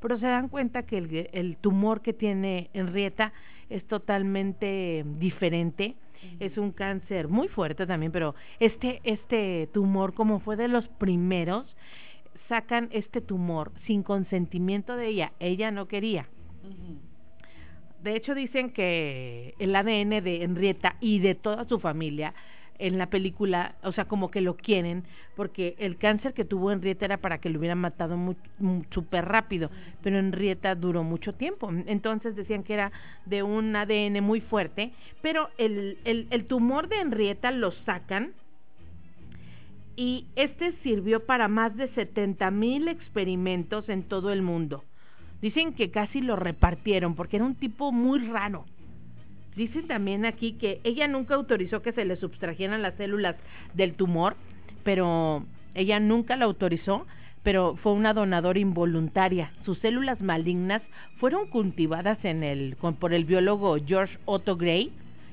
[0.00, 3.32] Pero se dan cuenta que el, el tumor que tiene Henrietta
[3.70, 5.96] es totalmente diferente.
[6.40, 11.66] Es un cáncer muy fuerte también, pero este, este tumor, como fue de los primeros,
[12.48, 15.32] sacan este tumor sin consentimiento de ella.
[15.40, 16.28] Ella no quería.
[18.02, 22.34] De hecho, dicen que el ADN de Henrietta y de toda su familia
[22.78, 25.04] en la película, o sea, como que lo quieren,
[25.36, 28.36] porque el cáncer que tuvo Henrietta era para que lo hubieran matado muy,
[28.92, 29.70] súper rápido,
[30.02, 31.70] pero Henrietta duró mucho tiempo.
[31.86, 32.92] Entonces decían que era
[33.26, 34.92] de un ADN muy fuerte,
[35.22, 38.32] pero el, el, el tumor de Henrietta lo sacan
[39.96, 44.82] y este sirvió para más de 70 mil experimentos en todo el mundo.
[45.40, 48.64] Dicen que casi lo repartieron porque era un tipo muy raro.
[49.56, 53.36] Dicen también aquí que ella nunca autorizó que se le subtrajeran las células
[53.74, 54.36] del tumor,
[54.82, 55.44] pero
[55.74, 57.06] ella nunca lo autorizó,
[57.44, 59.52] pero fue una donadora involuntaria.
[59.64, 60.82] Sus células malignas
[61.18, 64.90] fueron cultivadas en el, con- por el biólogo George Otto Gray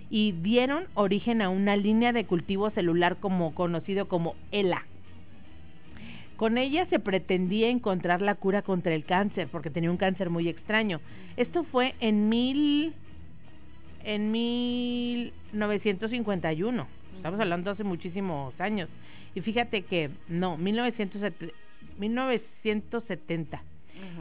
[0.09, 4.85] y dieron origen a una línea de cultivo celular como conocido como ELA.
[6.35, 10.49] Con ella se pretendía encontrar la cura contra el cáncer, porque tenía un cáncer muy
[10.49, 10.99] extraño.
[11.37, 12.93] Esto fue en mil
[14.03, 16.87] en 1951.
[17.17, 18.89] Estamos hablando hace muchísimos años.
[19.35, 21.53] Y fíjate que, no, 1970,
[21.99, 23.61] 1970.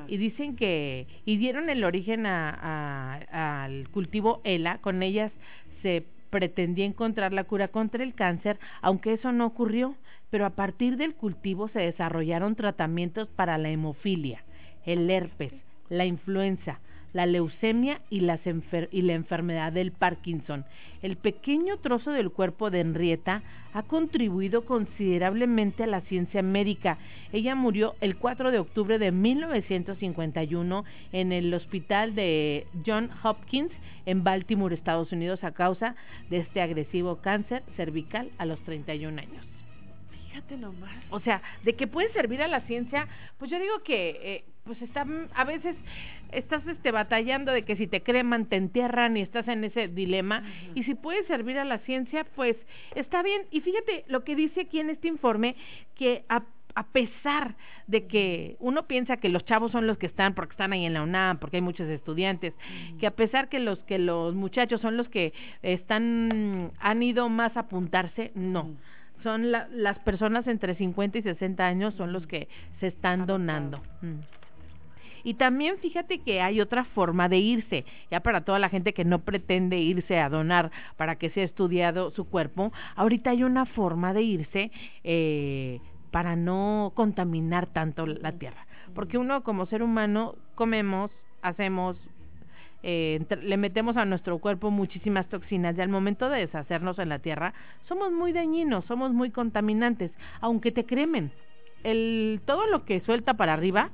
[0.08, 5.32] Y dicen que, y dieron el origen a- a- al cultivo ELA, con ellas
[5.82, 9.94] se pretendía encontrar la cura contra el cáncer, aunque eso no ocurrió,
[10.30, 14.42] pero a partir del cultivo se desarrollaron tratamientos para la hemofilia,
[14.86, 15.52] el herpes,
[15.88, 16.78] la influenza,
[17.12, 20.64] la leucemia y, las enfer- y la enfermedad del Parkinson.
[21.02, 23.42] El pequeño trozo del cuerpo de Henrietta
[23.72, 26.98] ha contribuido considerablemente a la ciencia médica.
[27.32, 33.70] Ella murió el 4 de octubre de 1951 en el hospital de John Hopkins
[34.06, 35.94] en Baltimore, Estados Unidos, a causa
[36.30, 39.44] de este agresivo cáncer cervical a los 31 años.
[40.40, 41.04] Fíjate nomás.
[41.10, 43.06] O sea, de que puede servir a la ciencia,
[43.38, 45.04] pues yo digo que eh, pues está
[45.34, 45.76] a veces
[46.32, 50.42] estás este batallando de que si te creman te entierran y estás en ese dilema.
[50.74, 52.56] Y si puede servir a la ciencia, pues
[52.94, 53.42] está bien.
[53.50, 55.56] Y fíjate lo que dice aquí en este informe
[55.96, 56.42] que a
[56.76, 57.56] a pesar
[57.88, 60.94] de que uno piensa que los chavos son los que están porque están ahí en
[60.94, 62.54] la UNAM, porque hay muchos estudiantes,
[63.00, 67.56] que a pesar que los que los muchachos son los que están han ido más
[67.56, 68.70] a apuntarse, no
[69.22, 72.48] son la- las personas entre 50 y 60 años son los que
[72.80, 73.80] se están donando.
[74.02, 74.20] Mm.
[75.22, 79.04] Y también fíjate que hay otra forma de irse, ya para toda la gente que
[79.04, 84.14] no pretende irse a donar para que sea estudiado su cuerpo, ahorita hay una forma
[84.14, 84.70] de irse
[85.04, 85.78] eh,
[86.10, 88.66] para no contaminar tanto la tierra.
[88.94, 91.10] Porque uno como ser humano comemos,
[91.42, 91.96] hacemos,
[92.82, 97.18] eh, le metemos a nuestro cuerpo muchísimas toxinas y al momento de deshacernos en la
[97.18, 97.52] tierra
[97.88, 101.30] somos muy dañinos, somos muy contaminantes, aunque te cremen.
[101.84, 103.90] El, todo lo que suelta para arriba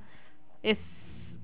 [0.62, 0.78] es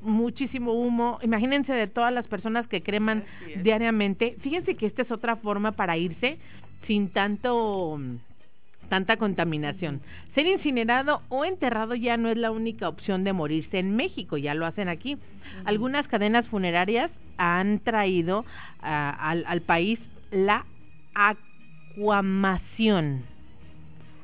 [0.02, 1.18] muchísimo humo.
[1.22, 3.24] Imagínense de todas las personas que creman
[3.62, 4.36] diariamente.
[4.40, 6.38] Fíjense que esta es otra forma para irse
[6.86, 7.98] sin tanto
[8.88, 10.00] tanta contaminación.
[10.34, 14.54] Ser incinerado o enterrado ya no es la única opción de morirse en México, ya
[14.54, 15.16] lo hacen aquí.
[15.64, 18.44] Algunas cadenas funerarias han traído
[18.80, 19.98] ah, al, al país
[20.30, 20.64] la
[21.94, 23.24] acuamación.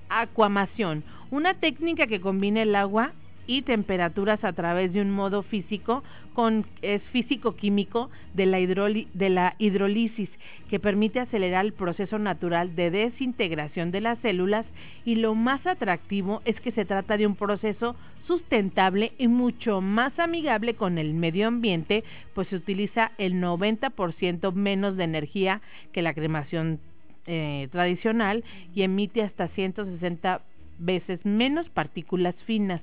[0.09, 3.13] Acuamación, una técnica que combina el agua
[3.47, 6.03] y temperaturas a través de un modo físico
[6.83, 9.09] es físico químico de la hidroli-
[9.59, 10.31] hidrólisis
[10.71, 14.65] que permite acelerar el proceso natural de desintegración de las células
[15.05, 17.97] y lo más atractivo es que se trata de un proceso
[18.29, 22.05] sustentable y mucho más amigable con el medio ambiente,
[22.35, 25.61] pues se utiliza el 90% menos de energía
[25.93, 26.79] que la cremación
[27.27, 28.45] eh, tradicional
[28.77, 30.43] y emite hasta 160
[30.79, 32.81] veces menos partículas finas.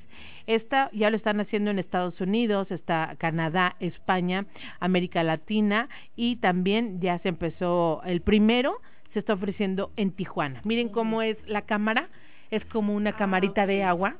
[0.48, 4.46] Esta ya lo están haciendo en Estados Unidos, está Canadá, España,
[4.80, 8.80] América Latina y también ya se empezó el primero
[9.14, 10.60] se está ofreciendo en Tijuana.
[10.66, 12.10] Miren cómo es la cámara,
[12.52, 14.18] es como una camarita de agua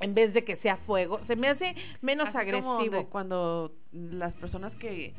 [0.00, 2.98] en vez de que sea fuego, se me hace menos Así como agresivo.
[2.98, 5.14] de cuando las personas que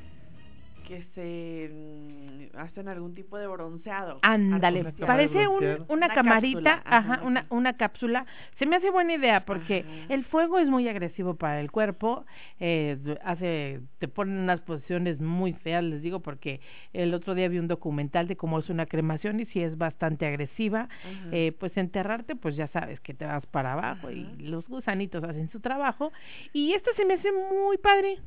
[0.87, 4.19] que se mm, hacen algún tipo de bronceado.
[4.21, 5.07] Ándale, artificial.
[5.07, 8.25] parece un- una, camarita, cápsula, ajá, una, una cápsula.
[8.59, 12.25] Se me hace buena idea porque el fuego es muy agresivo para el cuerpo,
[12.59, 16.59] eh, hace, te ponen unas posiciones muy feas, les digo, porque
[16.93, 20.25] el otro día vi un documental de cómo es una cremación y si es bastante
[20.25, 20.87] agresiva,
[21.31, 25.49] eh, pues enterrarte, pues ya sabes que te vas para abajo y los gusanitos hacen
[25.49, 26.11] su trabajo.
[26.53, 28.17] Y esto se me hace muy padre.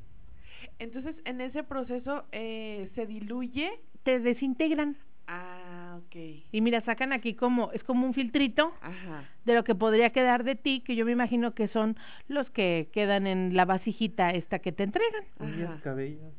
[0.78, 3.70] Entonces, en ese proceso eh, se diluye.
[4.04, 4.96] Te desintegran.
[5.26, 6.16] Ah, ok.
[6.52, 9.24] Y mira, sacan aquí como, es como un filtrito Ajá.
[9.44, 11.96] de lo que podría quedar de ti, que yo me imagino que son
[12.28, 15.24] los que quedan en la vasijita esta que te entregan.
[15.40, 16.30] Uñas, cabello.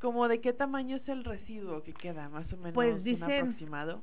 [0.00, 2.72] ¿Como de qué tamaño es el residuo que queda, más o menos?
[2.74, 4.02] Pues un dicen- aproximado.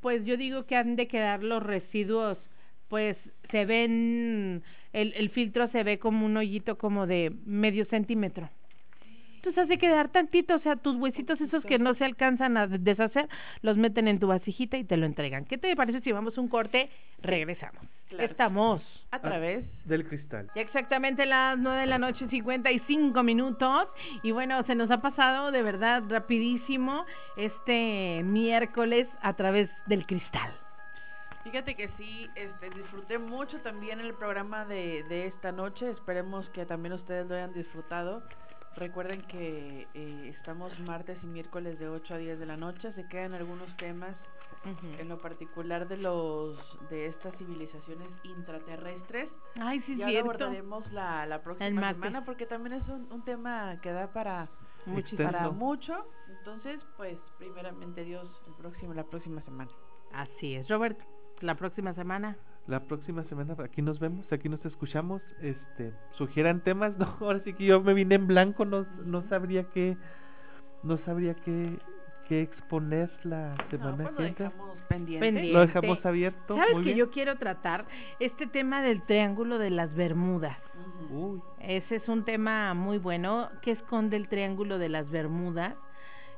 [0.00, 2.38] Pues yo digo que han de quedar los residuos,
[2.88, 3.16] pues
[3.50, 4.62] se ven,
[4.94, 8.48] el, el filtro se ve como un hoyito como de medio centímetro.
[9.46, 13.28] Entonces hace quedar tantito, o sea, tus huesitos esos que no se alcanzan a deshacer,
[13.62, 15.44] los meten en tu vasijita y te lo entregan.
[15.44, 16.90] ¿Qué te parece si vamos un corte?
[17.22, 17.80] Regresamos.
[18.08, 18.24] Claro.
[18.24, 18.82] Estamos.
[19.12, 20.50] A través Del cristal.
[20.56, 23.86] Ya exactamente las nueve de la noche, 55 minutos.
[24.24, 27.06] Y bueno, se nos ha pasado de verdad rapidísimo
[27.36, 30.52] este miércoles a través del cristal.
[31.44, 35.88] Fíjate que sí, este, disfruté mucho también el programa de, de esta noche.
[35.88, 38.24] Esperemos que también ustedes lo hayan disfrutado.
[38.76, 42.92] Recuerden que eh, estamos martes y miércoles de 8 a 10 de la noche.
[42.92, 44.14] Se quedan algunos temas,
[44.98, 46.58] en lo particular de los
[46.90, 49.28] de estas civilizaciones intraterrestres.
[49.60, 50.26] Ay, sí, ya cierto.
[50.26, 54.48] lo abordaremos la, la próxima semana porque también es un, un tema que da para
[54.86, 55.30] Muchísimo.
[55.30, 56.06] para mucho.
[56.38, 59.70] Entonces, pues, primeramente Dios, el próximo, la próxima semana.
[60.12, 60.68] Así es.
[60.68, 60.98] Robert,
[61.40, 62.36] la próxima semana.
[62.66, 65.22] La próxima semana aquí nos vemos, aquí nos escuchamos.
[65.40, 69.64] Este, sugieran temas, no, ahora sí que yo me vine en blanco, no, no sabría
[69.72, 69.96] qué,
[70.82, 71.78] no sabría qué,
[72.28, 74.42] qué exponer la semana pues lo siguiente.
[74.44, 75.26] dejamos pendiente.
[75.26, 75.52] Pendiente.
[75.52, 76.56] Lo dejamos abierto.
[76.56, 76.98] ¿Sabes muy que bien.
[76.98, 77.84] yo quiero tratar
[78.18, 80.58] este tema del triángulo de las Bermudas?
[81.10, 83.48] Uy, Ese es un tema muy bueno.
[83.62, 85.76] ¿Qué esconde el triángulo de las Bermudas?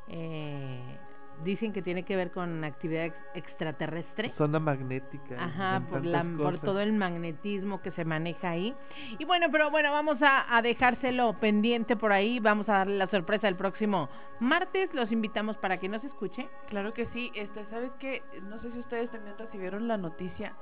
[0.08, 0.98] Eh,
[1.44, 4.32] dicen que tiene que ver con actividad ex- extraterrestre.
[4.36, 5.42] zona magnética.
[5.42, 8.74] Ajá, por, la, por todo el magnetismo que se maneja ahí.
[9.18, 12.38] Y bueno, pero bueno, vamos a, a dejárselo pendiente por ahí.
[12.40, 14.08] Vamos a darle la sorpresa el próximo
[14.40, 14.92] martes.
[14.94, 16.48] Los invitamos para que nos escuche.
[16.68, 18.22] Claro que sí, este, ¿sabes qué?
[18.42, 20.54] No sé si ustedes también recibieron la noticia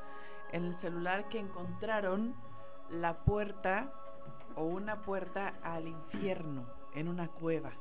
[0.52, 2.34] en el celular que encontraron
[2.90, 3.90] la puerta
[4.54, 7.72] o una puerta al infierno en una cueva.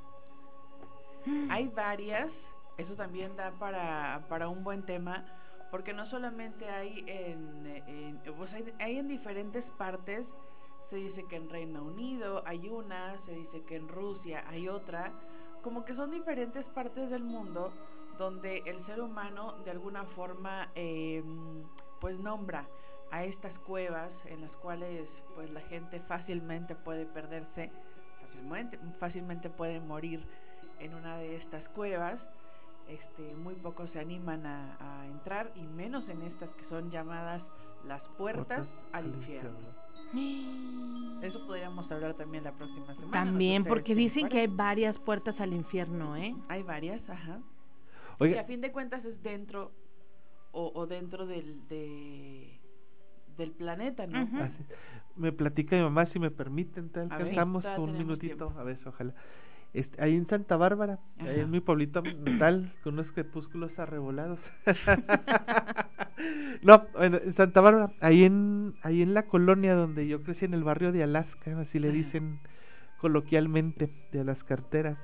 [1.50, 2.30] Hay varias,
[2.78, 5.26] eso también da para, para un buen tema,
[5.70, 10.28] porque no solamente hay en, en- pues hay, hay en diferentes partes,
[10.90, 15.16] se dice que en Reino Unido hay una, se dice que en Rusia hay otra,
[15.62, 17.76] como que son diferentes partes del mundo
[18.12, 21.24] donde el ser humano de alguna forma eh,
[22.00, 22.70] pues nombra
[23.10, 27.72] a estas cuevas en las cuales pues la gente fácilmente puede perderse,
[28.20, 30.28] fácilmente, fácilmente puede morir
[30.78, 32.20] en una de estas cuevas.
[32.88, 37.42] Este, muy pocos se animan a, a entrar y menos en estas que son llamadas
[37.84, 39.60] las puertas al infierno.
[41.22, 43.02] Eso podríamos hablar también la próxima semana.
[43.06, 46.36] no sé También, porque dicen que hay varias puertas al infierno, ¿eh?
[46.50, 47.40] Hay varias, ajá.
[48.20, 48.36] Oiga.
[48.36, 49.72] Que a fin de cuentas es dentro
[50.52, 52.60] o, o dentro del, de,
[53.38, 54.20] del planeta, ¿no?
[54.44, 54.64] Así.
[55.16, 57.20] Me platica mi mamá, si me permiten, te A ver.
[57.20, 59.14] alcanzamos Todavía un minutito, a ver, ojalá.
[59.76, 64.40] Este, ahí en Santa Bárbara, ahí en mi pueblito natal, con unos crepúsculos arrebolados.
[66.62, 70.54] no, bueno, en Santa Bárbara, ahí en, ahí en la colonia donde yo crecí, en
[70.54, 71.98] el barrio de Alaska, así le Ajá.
[71.98, 72.40] dicen
[73.02, 74.98] coloquialmente, de las carteras.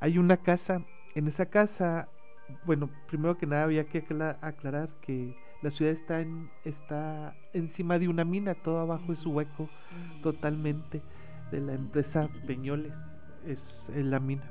[0.00, 0.82] Hay una casa,
[1.14, 2.08] en esa casa,
[2.66, 5.32] bueno, primero que nada había que acla- aclarar que
[5.62, 9.70] la ciudad está, en, está encima de una mina, todo abajo es hueco
[10.22, 11.02] totalmente
[11.52, 12.92] de la empresa Peñoles,
[13.46, 13.58] es,
[13.94, 14.44] es la mina.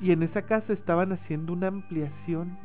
[0.00, 2.56] Y en esa casa estaban haciendo una ampliación,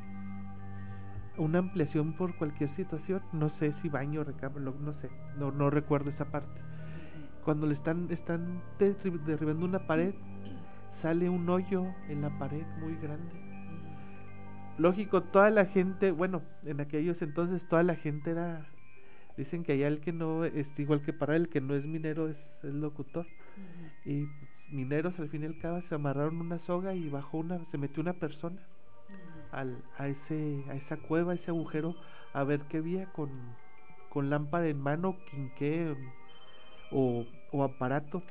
[1.37, 6.09] una ampliación por cualquier situación, no sé si baño, recámara, no sé, no, no recuerdo
[6.09, 6.59] esa parte.
[7.45, 10.13] Cuando le están, están derri- derribando una pared,
[11.01, 13.33] sale un hoyo en la pared muy grande.
[14.77, 18.65] Lógico, toda la gente, bueno, en aquellos entonces toda la gente era,
[19.37, 22.29] dicen que allá el que no, es igual que para el que no es minero
[22.29, 23.25] es, es locutor.
[24.05, 24.27] Y
[24.71, 28.01] mineros al fin y al cabo se amarraron una soga y bajó una, se metió
[28.01, 28.57] una persona
[29.51, 31.95] al, a ese, a esa cueva, a ese agujero,
[32.33, 33.29] a ver qué había con,
[34.09, 35.95] con lámpara en mano, quinqué
[36.91, 38.23] o, o aparato.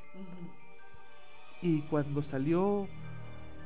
[1.61, 2.89] Y cuando salió,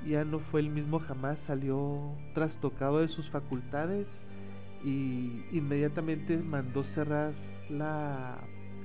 [0.09, 4.07] ya no fue el mismo jamás, salió trastocado de sus facultades
[4.85, 7.33] y inmediatamente mandó cerrar
[7.69, 8.39] la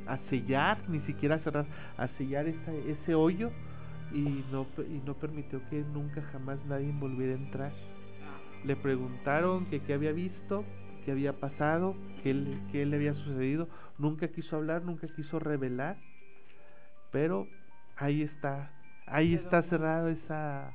[0.07, 1.65] a sellar, ni siquiera cerrar,
[1.97, 3.51] a sellar esa- ese hoyo
[4.11, 7.71] y no y no permitió que nunca jamás nadie volviera a entrar.
[8.63, 10.65] Le preguntaron que qué había visto,
[11.05, 13.67] qué había pasado, qué le, qué le había sucedido.
[13.97, 15.97] Nunca quiso hablar, nunca quiso revelar,
[17.11, 17.47] pero
[17.97, 18.71] ahí está,
[19.05, 20.73] ahí está cerrada esa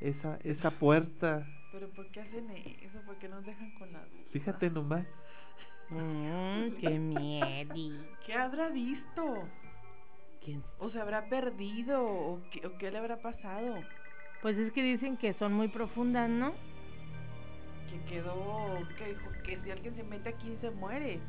[0.00, 1.46] esa esa puerta.
[1.72, 3.00] Pero ¿por qué hacen eso?
[3.06, 4.24] ¿Por qué nos dejan con la duda?
[4.30, 5.06] Fíjate nomás.
[5.90, 7.74] Mm, qué miedo.
[8.26, 9.48] ¿Qué habrá visto?
[10.48, 10.64] ¿Quién?
[10.78, 12.02] ¿O se habrá perdido?
[12.02, 13.74] ¿O qué, o qué le habrá pasado?
[14.40, 16.52] Pues es que dicen que son muy profundas, ¿no?
[17.90, 21.20] Que quedó, que, dijo que si alguien se mete aquí se muere.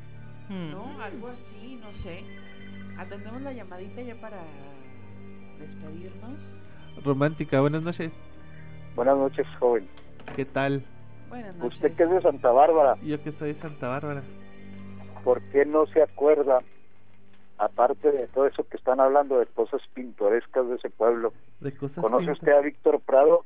[0.48, 0.72] Mm.
[0.72, 1.02] ¿No?
[1.02, 2.24] Algo así, no sé.
[2.98, 4.42] Atendemos la llamadita ya para
[5.60, 6.40] despedirnos.
[7.04, 8.14] Romántica, buenas noches.
[8.96, 9.86] Buenas noches, joven.
[10.38, 10.82] ¿Qué tal?
[11.28, 11.76] Buenas noches.
[11.76, 14.24] Usted que es de Santa Bárbara, Yo que soy de Santa Bárbara.
[15.26, 16.62] ¿por qué no se acuerda,
[17.60, 21.34] aparte de todo eso que están hablando de cosas pintorescas de ese pueblo?
[21.60, 23.46] De cosas ¿Conoce usted a Víctor Prado?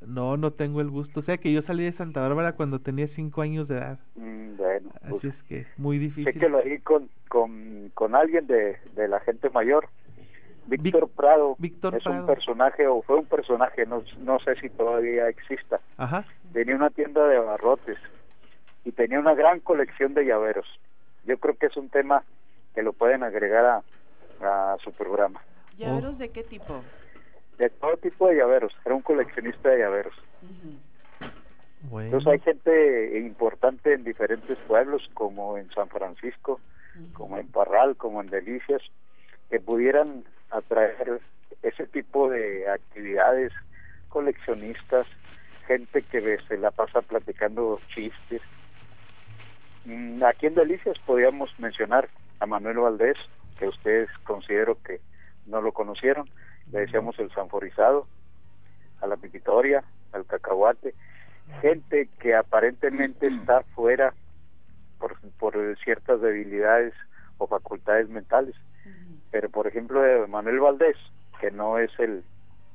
[0.00, 1.20] No, no tengo el gusto.
[1.20, 3.98] O sea que yo salí de Santa Bárbara cuando tenía cinco años de edad.
[4.16, 6.32] Mm, bueno, Así pues, es que muy difícil.
[6.32, 9.88] chéquelo ahí con, con, con alguien de, de la gente mayor.
[10.66, 15.28] Víctor Prado Víctor es un personaje, o fue un personaje, no, no sé si todavía
[15.28, 15.80] exista.
[15.96, 16.24] Ajá.
[16.52, 17.98] Tenía una tienda de abarrotes
[18.84, 20.66] y tenía una gran colección de llaveros.
[21.24, 22.22] Yo creo que es un tema
[22.74, 23.64] que lo pueden agregar
[24.40, 25.40] a, a su programa.
[25.78, 26.82] ¿Llaveros de qué tipo?
[27.58, 30.14] De todo tipo de llaveros, era un coleccionista de llaveros.
[31.82, 32.06] Bueno.
[32.06, 36.60] Entonces hay gente importante en diferentes pueblos, como en San Francisco,
[37.12, 38.82] como en Parral, como en Delicias,
[39.50, 41.20] que pudieran atraer
[41.62, 43.52] ese tipo de actividades,
[44.08, 45.06] coleccionistas,
[45.66, 48.42] gente que se la pasa platicando chistes.
[49.84, 52.08] Mm, Aquí en Delicias podríamos mencionar
[52.42, 53.16] a Manuel Valdés,
[53.56, 55.00] que ustedes considero que
[55.46, 56.28] no lo conocieron,
[56.72, 58.08] le decíamos el sanforizado,
[59.00, 60.92] a la pipitoria, al cacahuate,
[61.60, 64.12] gente que aparentemente está fuera
[64.98, 65.54] por, por
[65.84, 66.94] ciertas debilidades
[67.38, 68.56] o facultades mentales.
[69.30, 70.96] Pero por ejemplo de Manuel Valdés,
[71.40, 72.24] que no es el,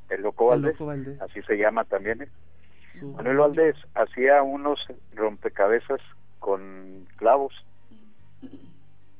[0.10, 1.22] el loco El Valdés, Loco Valdés.
[1.22, 2.22] así se llama también.
[2.22, 2.30] ¿eh?
[3.02, 4.80] Manuel Valdés hacía unos
[5.14, 6.00] rompecabezas
[6.40, 7.54] con clavos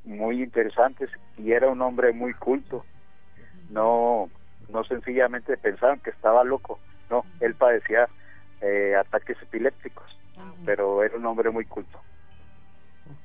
[0.08, 2.86] muy interesantes y era un hombre muy culto.
[3.70, 4.30] No,
[4.70, 6.80] no sencillamente pensaban que estaba loco,
[7.10, 8.08] no, él padecía
[8.62, 10.06] eh, ataques epilépticos,
[10.66, 12.00] pero era un hombre muy culto.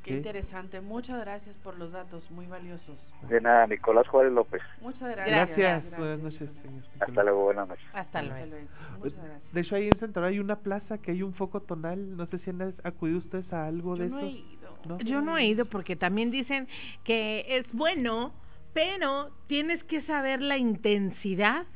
[0.05, 0.81] Qué interesante.
[0.81, 2.97] Muchas gracias por los datos, muy valiosos.
[3.29, 4.63] De nada, Nicolás Juárez López.
[4.81, 5.57] Muchas gracias.
[5.57, 5.99] Gracias.
[5.99, 6.83] Buenas noches, señor.
[7.01, 7.85] Hasta luego, buenas noches.
[7.93, 8.57] Hasta Hasta luego.
[8.99, 9.53] Muchas gracias.
[9.53, 12.17] De hecho, ahí en Bárbara hay una plaza que hay un foco tonal.
[12.17, 14.27] No sé si han acudido ustedes a algo Yo de no eso.
[14.27, 14.62] he ido.
[14.87, 14.99] ¿No?
[15.01, 16.67] Yo no he ido porque también dicen
[17.05, 18.33] que es bueno,
[18.75, 21.67] pero tienes que saber la intensidad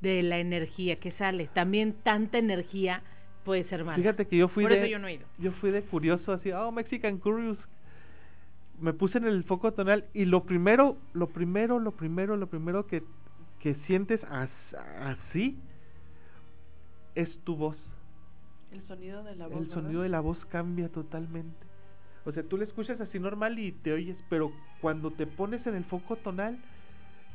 [0.00, 1.48] de la energía que sale.
[1.54, 3.02] También tanta energía
[3.44, 3.96] puede ser mala.
[3.96, 5.26] Fíjate que yo fui Por de eso yo no he ido.
[5.38, 7.58] yo fui de curioso así, oh, Mexican Curious.
[8.80, 12.86] Me puse en el foco tonal y lo primero, lo primero, lo primero, lo primero
[12.86, 13.02] que,
[13.60, 14.50] que sientes as-
[15.00, 15.56] así
[17.14, 17.76] es tu voz.
[18.72, 19.62] El sonido de la voz.
[19.62, 21.56] El sonido de la voz cambia totalmente.
[22.24, 25.74] O sea, tú le escuchas así normal y te oyes, pero cuando te pones en
[25.74, 26.58] el foco tonal,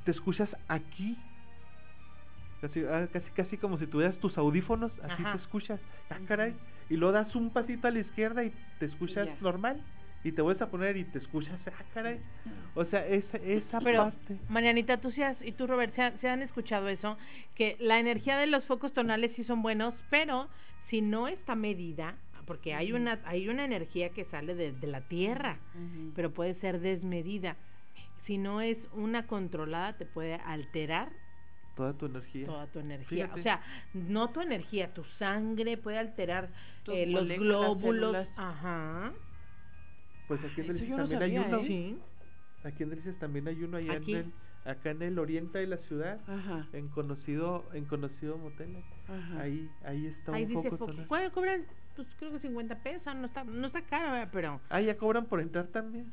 [0.03, 1.17] te escuchas aquí.
[2.61, 5.31] Casi, ah, casi, casi como si tuvieras tus audífonos, así Ajá.
[5.33, 5.79] te escuchas.
[6.09, 6.55] Ah, caray.
[6.89, 9.81] Y luego das un pasito a la izquierda y te escuchas normal.
[10.21, 12.19] Y te vuelves a poner y te escuchas, ah, caray.
[12.73, 14.37] O sea, esa, esa Pero, parte.
[14.49, 17.17] Marianita, tú sí has- y tú, Robert, ¿se, se han escuchado eso?
[17.55, 20.49] Que la energía de los focos tonales sí son buenos, pero
[20.89, 22.15] si no está medida,
[22.49, 25.59] porque hay una, hay una energía que sale de, de la tierra,
[26.15, 27.55] pero puede ser desmedida.
[28.25, 31.09] Si no es una controlada, te puede alterar
[31.75, 32.47] Toda tu energía.
[32.47, 33.25] toda tu energía.
[33.25, 33.39] Fíjate.
[33.39, 33.61] O sea,
[33.93, 36.49] no tu energía, tu sangre puede alterar
[36.83, 37.83] Tus eh, los glóbulos.
[38.15, 38.27] células.
[38.35, 39.13] Ajá.
[40.27, 41.59] Pues aquí en Delicias no también hay uno.
[41.59, 41.67] ¿eh?
[41.67, 41.97] Sí.
[42.63, 44.11] Aquí en Delicias también hay uno allá Aquí.
[44.13, 44.33] en el,
[44.69, 46.67] acá en el oriente de la ciudad, Ajá.
[46.73, 48.77] en conocido, en conocido motel.
[49.07, 49.41] Ajá.
[49.41, 51.05] Ahí, ahí está Ahí un dice tonal.
[51.07, 51.65] ¿Cuál cobran?
[51.95, 55.41] Pues creo que 50 pesos, no está, no está caro, pero Ah, ya cobran por
[55.41, 56.11] entrar también.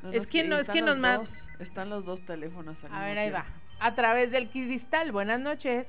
[0.00, 1.28] No, es que sí, no, es que los nos dos,
[1.58, 3.44] Están los dos teléfonos al A mismo ver, ahí va.
[3.80, 5.10] A través del cristal.
[5.10, 5.88] Buenas noches.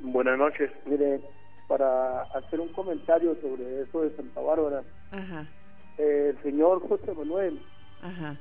[0.00, 0.70] Buenas noches.
[0.86, 1.20] Mire,
[1.68, 5.46] para hacer un comentario sobre eso de Santa Bárbara, Ajá,
[5.98, 7.60] eh, el señor José Manuel,
[8.00, 8.36] ajá.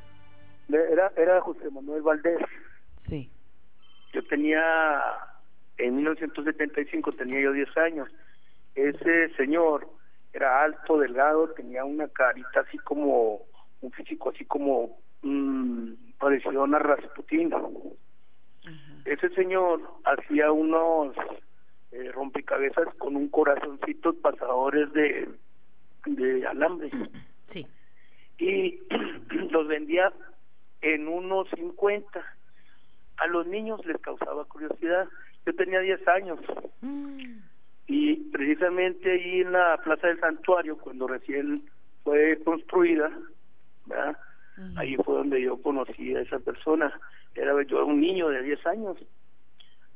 [0.69, 2.39] era, era José Manuel Valdés.
[3.09, 3.29] Sí.
[4.13, 4.61] Yo tenía,
[5.77, 8.09] en 1975 tenía yo 10 años.
[8.75, 9.89] Ese señor
[10.33, 13.41] era alto, delgado, tenía una carita así como,
[13.81, 17.53] un físico así como, mm, parecido a una Rasputin.
[19.05, 21.15] Ese señor hacía unos
[21.91, 25.27] eh, rompecabezas con un corazoncito pasadores de,
[26.05, 26.89] de alambre
[27.51, 27.67] Sí.
[28.37, 28.79] y
[29.49, 30.13] los vendía
[30.81, 32.23] en unos 50.
[33.17, 35.07] A los niños les causaba curiosidad.
[35.45, 36.39] Yo tenía 10 años
[37.93, 41.63] y precisamente ahí en la Plaza del Santuario, cuando recién
[42.03, 43.11] fue construida,
[43.85, 44.17] ¿verdad?
[44.75, 46.99] ahí fue donde yo conocí a esa persona.
[47.35, 48.97] Era yo un niño de 10 años.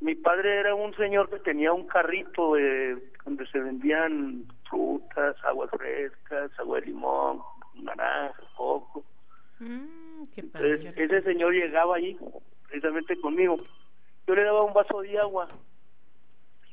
[0.02, 5.70] Mi padre era un señor que tenía un carrito eh, donde se vendían frutas, aguas
[5.72, 7.40] frescas, agua de limón,
[7.76, 9.04] naranja, coco.
[9.60, 12.18] Mm, qué Entonces, ese señor llegaba ahí,
[12.68, 13.58] precisamente conmigo.
[14.28, 15.48] Yo le daba un vaso de agua,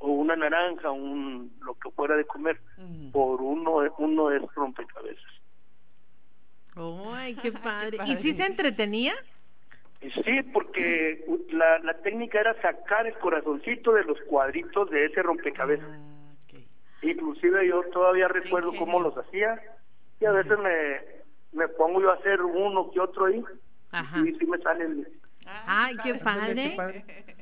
[0.03, 2.59] o una naranja, un lo que fuera de comer,
[3.13, 5.25] por uno de, uno esos rompecabezas.
[7.15, 7.97] Ay, qué padre.
[7.97, 8.23] ¿Y padre.
[8.23, 9.15] si se entretenía?
[10.01, 15.23] Y Sí, porque la, la técnica era sacar el corazoncito de los cuadritos de ese
[15.23, 15.89] rompecabezas.
[15.89, 16.09] Ah.
[17.03, 18.87] Inclusive yo todavía recuerdo ingenio.
[18.87, 19.61] cómo los hacía
[20.21, 21.01] y a veces me,
[21.53, 23.43] me pongo yo a hacer uno que otro ahí
[23.91, 24.21] Ajá.
[24.21, 25.07] y sí me salen
[25.47, 26.77] Ay, qué padre.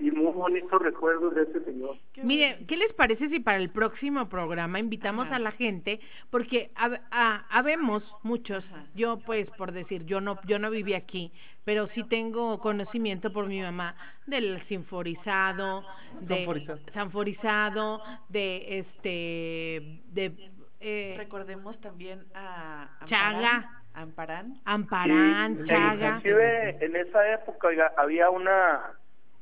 [0.01, 1.97] y muy bonitos recuerdos de ese señor.
[2.22, 5.36] Mire, ¿qué les parece si para el próximo programa invitamos Ajá.
[5.36, 6.01] a la gente?
[6.31, 8.85] Porque hab- ah, habemos muchos, Ajá.
[8.94, 11.31] yo pues por decir, yo no, yo no viví aquí,
[11.64, 13.94] pero sí tengo conocimiento por mi mamá
[14.27, 15.85] del sinforizado,
[16.22, 16.81] de Sanforizado.
[16.94, 20.51] sanforizado, de este, de
[20.81, 23.80] eh, Recordemos también a Chaga.
[23.95, 24.55] Amparán.
[24.65, 26.17] Amparán, Sí, Chaga.
[26.17, 28.81] Inclusive en esa época oiga, había una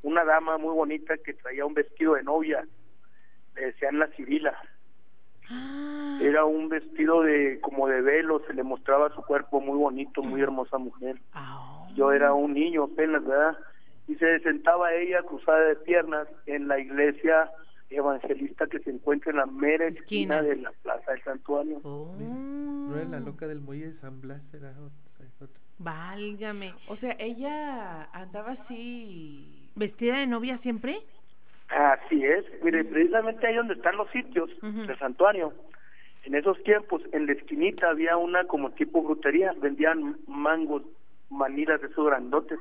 [0.02, 2.64] una dama muy bonita que traía un vestido de novia,
[3.56, 4.56] le decían la Cirila.
[5.50, 10.22] Ah, Era un vestido de como de velo, se le mostraba su cuerpo muy bonito,
[10.22, 11.16] muy hermosa mujer.
[11.32, 13.56] ah, Yo era un niño apenas, ¿verdad?
[14.06, 17.50] Y se sentaba ella cruzada de piernas en la iglesia
[17.90, 20.42] evangelista que se encuentra en la mera esquina, Esquina.
[20.42, 21.80] de la plaza del santuario.
[21.84, 25.26] oh, No era la loca del muelle de San Blas, era otra.
[25.40, 25.60] otra.
[25.78, 26.74] válgame.
[26.88, 29.70] O sea, ella andaba así.
[29.76, 30.98] ¿Vestida de novia siempre?
[31.68, 34.86] Así es, mire, precisamente ahí donde están los sitios Ujú.
[34.86, 35.52] del santuario.
[36.24, 40.82] En esos tiempos, en la esquinita había una como tipo brutería, vendían mangos,
[41.30, 42.58] manilas de esos grandotes.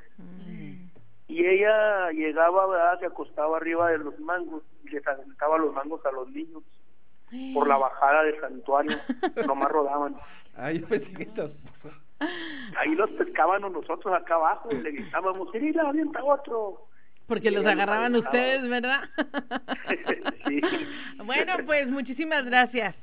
[1.38, 3.00] Y ella llegaba, ¿verdad?
[3.00, 6.64] se acostaba arriba de los mangos y les aventaba los mangos a los niños
[7.54, 8.98] por la bajada del santuario,
[9.46, 10.16] nomás rodaban.
[10.56, 11.96] Ah, yo pensé que tu esposa.
[12.80, 16.88] Ahí los pescábamos nosotros acá abajo y le gritábamos, Cirila, avienta otro.
[17.28, 19.02] Porque los agarraban ustedes, ¿verdad?
[20.48, 20.60] sí.
[21.24, 22.96] bueno, pues muchísimas gracias.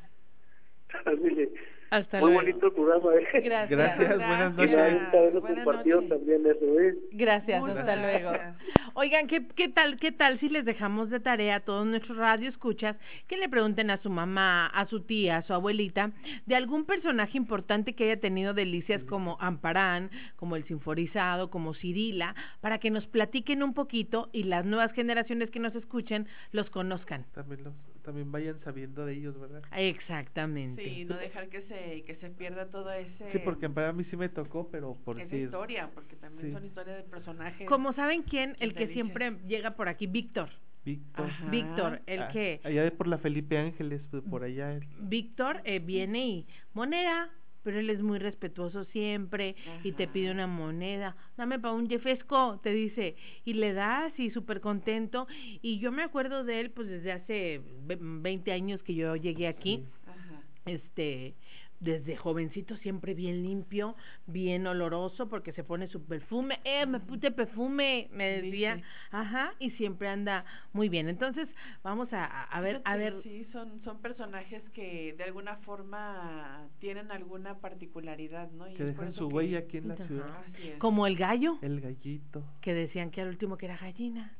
[1.94, 2.44] Hasta Muy luego.
[2.46, 3.40] bonito programa, ¿eh?
[3.44, 3.70] Gracias.
[3.70, 5.00] Gracias, buenas noches.
[5.00, 6.18] gusta haberlo Buenas compartido noches.
[6.18, 6.94] también eso, ¿eh?
[7.12, 8.30] Gracias, Muchas hasta luego.
[8.32, 8.56] gracias.
[8.96, 12.96] Oigan, ¿qué, ¿qué tal qué tal si les dejamos de tarea a todos nuestros radioescuchas
[13.28, 16.10] que le pregunten a su mamá, a su tía, a su abuelita,
[16.46, 22.34] de algún personaje importante que haya tenido delicias como Amparán, como el Sinforizado, como Cirila,
[22.60, 27.24] para que nos platiquen un poquito y las nuevas generaciones que nos escuchen los conozcan.
[27.34, 29.62] También, los, también vayan sabiendo de ellos, ¿verdad?
[29.76, 30.84] Exactamente.
[30.84, 31.74] Sí, no dejar que se,
[32.06, 33.32] que se pierda todo ese...
[33.32, 35.44] Sí, porque para mí sí me tocó, pero por esa decir...
[35.46, 36.52] historia, porque también Sí.
[36.52, 37.68] son historias de personajes.
[37.68, 40.48] Como saben quién, el que siempre llega por aquí, Víctor.
[40.84, 41.26] Víctor.
[41.26, 41.48] Ajá.
[41.50, 44.72] Víctor, el Ah, que Allá de por la Felipe Ángeles, pues, por allá.
[44.74, 47.30] el- Víctor eh, viene y moneda,
[47.62, 51.16] pero él es muy respetuoso siempre y te pide una moneda.
[51.38, 53.16] Dame para un jefesco, te dice,
[53.46, 55.26] y le das y súper contento.
[55.62, 59.48] Y yo me acuerdo de él pues desde hace ve- 20 años que yo llegué
[59.48, 59.82] aquí.
[60.06, 60.42] Ajá.
[60.66, 61.34] Este,
[61.80, 63.94] desde jovencito siempre bien limpio,
[64.26, 68.80] bien oloroso porque se pone su perfume, eh, me puse perfume, me decía,
[69.10, 71.08] ajá, y siempre anda muy bien.
[71.08, 71.48] Entonces,
[71.82, 77.10] vamos a, a- ver, a ver, Sí, son, son personajes que de alguna forma tienen
[77.10, 78.68] alguna particularidad, ¿no?
[78.70, 80.06] Y Que dejan su que- huella aquí en la Ajá.
[80.06, 80.38] ciudad.
[80.54, 80.78] Así es.
[80.78, 81.58] como el gallo.
[81.62, 82.42] El gallito.
[82.60, 84.32] que decían que al último que era gallina.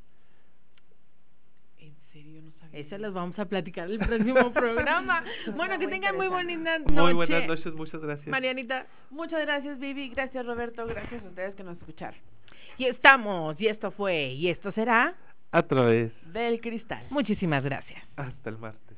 [2.15, 2.79] Serio, no sabía.
[2.79, 5.25] Eso los vamos a platicar el próximo programa.
[5.57, 6.93] Bueno, que muy tengan muy bonita noche.
[6.93, 8.29] Muy buenas noches, muchas gracias.
[8.29, 8.87] Marianita.
[9.11, 10.11] Muchas gracias, Vivi.
[10.11, 10.87] Gracias, Roberto.
[10.87, 12.21] Gracias a ustedes que nos escucharon.
[12.79, 15.15] Y estamos, y esto fue, y esto será
[15.51, 16.13] A través.
[16.33, 17.05] Del cristal.
[17.11, 18.01] Muchísimas gracias.
[18.15, 18.94] Hasta el martes.